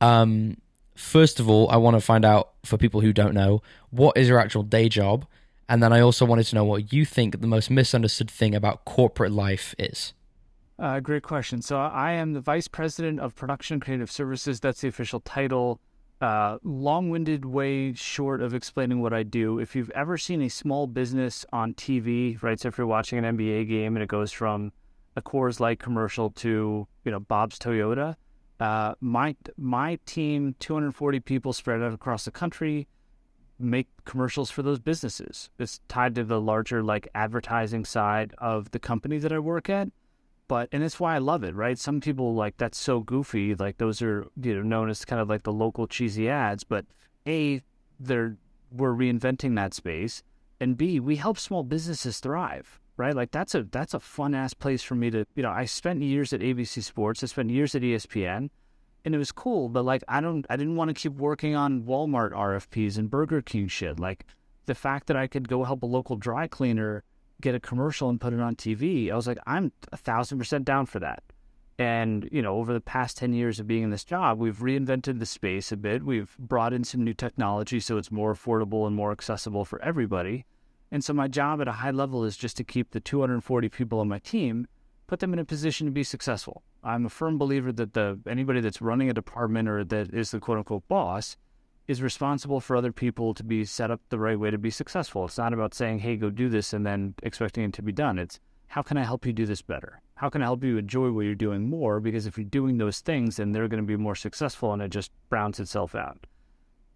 Um. 0.01 0.57
First 0.97 1.41
of 1.41 1.49
all, 1.49 1.69
I 1.71 1.77
want 1.77 1.97
to 1.97 2.01
find 2.01 2.25
out 2.25 2.51
for 2.65 2.77
people 2.79 3.01
who 3.01 3.13
don't 3.13 3.35
know 3.35 3.63
what 3.91 4.17
is 4.17 4.29
your 4.29 4.39
actual 4.39 4.63
day 4.63 4.89
job, 4.89 5.27
and 5.69 5.83
then 5.83 5.93
I 5.93 6.01
also 6.01 6.25
wanted 6.25 6.45
to 6.47 6.55
know 6.55 6.65
what 6.65 6.93
you 6.93 7.05
think 7.05 7.41
the 7.41 7.47
most 7.47 7.71
misunderstood 7.71 8.31
thing 8.31 8.55
about 8.55 8.85
corporate 8.85 9.33
life 9.33 9.75
is. 9.79 10.13
Uh, 10.79 11.01
great 11.01 11.23
question. 11.23 11.63
So 11.63 11.79
I 11.79 12.13
am 12.13 12.33
the 12.33 12.41
vice 12.41 12.69
president 12.69 13.21
of 13.21 13.35
production 13.35 13.81
creative 13.81 14.11
services. 14.11 14.61
That's 14.61 14.81
the 14.81 14.89
official 14.89 15.21
title. 15.21 15.81
Uh, 16.21 16.59
long-winded 16.63 17.45
way 17.45 17.93
short 17.93 18.41
of 18.41 18.55
explaining 18.55 19.01
what 19.03 19.13
I 19.13 19.23
do. 19.23 19.59
If 19.59 19.77
you've 19.77 19.91
ever 19.91 20.17
seen 20.17 20.43
a 20.43 20.49
small 20.49 20.87
business 20.87 21.45
on 21.53 21.75
TV, 21.75 22.41
right? 22.43 22.59
So 22.59 22.69
if 22.69 22.79
you're 22.79 22.87
watching 22.87 23.25
an 23.25 23.37
NBA 23.37 23.69
game 23.69 23.97
and 23.97 24.03
it 24.03 24.09
goes 24.09 24.33
from 24.33 24.73
a 25.17 25.23
Coors 25.23 25.61
Light 25.61 25.79
commercial 25.79 26.31
to 26.31 26.89
you 27.05 27.11
know 27.11 27.21
Bob's 27.21 27.59
Toyota, 27.59 28.17
uh, 28.61 28.95
my 29.01 29.37
my 29.57 29.99
team, 30.07 30.55
240 30.61 31.21
people 31.21 31.53
spread 31.53 31.83
out 31.83 31.93
across 31.93 32.25
the 32.25 32.31
country, 32.31 32.89
make 33.65 33.89
commercials 34.05 34.51
for 34.51 34.63
those 34.63 34.79
businesses. 34.79 35.51
It's 35.59 35.81
tied 35.89 36.15
to 36.17 36.25
the 36.25 36.41
larger 36.41 36.83
like 36.83 37.09
advertising 37.15 37.85
side 37.85 38.35
of 38.39 38.71
the 38.71 38.79
company 38.79 39.19
that 39.19 39.33
I 39.33 39.39
work 39.39 39.69
at 39.69 39.89
but 40.49 40.69
and 40.73 40.83
it's 40.83 41.01
why 41.01 41.15
I 41.15 41.19
love 41.19 41.45
it, 41.45 41.55
right? 41.55 41.79
Some 41.79 42.01
people 42.01 42.35
like 42.35 42.57
that's 42.57 42.79
so 42.79 43.01
goofy, 43.01 43.55
like 43.55 43.79
those 43.79 44.03
are 44.03 44.27
you 44.41 44.55
know 44.55 44.63
known 44.63 44.91
as 44.91 45.05
kind 45.05 45.21
of 45.21 45.29
like 45.29 45.43
the 45.43 45.53
local 45.53 45.87
cheesy 45.87 46.29
ads, 46.29 46.65
but 46.65 46.85
a 47.27 47.63
they're 47.99 48.37
we're 48.71 48.95
reinventing 48.95 49.57
that 49.57 49.75
space, 49.75 50.23
and 50.61 50.77
b 50.77 51.01
we 51.01 51.17
help 51.17 51.39
small 51.39 51.63
businesses 51.63 52.21
thrive, 52.21 52.81
right? 52.97 53.15
Like 53.15 53.31
that's 53.31 53.55
a 53.55 53.65
that's 53.65 53.95
a 53.95 54.01
fun 54.01 54.35
ass 54.35 54.55
place 54.55 54.83
for 54.83 54.95
me 54.95 55.11
to 55.11 55.27
you 55.35 55.43
know 55.43 55.51
I 55.51 55.65
spent 55.65 56.03
years 56.03 56.33
at 56.33 56.41
ABC 56.41 56.83
Sports, 56.83 57.23
I 57.23 57.27
spent 57.27 57.51
years 57.51 57.75
at 57.75 57.83
ESPN, 57.83 58.51
and 59.05 59.15
it 59.15 59.19
was 59.19 59.33
cool, 59.33 59.69
but 59.69 59.85
like 59.85 60.03
I 60.09 60.21
don't 60.21 60.47
I 60.49 60.57
didn't 60.57 60.77
want 60.77 60.89
to 60.89 60.95
keep 60.95 61.13
working 61.13 61.55
on 61.55 61.83
Walmart 61.83 62.33
RFPs 62.33 62.99
and 62.99 63.11
Burger 63.11 63.43
King 63.43 63.69
shit, 63.69 64.01
like 64.01 64.25
the 64.67 64.75
fact 64.75 65.07
that 65.09 65.17
I 65.17 65.27
could 65.27 65.49
go 65.49 65.65
help 65.65 65.83
a 65.83 65.87
local 65.87 66.17
dry 66.17 66.47
cleaner 66.47 67.05
get 67.41 67.55
a 67.55 67.61
commercial 67.61 68.09
and 68.09 68.21
put 68.21 68.33
it 68.33 68.41
on 68.41 68.57
TV, 68.57 69.11
I 69.11 69.17
was 69.17 69.27
like, 69.27 69.39
I'm 69.47 69.73
a 69.93 69.97
thousand 69.97 70.39
percent 70.39 70.65
down 70.65 70.87
for 70.87 70.99
that. 71.01 71.23
And, 71.79 72.29
you 72.31 72.41
know, 72.41 72.57
over 72.57 72.73
the 72.73 72.81
past 72.81 73.17
10 73.17 73.33
years 73.33 73.59
of 73.59 73.67
being 73.67 73.83
in 73.83 73.91
this 73.91 74.05
job, 74.05 74.39
we've 74.39 74.59
reinvented 74.59 75.19
the 75.19 75.27
space 75.27 75.73
a 75.73 75.77
bit. 75.77 76.05
We've 76.05 76.35
brought 76.39 76.73
in 76.73 76.85
some 76.85 77.03
new 77.03 77.15
technology 77.15 77.81
so 77.81 77.97
it's 77.97 78.13
more 78.13 78.33
affordable 78.33 78.87
and 78.87 78.95
more 78.95 79.11
accessible 79.11 79.65
for 79.65 79.83
everybody. 79.83 80.47
And 80.93 81.03
so 81.03 81.13
my 81.13 81.27
job 81.27 81.61
at 81.61 81.67
a 81.67 81.73
high 81.73 81.91
level 81.91 82.25
is 82.25 82.37
just 82.37 82.57
to 82.59 82.65
keep 82.65 82.93
the 82.93 83.01
240 83.01 83.69
people 83.71 83.99
on 83.99 84.09
my 84.09 84.21
team, 84.21 84.69
put 85.07 85.21
them 85.21 85.33
in 85.33 85.39
a 85.39 85.45
position 85.45 85.87
to 85.87 85.91
be 85.93 86.05
successful. 86.05 86.63
I'm 86.83 87.07
a 87.07 87.11
firm 87.11 87.39
believer 87.39 87.73
that 87.73 87.95
the 87.95 88.19
anybody 88.27 88.61
that's 88.61 88.83
running 88.83 89.11
a 89.11 89.15
department 89.15 89.69
or 89.69 89.85
that 89.85 90.15
is 90.15 90.31
the 90.31 90.41
quote 90.41 90.59
unquote 90.59 90.87
boss 90.89 91.37
is 91.87 92.03
responsible 92.03 92.61
for 92.61 92.77
other 92.77 92.93
people 92.93 93.35
to 93.35 93.45
be 93.45 93.65
set 93.65 93.91
up 93.91 94.01
the 94.09 94.19
right 94.19 94.39
way 94.39 94.51
to 94.51 94.59
be 94.59 94.71
successful. 94.71 95.27
It's 95.27 95.39
not 95.39 95.53
about 95.53 95.75
saying, 95.75 95.99
hey, 95.99 96.17
go 96.17 96.31
do 96.31 96.49
this 96.49 96.73
and 96.73 96.87
then 96.87 97.15
expecting 97.23 97.65
it 97.65 97.73
to 97.75 97.83
be 97.83 97.93
done. 97.93 98.19
It's 98.19 98.41
how 98.69 98.83
can 98.83 98.97
I 98.97 99.05
help 99.05 99.27
you 99.27 99.33
do 99.33 99.47
this 99.47 99.63
better? 99.63 100.01
How 100.17 100.31
can 100.31 100.41
I 100.41 100.47
help 100.47 100.65
you 100.65 100.79
enjoy 100.79 101.11
what 101.11 101.23
you're 101.23 101.35
doing 101.35 101.69
more? 101.69 102.01
Because 102.01 102.27
if 102.27 102.39
you're 102.39 102.45
doing 102.45 102.79
those 102.79 103.01
things, 103.01 103.37
then 103.37 103.53
they're 103.53 103.69
going 103.69 103.83
to 103.83 103.87
be 103.87 103.97
more 103.97 104.15
successful 104.15 104.73
and 104.73 104.81
it 104.81 104.89
just 104.89 105.11
browns 105.29 105.61
itself 105.61 105.95
out. 105.95 106.27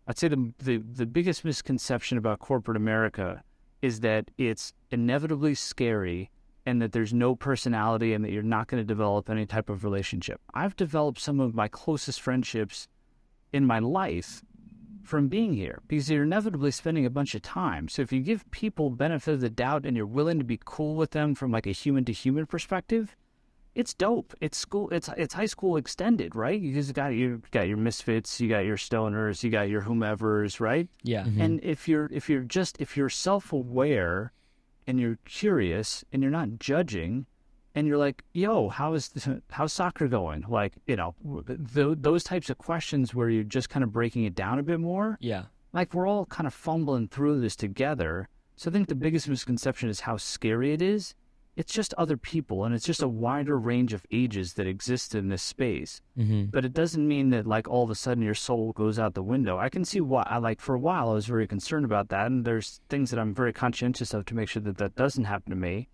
I'd 0.07 0.19
say 0.19 0.29
the, 0.29 0.53
the, 0.59 0.79
the 0.79 1.07
biggest 1.07 1.45
misconception 1.45 2.17
about 2.17 2.39
corporate 2.39 2.77
America 2.77 3.43
is 3.83 4.01
that 4.01 4.31
it's 4.39 4.73
inevitably 4.91 5.55
scary 5.55 6.31
and 6.69 6.83
that 6.83 6.93
there's 6.93 7.15
no 7.15 7.35
personality 7.35 8.13
and 8.13 8.23
that 8.25 8.31
you're 8.31 8.43
not 8.43 8.69
going 8.69 8.81
to 8.81 8.87
develop 8.87 9.31
any 9.31 9.47
type 9.47 9.71
of 9.71 9.85
relationship. 9.85 10.41
I've 10.53 10.77
developed 10.77 11.19
some 11.19 11.41
of 11.41 11.55
my 11.55 11.67
closest 11.67 12.21
friendships 12.21 12.89
in 13.53 13.65
my 13.65 13.79
life 13.79 14.43
from 15.03 15.29
being 15.29 15.55
here 15.55 15.81
because 15.89 16.11
you're 16.11 16.25
inevitably 16.25 16.71
spending 16.71 17.07
a 17.07 17.11
bunch 17.11 17.35
of 17.35 17.41
time. 17.41 17.89
So 17.89 18.03
if 18.03 18.13
you 18.13 18.21
give 18.21 18.49
people 18.51 18.91
benefit 18.91 19.35
of 19.35 19.41
the 19.41 19.49
doubt 19.49 19.87
and 19.87 19.97
you're 19.97 20.05
willing 20.05 20.39
to 20.39 20.45
be 20.45 20.61
cool 20.63 20.95
with 20.95 21.13
them 21.13 21.35
from 21.35 21.51
like 21.51 21.67
a 21.67 21.73
human 21.73 22.05
to 22.05 22.13
human 22.13 22.45
perspective, 22.45 23.17
it's 23.75 23.95
dope. 23.95 24.35
It's 24.41 24.59
school. 24.59 24.91
It's 24.91 25.09
it's 25.17 25.35
high 25.35 25.47
school 25.47 25.77
extended, 25.77 26.35
right? 26.35 26.61
You 26.61 26.75
just 26.75 26.93
got 26.93 27.09
you 27.09 27.41
got 27.53 27.69
your 27.69 27.77
misfits, 27.77 28.41
you 28.41 28.49
got 28.49 28.65
your 28.67 28.77
stoners, 28.77 29.43
you 29.43 29.51
got 29.51 29.69
your 29.69 29.83
whomevers, 29.83 30.61
right? 30.61 30.89
Yeah. 31.03 31.23
Mm-hmm. 31.23 31.41
And 31.41 31.61
if 31.63 31.89
you're 31.89 32.11
if 32.13 32.29
you're 32.29 32.43
just 32.43 32.81
if 32.81 32.97
you're 32.97 33.09
self 33.09 33.53
aware 33.53 34.33
and 34.89 34.99
you're 34.99 35.19
curious 35.25 36.05
and 36.13 36.23
you're 36.23 36.33
not 36.33 36.59
judging, 36.59 37.27
and 37.75 37.87
you're 37.87 37.99
like, 37.99 38.25
"Yo, 38.33 38.71
how 38.71 38.95
is 38.95 39.11
this, 39.11 39.29
how's 39.51 39.73
soccer 39.73 40.09
going?" 40.09 40.45
Like, 40.49 40.73
you 40.87 40.97
know, 40.97 41.15
th- 41.47 41.99
those 42.01 42.25
types 42.25 42.51
of 42.51 42.59
questions 42.59 43.15
where 43.15 43.29
you're 43.29 43.45
just 43.45 43.69
kind 43.69 43.85
of 43.85 43.93
breaking 43.93 44.25
it 44.25 44.35
down 44.35 44.59
a 44.59 44.63
bit 44.65 44.81
more. 44.81 45.19
Yeah. 45.21 45.45
Like 45.73 45.93
we're 45.95 46.09
all 46.09 46.25
kind 46.27 46.47
of 46.47 46.55
fumbling 46.55 47.09
through 47.09 47.41
this 47.41 47.55
together. 47.55 48.29
So 48.57 48.71
I 48.71 48.73
think 48.73 48.89
the 48.89 48.97
biggest 48.97 49.29
misconception 49.29 49.89
is 49.91 50.01
how 50.01 50.17
scary 50.17 50.73
it 50.73 50.83
is. 50.83 51.15
It's 51.59 51.73
just 51.73 51.93
other 51.95 52.17
people, 52.17 52.65
and 52.65 52.75
it's 52.75 52.87
just 52.87 53.03
a 53.03 53.09
wider 53.09 53.59
range 53.59 53.93
of 53.93 54.07
ages 54.11 54.55
that 54.55 54.67
exist 54.67 55.15
in 55.15 55.29
this 55.29 55.43
space. 55.43 56.01
Mm-hmm. 56.17 56.45
But 56.45 56.65
it 56.65 56.73
doesn't 56.73 57.07
mean 57.07 57.31
that 57.31 57.47
like 57.47 57.69
all 57.69 57.83
of 57.83 57.91
a 57.91 57.95
sudden 57.95 58.23
your 58.23 58.35
soul 58.35 58.73
goes 58.73 58.99
out 58.99 59.15
the 59.15 59.23
window. 59.23 59.59
I 59.59 59.69
can 59.69 59.85
see 59.85 60.01
why. 60.01 60.23
I 60.27 60.39
like 60.39 60.61
for 60.61 60.75
a 60.75 60.79
while 60.79 61.11
I 61.11 61.15
was 61.15 61.27
very 61.27 61.47
concerned 61.47 61.85
about 61.85 62.09
that, 62.09 62.29
and 62.29 62.45
there's 62.45 62.81
things 62.89 63.11
that 63.11 63.19
I'm 63.19 63.35
very 63.35 63.53
conscientious 63.53 64.15
of 64.15 64.25
to 64.27 64.35
make 64.35 64.49
sure 64.49 64.63
that 64.63 64.79
that 64.79 64.95
doesn't 64.95 65.25
happen 65.25 65.51
to 65.51 65.57
me 65.57 65.89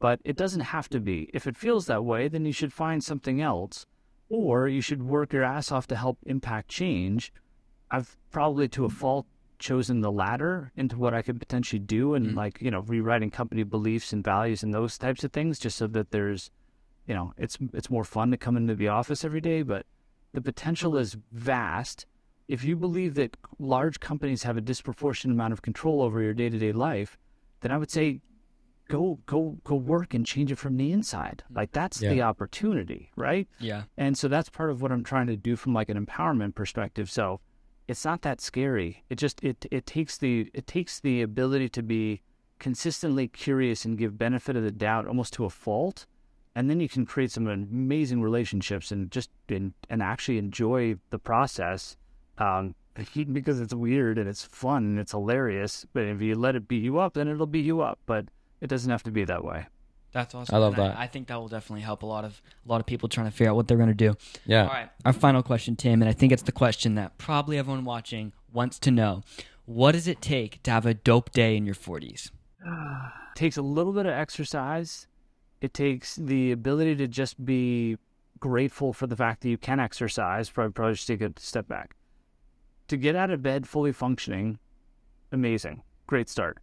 but 0.00 0.18
it 0.24 0.36
doesn't 0.36 0.60
have 0.62 0.88
to 0.88 0.98
be. 0.98 1.30
If 1.32 1.46
it 1.46 1.56
feels 1.56 1.86
that 1.86 2.04
way, 2.04 2.26
then 2.26 2.46
you 2.46 2.52
should 2.52 2.72
find 2.72 3.04
something 3.04 3.40
else, 3.40 3.86
or 4.28 4.66
you 4.66 4.80
should 4.80 5.02
work 5.02 5.32
your 5.32 5.44
ass 5.44 5.70
off 5.70 5.86
to 5.88 5.96
help 5.96 6.18
impact 6.24 6.68
change. 6.68 7.32
I've 7.90 8.16
probably 8.30 8.66
to 8.68 8.86
a 8.86 8.88
fault 8.88 9.26
chosen 9.60 10.00
the 10.00 10.10
latter 10.10 10.72
into 10.76 10.96
what 10.98 11.14
I 11.14 11.22
could 11.22 11.38
potentially 11.38 11.78
do 11.78 12.14
and 12.14 12.28
Mm. 12.28 12.34
like, 12.36 12.60
you 12.60 12.70
know, 12.70 12.80
rewriting 12.80 13.30
company 13.30 13.62
beliefs 13.62 14.12
and 14.12 14.24
values 14.24 14.62
and 14.62 14.74
those 14.74 14.98
types 14.98 15.22
of 15.22 15.32
things 15.32 15.58
just 15.58 15.76
so 15.76 15.86
that 15.88 16.10
there's, 16.10 16.50
you 17.06 17.14
know, 17.14 17.32
it's 17.36 17.58
it's 17.72 17.90
more 17.90 18.04
fun 18.04 18.30
to 18.32 18.36
come 18.36 18.56
into 18.56 18.74
the 18.74 18.88
office 18.88 19.24
every 19.24 19.40
day, 19.40 19.62
but 19.62 19.86
the 20.32 20.40
potential 20.40 20.96
is 20.96 21.16
vast. 21.30 22.06
If 22.48 22.64
you 22.64 22.74
believe 22.74 23.14
that 23.14 23.36
large 23.58 24.00
companies 24.00 24.42
have 24.42 24.56
a 24.56 24.60
disproportionate 24.60 25.34
amount 25.36 25.52
of 25.52 25.62
control 25.62 26.02
over 26.02 26.20
your 26.20 26.34
day-to-day 26.34 26.72
life, 26.72 27.16
then 27.60 27.70
I 27.70 27.76
would 27.78 27.90
say 27.90 28.20
go 28.88 29.20
go 29.26 29.58
go 29.62 29.76
work 29.76 30.14
and 30.14 30.26
change 30.26 30.50
it 30.50 30.56
from 30.56 30.76
the 30.76 30.90
inside. 30.90 31.44
Like 31.50 31.70
that's 31.70 32.00
the 32.10 32.22
opportunity, 32.22 33.10
right? 33.16 33.46
Yeah. 33.60 33.82
And 33.96 34.18
so 34.18 34.26
that's 34.26 34.48
part 34.48 34.70
of 34.70 34.82
what 34.82 34.90
I'm 34.90 35.04
trying 35.04 35.28
to 35.28 35.36
do 35.36 35.54
from 35.54 35.72
like 35.74 35.88
an 35.88 36.04
empowerment 36.04 36.54
perspective. 36.56 37.08
So 37.10 37.40
it's 37.88 38.04
not 38.04 38.22
that 38.22 38.40
scary. 38.40 39.04
It 39.10 39.16
just 39.16 39.42
it 39.42 39.66
it 39.70 39.86
takes 39.86 40.18
the 40.18 40.50
it 40.54 40.66
takes 40.66 41.00
the 41.00 41.22
ability 41.22 41.68
to 41.70 41.82
be 41.82 42.22
consistently 42.58 43.26
curious 43.26 43.84
and 43.84 43.98
give 43.98 44.18
benefit 44.18 44.54
of 44.56 44.62
the 44.62 44.70
doubt 44.70 45.06
almost 45.06 45.32
to 45.34 45.44
a 45.44 45.50
fault. 45.50 46.06
And 46.54 46.68
then 46.68 46.80
you 46.80 46.88
can 46.88 47.06
create 47.06 47.30
some 47.30 47.46
amazing 47.46 48.22
relationships 48.22 48.90
and 48.90 49.10
just 49.10 49.30
and, 49.48 49.72
and 49.88 50.02
actually 50.02 50.38
enjoy 50.38 50.96
the 51.10 51.18
process. 51.18 51.96
Um, 52.38 52.74
because 53.32 53.60
it's 53.60 53.74
weird 53.74 54.18
and 54.18 54.28
it's 54.28 54.44
fun 54.44 54.84
and 54.84 54.98
it's 54.98 55.12
hilarious. 55.12 55.86
But 55.92 56.04
if 56.04 56.20
you 56.20 56.34
let 56.34 56.56
it 56.56 56.68
beat 56.68 56.82
you 56.82 56.98
up, 56.98 57.14
then 57.14 57.28
it'll 57.28 57.46
beat 57.46 57.64
you 57.64 57.80
up. 57.80 57.98
But 58.06 58.26
it 58.60 58.66
doesn't 58.66 58.90
have 58.90 59.02
to 59.04 59.10
be 59.10 59.24
that 59.24 59.44
way. 59.44 59.66
That's 60.12 60.34
awesome. 60.34 60.54
I 60.54 60.58
love 60.58 60.74
And 60.74 60.82
that. 60.82 60.98
I, 60.98 61.06
think 61.06 61.28
that 61.28 61.36
will 61.36 61.48
definitely 61.48 61.82
help 61.82 62.02
a 62.02 62.06
lot 62.06 62.24
of 62.24 62.40
a 62.66 62.68
lot 62.68 62.80
of 62.80 62.86
people 62.86 63.08
trying 63.08 63.26
to 63.26 63.30
figure 63.30 63.50
out 63.50 63.56
what 63.56 63.68
they're 63.68 63.76
going 63.76 63.88
to 63.90 63.94
do. 63.94 64.16
Yeah. 64.44 64.62
All 64.62 64.68
right. 64.68 64.90
Our 65.04 65.12
final 65.12 65.42
question, 65.42 65.76
Tim, 65.76 66.02
and 66.02 66.08
I 66.08 66.12
think 66.12 66.32
it's 66.32 66.42
the 66.42 66.52
question 66.52 66.96
that 66.96 67.16
probably 67.18 67.58
everyone 67.58 67.84
watching 67.84 68.32
wants 68.52 68.78
to 68.80 68.90
know. 68.90 69.22
What 69.66 69.92
does 69.92 70.08
it 70.08 70.20
take 70.20 70.62
to 70.64 70.70
have 70.72 70.84
a 70.84 70.94
dope 70.94 71.30
day 71.30 71.56
in 71.56 71.64
your 71.64 71.76
40s? 71.76 72.30
It 72.64 72.72
takes 73.36 73.56
a 73.56 73.62
little 73.62 73.92
bit 73.92 74.06
of 74.06 74.12
exercise. 74.12 75.06
It 75.60 75.72
takes 75.74 76.16
the 76.16 76.50
ability 76.50 76.96
to 76.96 77.06
just 77.06 77.44
be 77.44 77.96
grateful 78.40 78.92
for 78.92 79.06
the 79.06 79.14
fact 79.14 79.42
that 79.42 79.48
you 79.48 79.58
can 79.58 79.78
exercise. 79.78 80.50
Probably, 80.50 80.72
probably 80.72 80.94
just 80.94 81.06
take 81.06 81.20
a 81.20 81.32
step 81.36 81.68
back. 81.68 81.94
To 82.88 82.96
get 82.96 83.14
out 83.14 83.30
of 83.30 83.42
bed 83.42 83.68
fully 83.68 83.92
functioning, 83.92 84.58
amazing, 85.30 85.82
great 86.08 86.28
start. 86.28 86.58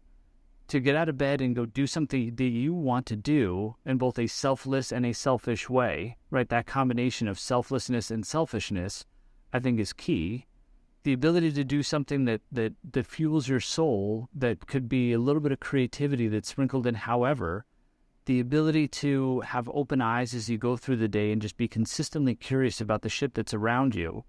To 0.70 0.80
get 0.80 0.96
out 0.96 1.08
of 1.08 1.18
bed 1.18 1.40
and 1.42 1.56
go 1.56 1.66
do 1.66 1.88
something 1.88 2.36
that 2.36 2.44
you 2.44 2.74
want 2.74 3.06
to 3.06 3.16
do 3.16 3.76
in 3.86 3.98
both 3.98 4.20
a 4.20 4.28
selfless 4.28 4.92
and 4.92 5.06
a 5.06 5.14
selfish 5.14 5.70
way, 5.70 6.18
right? 6.30 6.50
That 6.50 6.66
combination 6.66 7.28
of 7.28 7.40
selflessness 7.40 8.12
and 8.12 8.26
selfishness, 8.26 9.06
I 9.54 9.60
think, 9.60 9.80
is 9.80 9.94
key 9.94 10.46
the 11.08 11.14
ability 11.14 11.54
to 11.54 11.64
do 11.64 11.82
something 11.82 12.26
that, 12.26 12.42
that, 12.52 12.74
that 12.92 13.06
fuels 13.06 13.48
your 13.48 13.62
soul, 13.62 14.28
that 14.36 14.68
could 14.68 14.90
be 14.90 15.14
a 15.14 15.18
little 15.18 15.42
bit 15.42 15.54
of 15.54 15.60
creativity 15.62 16.28
that's 16.28 16.50
sprinkled 16.50 16.86
in, 16.86 16.96
however, 16.96 17.64
the 18.26 18.42
ability 18.42 18.90
to 18.90 19.40
have 19.40 19.70
open 19.74 20.02
eyes 20.02 20.34
as 20.34 20.50
you 20.50 20.58
go 20.58 20.76
through 20.76 20.98
the 20.98 21.08
day 21.08 21.32
and 21.32 21.42
just 21.42 21.56
be 21.56 21.66
consistently 21.66 22.36
curious 22.36 22.82
about 22.82 23.04
the 23.04 23.10
shit 23.10 23.34
that's 23.36 23.54
around 23.54 23.96
you, 23.96 24.26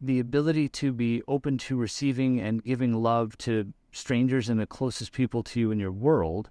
the 0.00 0.18
ability 0.18 0.68
to 0.68 0.92
be 0.92 1.22
open 1.28 1.58
to 1.58 1.76
receiving 1.76 2.40
and 2.40 2.64
giving 2.64 2.92
love 2.92 3.38
to 3.38 3.72
strangers 3.96 4.48
and 4.48 4.60
the 4.60 4.66
closest 4.66 5.12
people 5.12 5.42
to 5.44 5.60
you 5.60 5.70
in 5.70 5.78
your 5.80 5.92
world, 5.92 6.50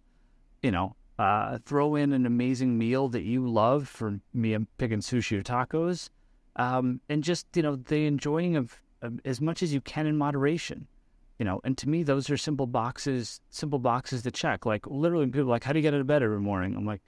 you 0.64 0.72
know, 0.72 0.96
uh, 1.20 1.58
throw 1.66 1.96
in 1.96 2.12
an 2.12 2.26
amazing 2.26 2.78
meal 2.78 3.08
that 3.10 3.24
you 3.24 3.48
love. 3.48 3.88
For 3.88 4.20
me, 4.34 4.54
I'm 4.54 4.68
picking 4.78 5.00
sushi 5.00 5.38
or 5.40 5.44
tacos. 5.44 6.10
Um, 6.58 7.02
and 7.10 7.24
just, 7.24 7.48
you 7.56 7.62
know, 7.64 7.76
the 7.76 8.06
enjoying 8.06 8.56
of 8.56 8.82
um, 9.02 9.20
as 9.26 9.40
much 9.42 9.62
as 9.62 9.74
you 9.74 9.82
can 9.82 10.06
in 10.08 10.18
moderation. 10.18 10.88
You 11.40 11.44
know, 11.46 11.60
and 11.66 11.78
to 11.80 11.90
me, 11.90 12.04
those 12.04 12.30
are 12.30 12.38
simple 12.38 12.66
boxes, 12.66 13.42
simple 13.50 13.78
boxes 13.80 14.24
to 14.24 14.32
check. 14.32 14.66
Like 14.66 14.88
literally, 14.88 15.26
people 15.26 15.42
are 15.42 15.46
like, 15.46 15.66
"How 15.66 15.74
do 15.74 15.80
you 15.80 15.84
get 15.84 15.94
out 15.94 16.00
of 16.00 16.08
bed 16.08 16.24
every 16.24 16.40
morning?" 16.40 16.76
I'm 16.78 16.86
like, 16.86 17.02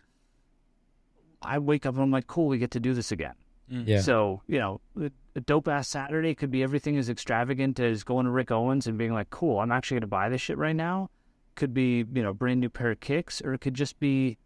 I 1.42 1.60
wake 1.60 1.86
up 1.86 1.94
and 1.96 2.04
I'm 2.04 2.12
like, 2.12 2.28
"Cool, 2.28 2.48
we 2.48 2.58
get 2.58 2.72
to 2.72 2.80
do 2.80 2.94
this 2.94 3.12
again." 3.12 3.36
Yeah. 3.70 4.02
So 4.02 4.42
you 4.48 4.60
know, 4.60 4.82
a- 5.00 5.06
a 5.06 5.12
dope 5.42 5.68
ass 5.68 5.88
Saturday. 5.88 6.36
Could 6.36 6.52
be 6.52 6.64
everything 6.64 6.98
as 6.98 7.10
extravagant 7.10 7.80
as 7.80 8.04
going 8.04 8.26
to 8.26 8.32
Rick 8.32 8.52
Owens 8.52 8.88
and 8.88 8.98
being 8.98 9.14
like, 9.14 9.30
"Cool, 9.30 9.60
I'm 9.60 9.72
actually 9.72 10.00
gonna 10.00 10.08
buy 10.08 10.30
this 10.30 10.42
shit 10.42 10.58
right 10.58 10.76
now." 10.76 11.10
Could 11.56 11.74
be 11.74 12.06
you 12.14 12.24
know, 12.24 12.34
brand 12.34 12.60
new 12.60 12.70
pair 12.70 12.92
of 12.92 13.00
kicks, 13.00 13.42
or 13.42 13.54
it 13.54 13.62
could 13.62 13.74
just 13.74 14.00
be 14.00 14.38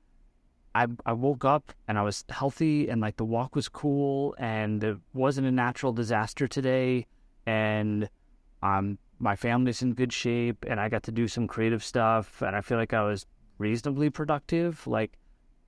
I 0.74 0.88
I 1.06 1.14
woke 1.14 1.44
up 1.44 1.74
and 1.88 1.98
I 1.98 2.02
was 2.02 2.24
healthy 2.30 2.90
and 2.90 3.02
like 3.02 3.18
the 3.18 3.26
walk 3.26 3.56
was 3.56 3.68
cool 3.68 4.36
and 4.38 4.84
it 4.84 4.98
wasn't 5.14 5.48
a 5.48 5.52
natural 5.52 5.92
disaster 5.94 6.48
today. 6.48 7.08
And 7.46 8.10
um 8.64 8.98
my 9.20 9.36
family's 9.36 9.82
in 9.82 9.94
good 9.94 10.14
shape 10.14 10.66
and 10.68 10.80
I 10.80 10.90
got 10.90 11.04
to 11.04 11.12
do 11.12 11.28
some 11.28 11.48
creative 11.48 11.84
stuff 11.84 12.42
and 12.42 12.56
I 12.56 12.62
feel 12.62 12.78
like 12.78 12.94
I 12.94 13.04
was 13.04 13.26
reasonably 13.58 14.10
productive. 14.10 14.88
Like 14.88 15.18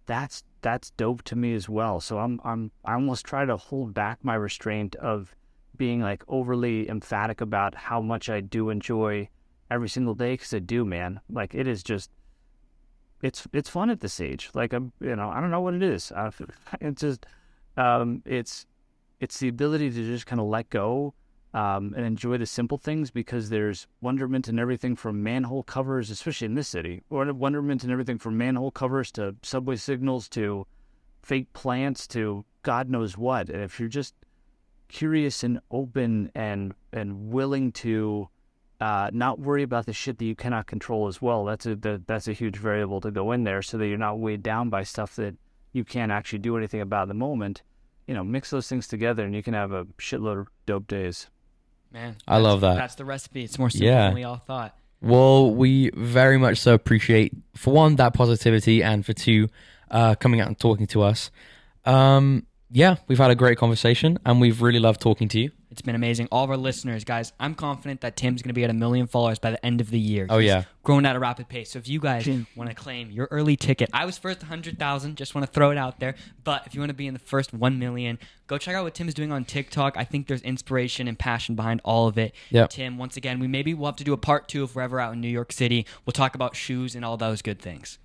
that's 0.06 0.44
that's 0.64 0.90
dope 0.92 1.22
to 1.24 1.36
me 1.36 1.54
as 1.54 1.70
well. 1.70 2.00
So 2.00 2.18
I'm 2.18 2.42
I'm 2.44 2.72
I 2.84 2.94
almost 2.94 3.26
try 3.26 3.46
to 3.46 3.58
hold 3.58 3.94
back 3.94 4.20
my 4.24 4.36
restraint 4.36 4.96
of 4.96 5.36
being 5.78 6.02
like 6.02 6.24
overly 6.28 6.90
emphatic 6.90 7.42
about 7.42 7.76
how 7.76 8.02
much 8.02 8.30
I 8.30 8.42
do 8.42 8.70
enjoy 8.70 9.30
every 9.70 9.90
single 9.90 10.16
day 10.16 10.34
because 10.34 10.54
I 10.54 10.60
do, 10.60 10.86
man. 10.86 11.20
Like 11.30 11.54
it 11.54 11.68
is 11.68 11.84
just 11.84 12.10
it's 13.22 13.48
it's 13.54 13.70
fun 13.70 13.90
at 13.90 14.00
this 14.00 14.20
age. 14.20 14.50
Like 14.54 14.74
I'm, 14.74 14.92
you 15.00 15.16
know, 15.16 15.30
I 15.30 15.40
don't 15.40 15.52
know 15.52 15.62
what 15.62 15.74
it 15.74 15.84
is. 15.84 16.12
I, 16.16 16.32
it's 16.82 17.02
just 17.02 17.26
um, 17.78 18.24
it's 18.26 18.66
it's 19.20 19.40
the 19.40 19.48
ability 19.48 19.90
to 19.92 20.06
just 20.06 20.26
kind 20.26 20.42
of 20.42 20.48
let 20.48 20.70
go 20.70 21.14
um, 21.54 21.94
and 21.96 22.06
enjoy 22.06 22.38
the 22.38 22.46
simple 22.46 22.78
things 22.78 23.12
because 23.12 23.50
there's 23.50 23.88
wonderment 24.02 24.48
in 24.48 24.58
everything 24.58 24.96
from 24.96 25.22
manhole 25.22 25.64
covers, 25.64 26.10
especially 26.10 26.46
in 26.46 26.56
this 26.56 26.68
city, 26.68 27.04
or 27.10 27.32
wonderment 27.34 27.84
in 27.84 27.92
everything 27.92 28.18
from 28.18 28.38
manhole 28.38 28.72
covers 28.72 29.12
to 29.12 29.36
subway 29.44 29.76
signals 29.76 30.28
to 30.30 30.66
fake 31.22 31.52
plants 31.54 32.08
to 32.08 32.44
God 32.64 32.90
knows 32.90 33.18
what. 33.18 33.50
And 33.50 33.62
if 33.62 33.80
you're 33.80 33.90
just 33.90 34.16
curious 34.88 35.44
and 35.44 35.60
open 35.72 36.32
and 36.36 36.74
and 36.92 37.32
willing 37.32 37.72
to 37.72 38.30
uh, 38.80 39.10
not 39.14 39.40
worry 39.40 39.64
about 39.64 39.86
the 39.86 39.94
shit 39.94 40.18
that 40.18 40.26
you 40.26 40.36
cannot 40.36 40.68
control 40.68 41.08
as 41.08 41.22
well. 41.22 41.46
That's 41.46 41.66
a 41.66 41.76
the, 41.76 42.02
that's 42.06 42.28
a 42.28 42.34
huge 42.34 42.58
variable 42.58 43.00
to 43.02 43.12
go 43.12 43.32
in 43.32 43.44
there, 43.44 43.62
so 43.62 43.78
that 43.78 43.88
you're 43.88 43.98
not 43.98 44.20
weighed 44.20 44.44
down 44.44 44.70
by 44.70 44.84
stuff 44.84 45.16
that 45.16 45.36
you 45.72 45.84
can't 45.84 46.12
actually 46.12 46.40
do 46.40 46.58
anything 46.58 46.82
about 46.82 47.04
at 47.04 47.08
the 47.08 47.14
moment. 47.14 47.62
You 48.08 48.14
know, 48.14 48.24
mix 48.24 48.50
those 48.50 48.68
things 48.68 48.88
together, 48.88 49.24
and 49.24 49.34
you 49.34 49.42
can 49.42 49.54
have 49.54 49.72
a 49.72 49.86
shitload 50.00 50.42
of 50.42 50.48
dope 50.66 50.88
days. 50.88 51.30
Man, 51.94 52.16
I 52.28 52.38
love 52.38 52.62
that. 52.62 52.76
That's 52.76 52.96
the 52.96 53.06
recipe. 53.06 53.44
It's 53.44 53.60
more 53.60 53.70
simple 53.70 53.88
Yeah. 53.88 54.06
than 54.08 54.16
we 54.16 54.24
all 54.24 54.38
thought. 54.38 54.76
Well, 55.02 55.54
we 55.54 55.92
very 55.96 56.38
much 56.38 56.58
so 56.60 56.74
appreciate 56.74 57.34
for 57.56 57.74
one 57.74 57.98
that 57.98 58.14
positivity, 58.14 58.82
and 58.82 59.06
for 59.06 59.14
two, 59.14 59.50
uh, 59.92 60.16
coming 60.16 60.40
out 60.42 60.48
and 60.48 60.58
talking 60.58 60.88
to 60.88 61.02
us. 61.04 61.30
Um, 61.86 62.48
yeah, 62.72 62.96
we've 63.08 63.18
had 63.20 63.30
a 63.30 63.36
great 63.36 63.58
conversation, 63.58 64.18
and 64.26 64.42
we've 64.42 64.62
really 64.62 64.80
loved 64.80 65.02
talking 65.02 65.28
to 65.30 65.40
you. 65.40 65.52
It's 65.74 65.82
been 65.82 65.96
amazing. 65.96 66.28
All 66.32 66.44
of 66.44 66.52
our 66.52 66.56
listeners, 66.58 67.04
guys, 67.04 67.34
I'm 67.40 67.56
confident 67.56 68.02
that 68.02 68.16
Tim's 68.16 68.44
going 68.44 68.50
to 68.50 68.54
be 68.54 68.64
at 68.64 68.70
a 68.70 68.74
million 68.74 69.08
followers 69.08 69.40
by 69.40 69.50
the 69.50 69.66
end 69.66 69.82
of 69.82 69.90
the 69.90 70.00
year. 70.00 70.28
Oh, 70.30 70.38
He's 70.38 70.48
yeah. 70.50 70.66
growing 70.84 71.04
at 71.04 71.16
a 71.16 71.20
rapid 71.20 71.50
pace. 71.50 71.72
So 71.72 71.80
if 71.80 71.88
you 71.88 72.00
guys 72.00 72.30
want 72.56 72.70
to 72.70 72.76
claim 72.76 73.10
your 73.10 73.28
early 73.32 73.56
ticket, 73.56 73.90
I 73.92 74.06
was 74.06 74.20
first 74.20 74.42
100,000. 74.42 75.16
Just 75.16 75.34
want 75.34 75.48
to 75.48 75.52
throw 75.52 75.72
it 75.72 75.78
out 75.80 76.00
there. 76.00 76.14
But 76.44 76.68
if 76.68 76.76
you 76.76 76.82
want 76.82 76.92
to 76.92 76.94
be 76.94 77.08
in 77.08 77.16
the 77.16 77.20
first 77.20 77.54
1 77.54 77.80
million, 77.80 78.20
go 78.46 78.60
check 78.60 78.76
out 78.76 78.84
what 78.84 78.94
Tim 78.94 79.08
is 79.08 79.16
doing 79.16 79.32
on 79.32 79.46
TikTok. 79.46 79.98
I 79.98 80.04
think 80.04 80.28
there's 80.28 80.44
inspiration 80.44 81.08
and 81.08 81.18
passion 81.18 81.56
behind 81.56 81.82
all 81.84 82.08
of 82.08 82.20
it. 82.20 82.36
Yep. 82.52 82.70
Tim, 82.70 83.00
once 83.00 83.18
again, 83.18 83.40
we 83.40 83.48
maybe 83.48 83.74
we'll 83.74 83.88
have 83.88 83.96
to 83.96 84.04
do 84.04 84.14
a 84.14 84.18
part 84.18 84.48
two 84.48 84.64
if 84.64 84.76
we're 84.76 84.84
ever 84.84 85.00
out 85.00 85.14
in 85.14 85.22
New 85.22 85.28
York 85.28 85.52
City. 85.52 85.88
We'll 86.06 86.12
talk 86.12 86.36
about 86.36 86.56
shoes 86.56 86.94
and 86.94 87.04
all 87.04 87.18
those 87.18 87.42
good 87.42 87.60
things. 87.60 87.98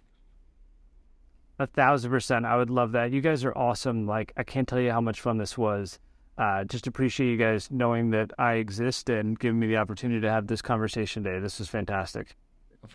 A 1.59 1.67
thousand 1.67 2.11
percent. 2.13 2.47
I 2.47 2.57
would 2.57 2.71
love 2.71 2.93
that. 2.93 3.11
You 3.13 3.21
guys 3.21 3.45
are 3.45 3.53
awesome. 3.57 4.07
Like 4.07 4.33
I 4.39 4.43
can't 4.43 4.67
tell 4.67 4.81
you 4.81 4.91
how 4.91 5.03
much 5.03 5.21
fun 5.21 5.37
this 5.37 5.59
was. 5.59 5.99
Uh, 6.39 6.63
just 6.65 6.87
appreciate 6.87 7.31
you 7.31 7.37
guys 7.37 7.69
knowing 7.71 8.11
that 8.11 8.31
I 8.39 8.55
exist 8.55 9.11
and 9.11 9.39
giving 9.39 9.59
me 9.59 9.67
the 9.67 9.77
opportunity 9.77 10.21
to 10.21 10.31
have 10.31 10.47
this 10.47 10.63
conversation 10.63 11.25
today. 11.25 11.41
This 11.41 11.59
was 11.59 11.69
fantastic. 11.69 12.37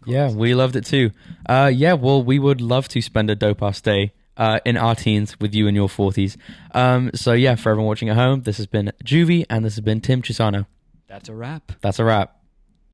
Yeah, 0.05 0.31
we 0.31 0.55
loved 0.55 0.77
it 0.77 0.85
too. 0.85 1.11
Uh, 1.47 1.69
yeah, 1.73 1.93
well, 1.93 2.23
we 2.23 2.39
would 2.39 2.61
love 2.61 2.87
to 2.89 3.01
spend 3.01 3.29
a 3.29 3.35
dope 3.35 3.61
ass 3.61 3.81
day 3.81 4.13
uh, 4.37 4.59
in 4.65 4.77
our 4.77 4.95
teens 4.95 5.37
with 5.39 5.53
you 5.53 5.67
in 5.67 5.75
your 5.75 5.89
40s. 5.89 6.37
Um, 6.73 7.11
so, 7.13 7.33
yeah, 7.33 7.55
for 7.55 7.71
everyone 7.71 7.87
watching 7.87 8.09
at 8.09 8.15
home, 8.15 8.43
this 8.43 8.57
has 8.57 8.65
been 8.65 8.93
Juvie 9.03 9.45
and 9.49 9.65
this 9.65 9.75
has 9.75 9.81
been 9.81 9.99
Tim 9.99 10.21
Chisano. 10.21 10.65
That's 11.07 11.27
a 11.27 11.35
wrap. 11.35 11.73
That's 11.81 11.99
a 11.99 12.05
wrap. 12.05 12.42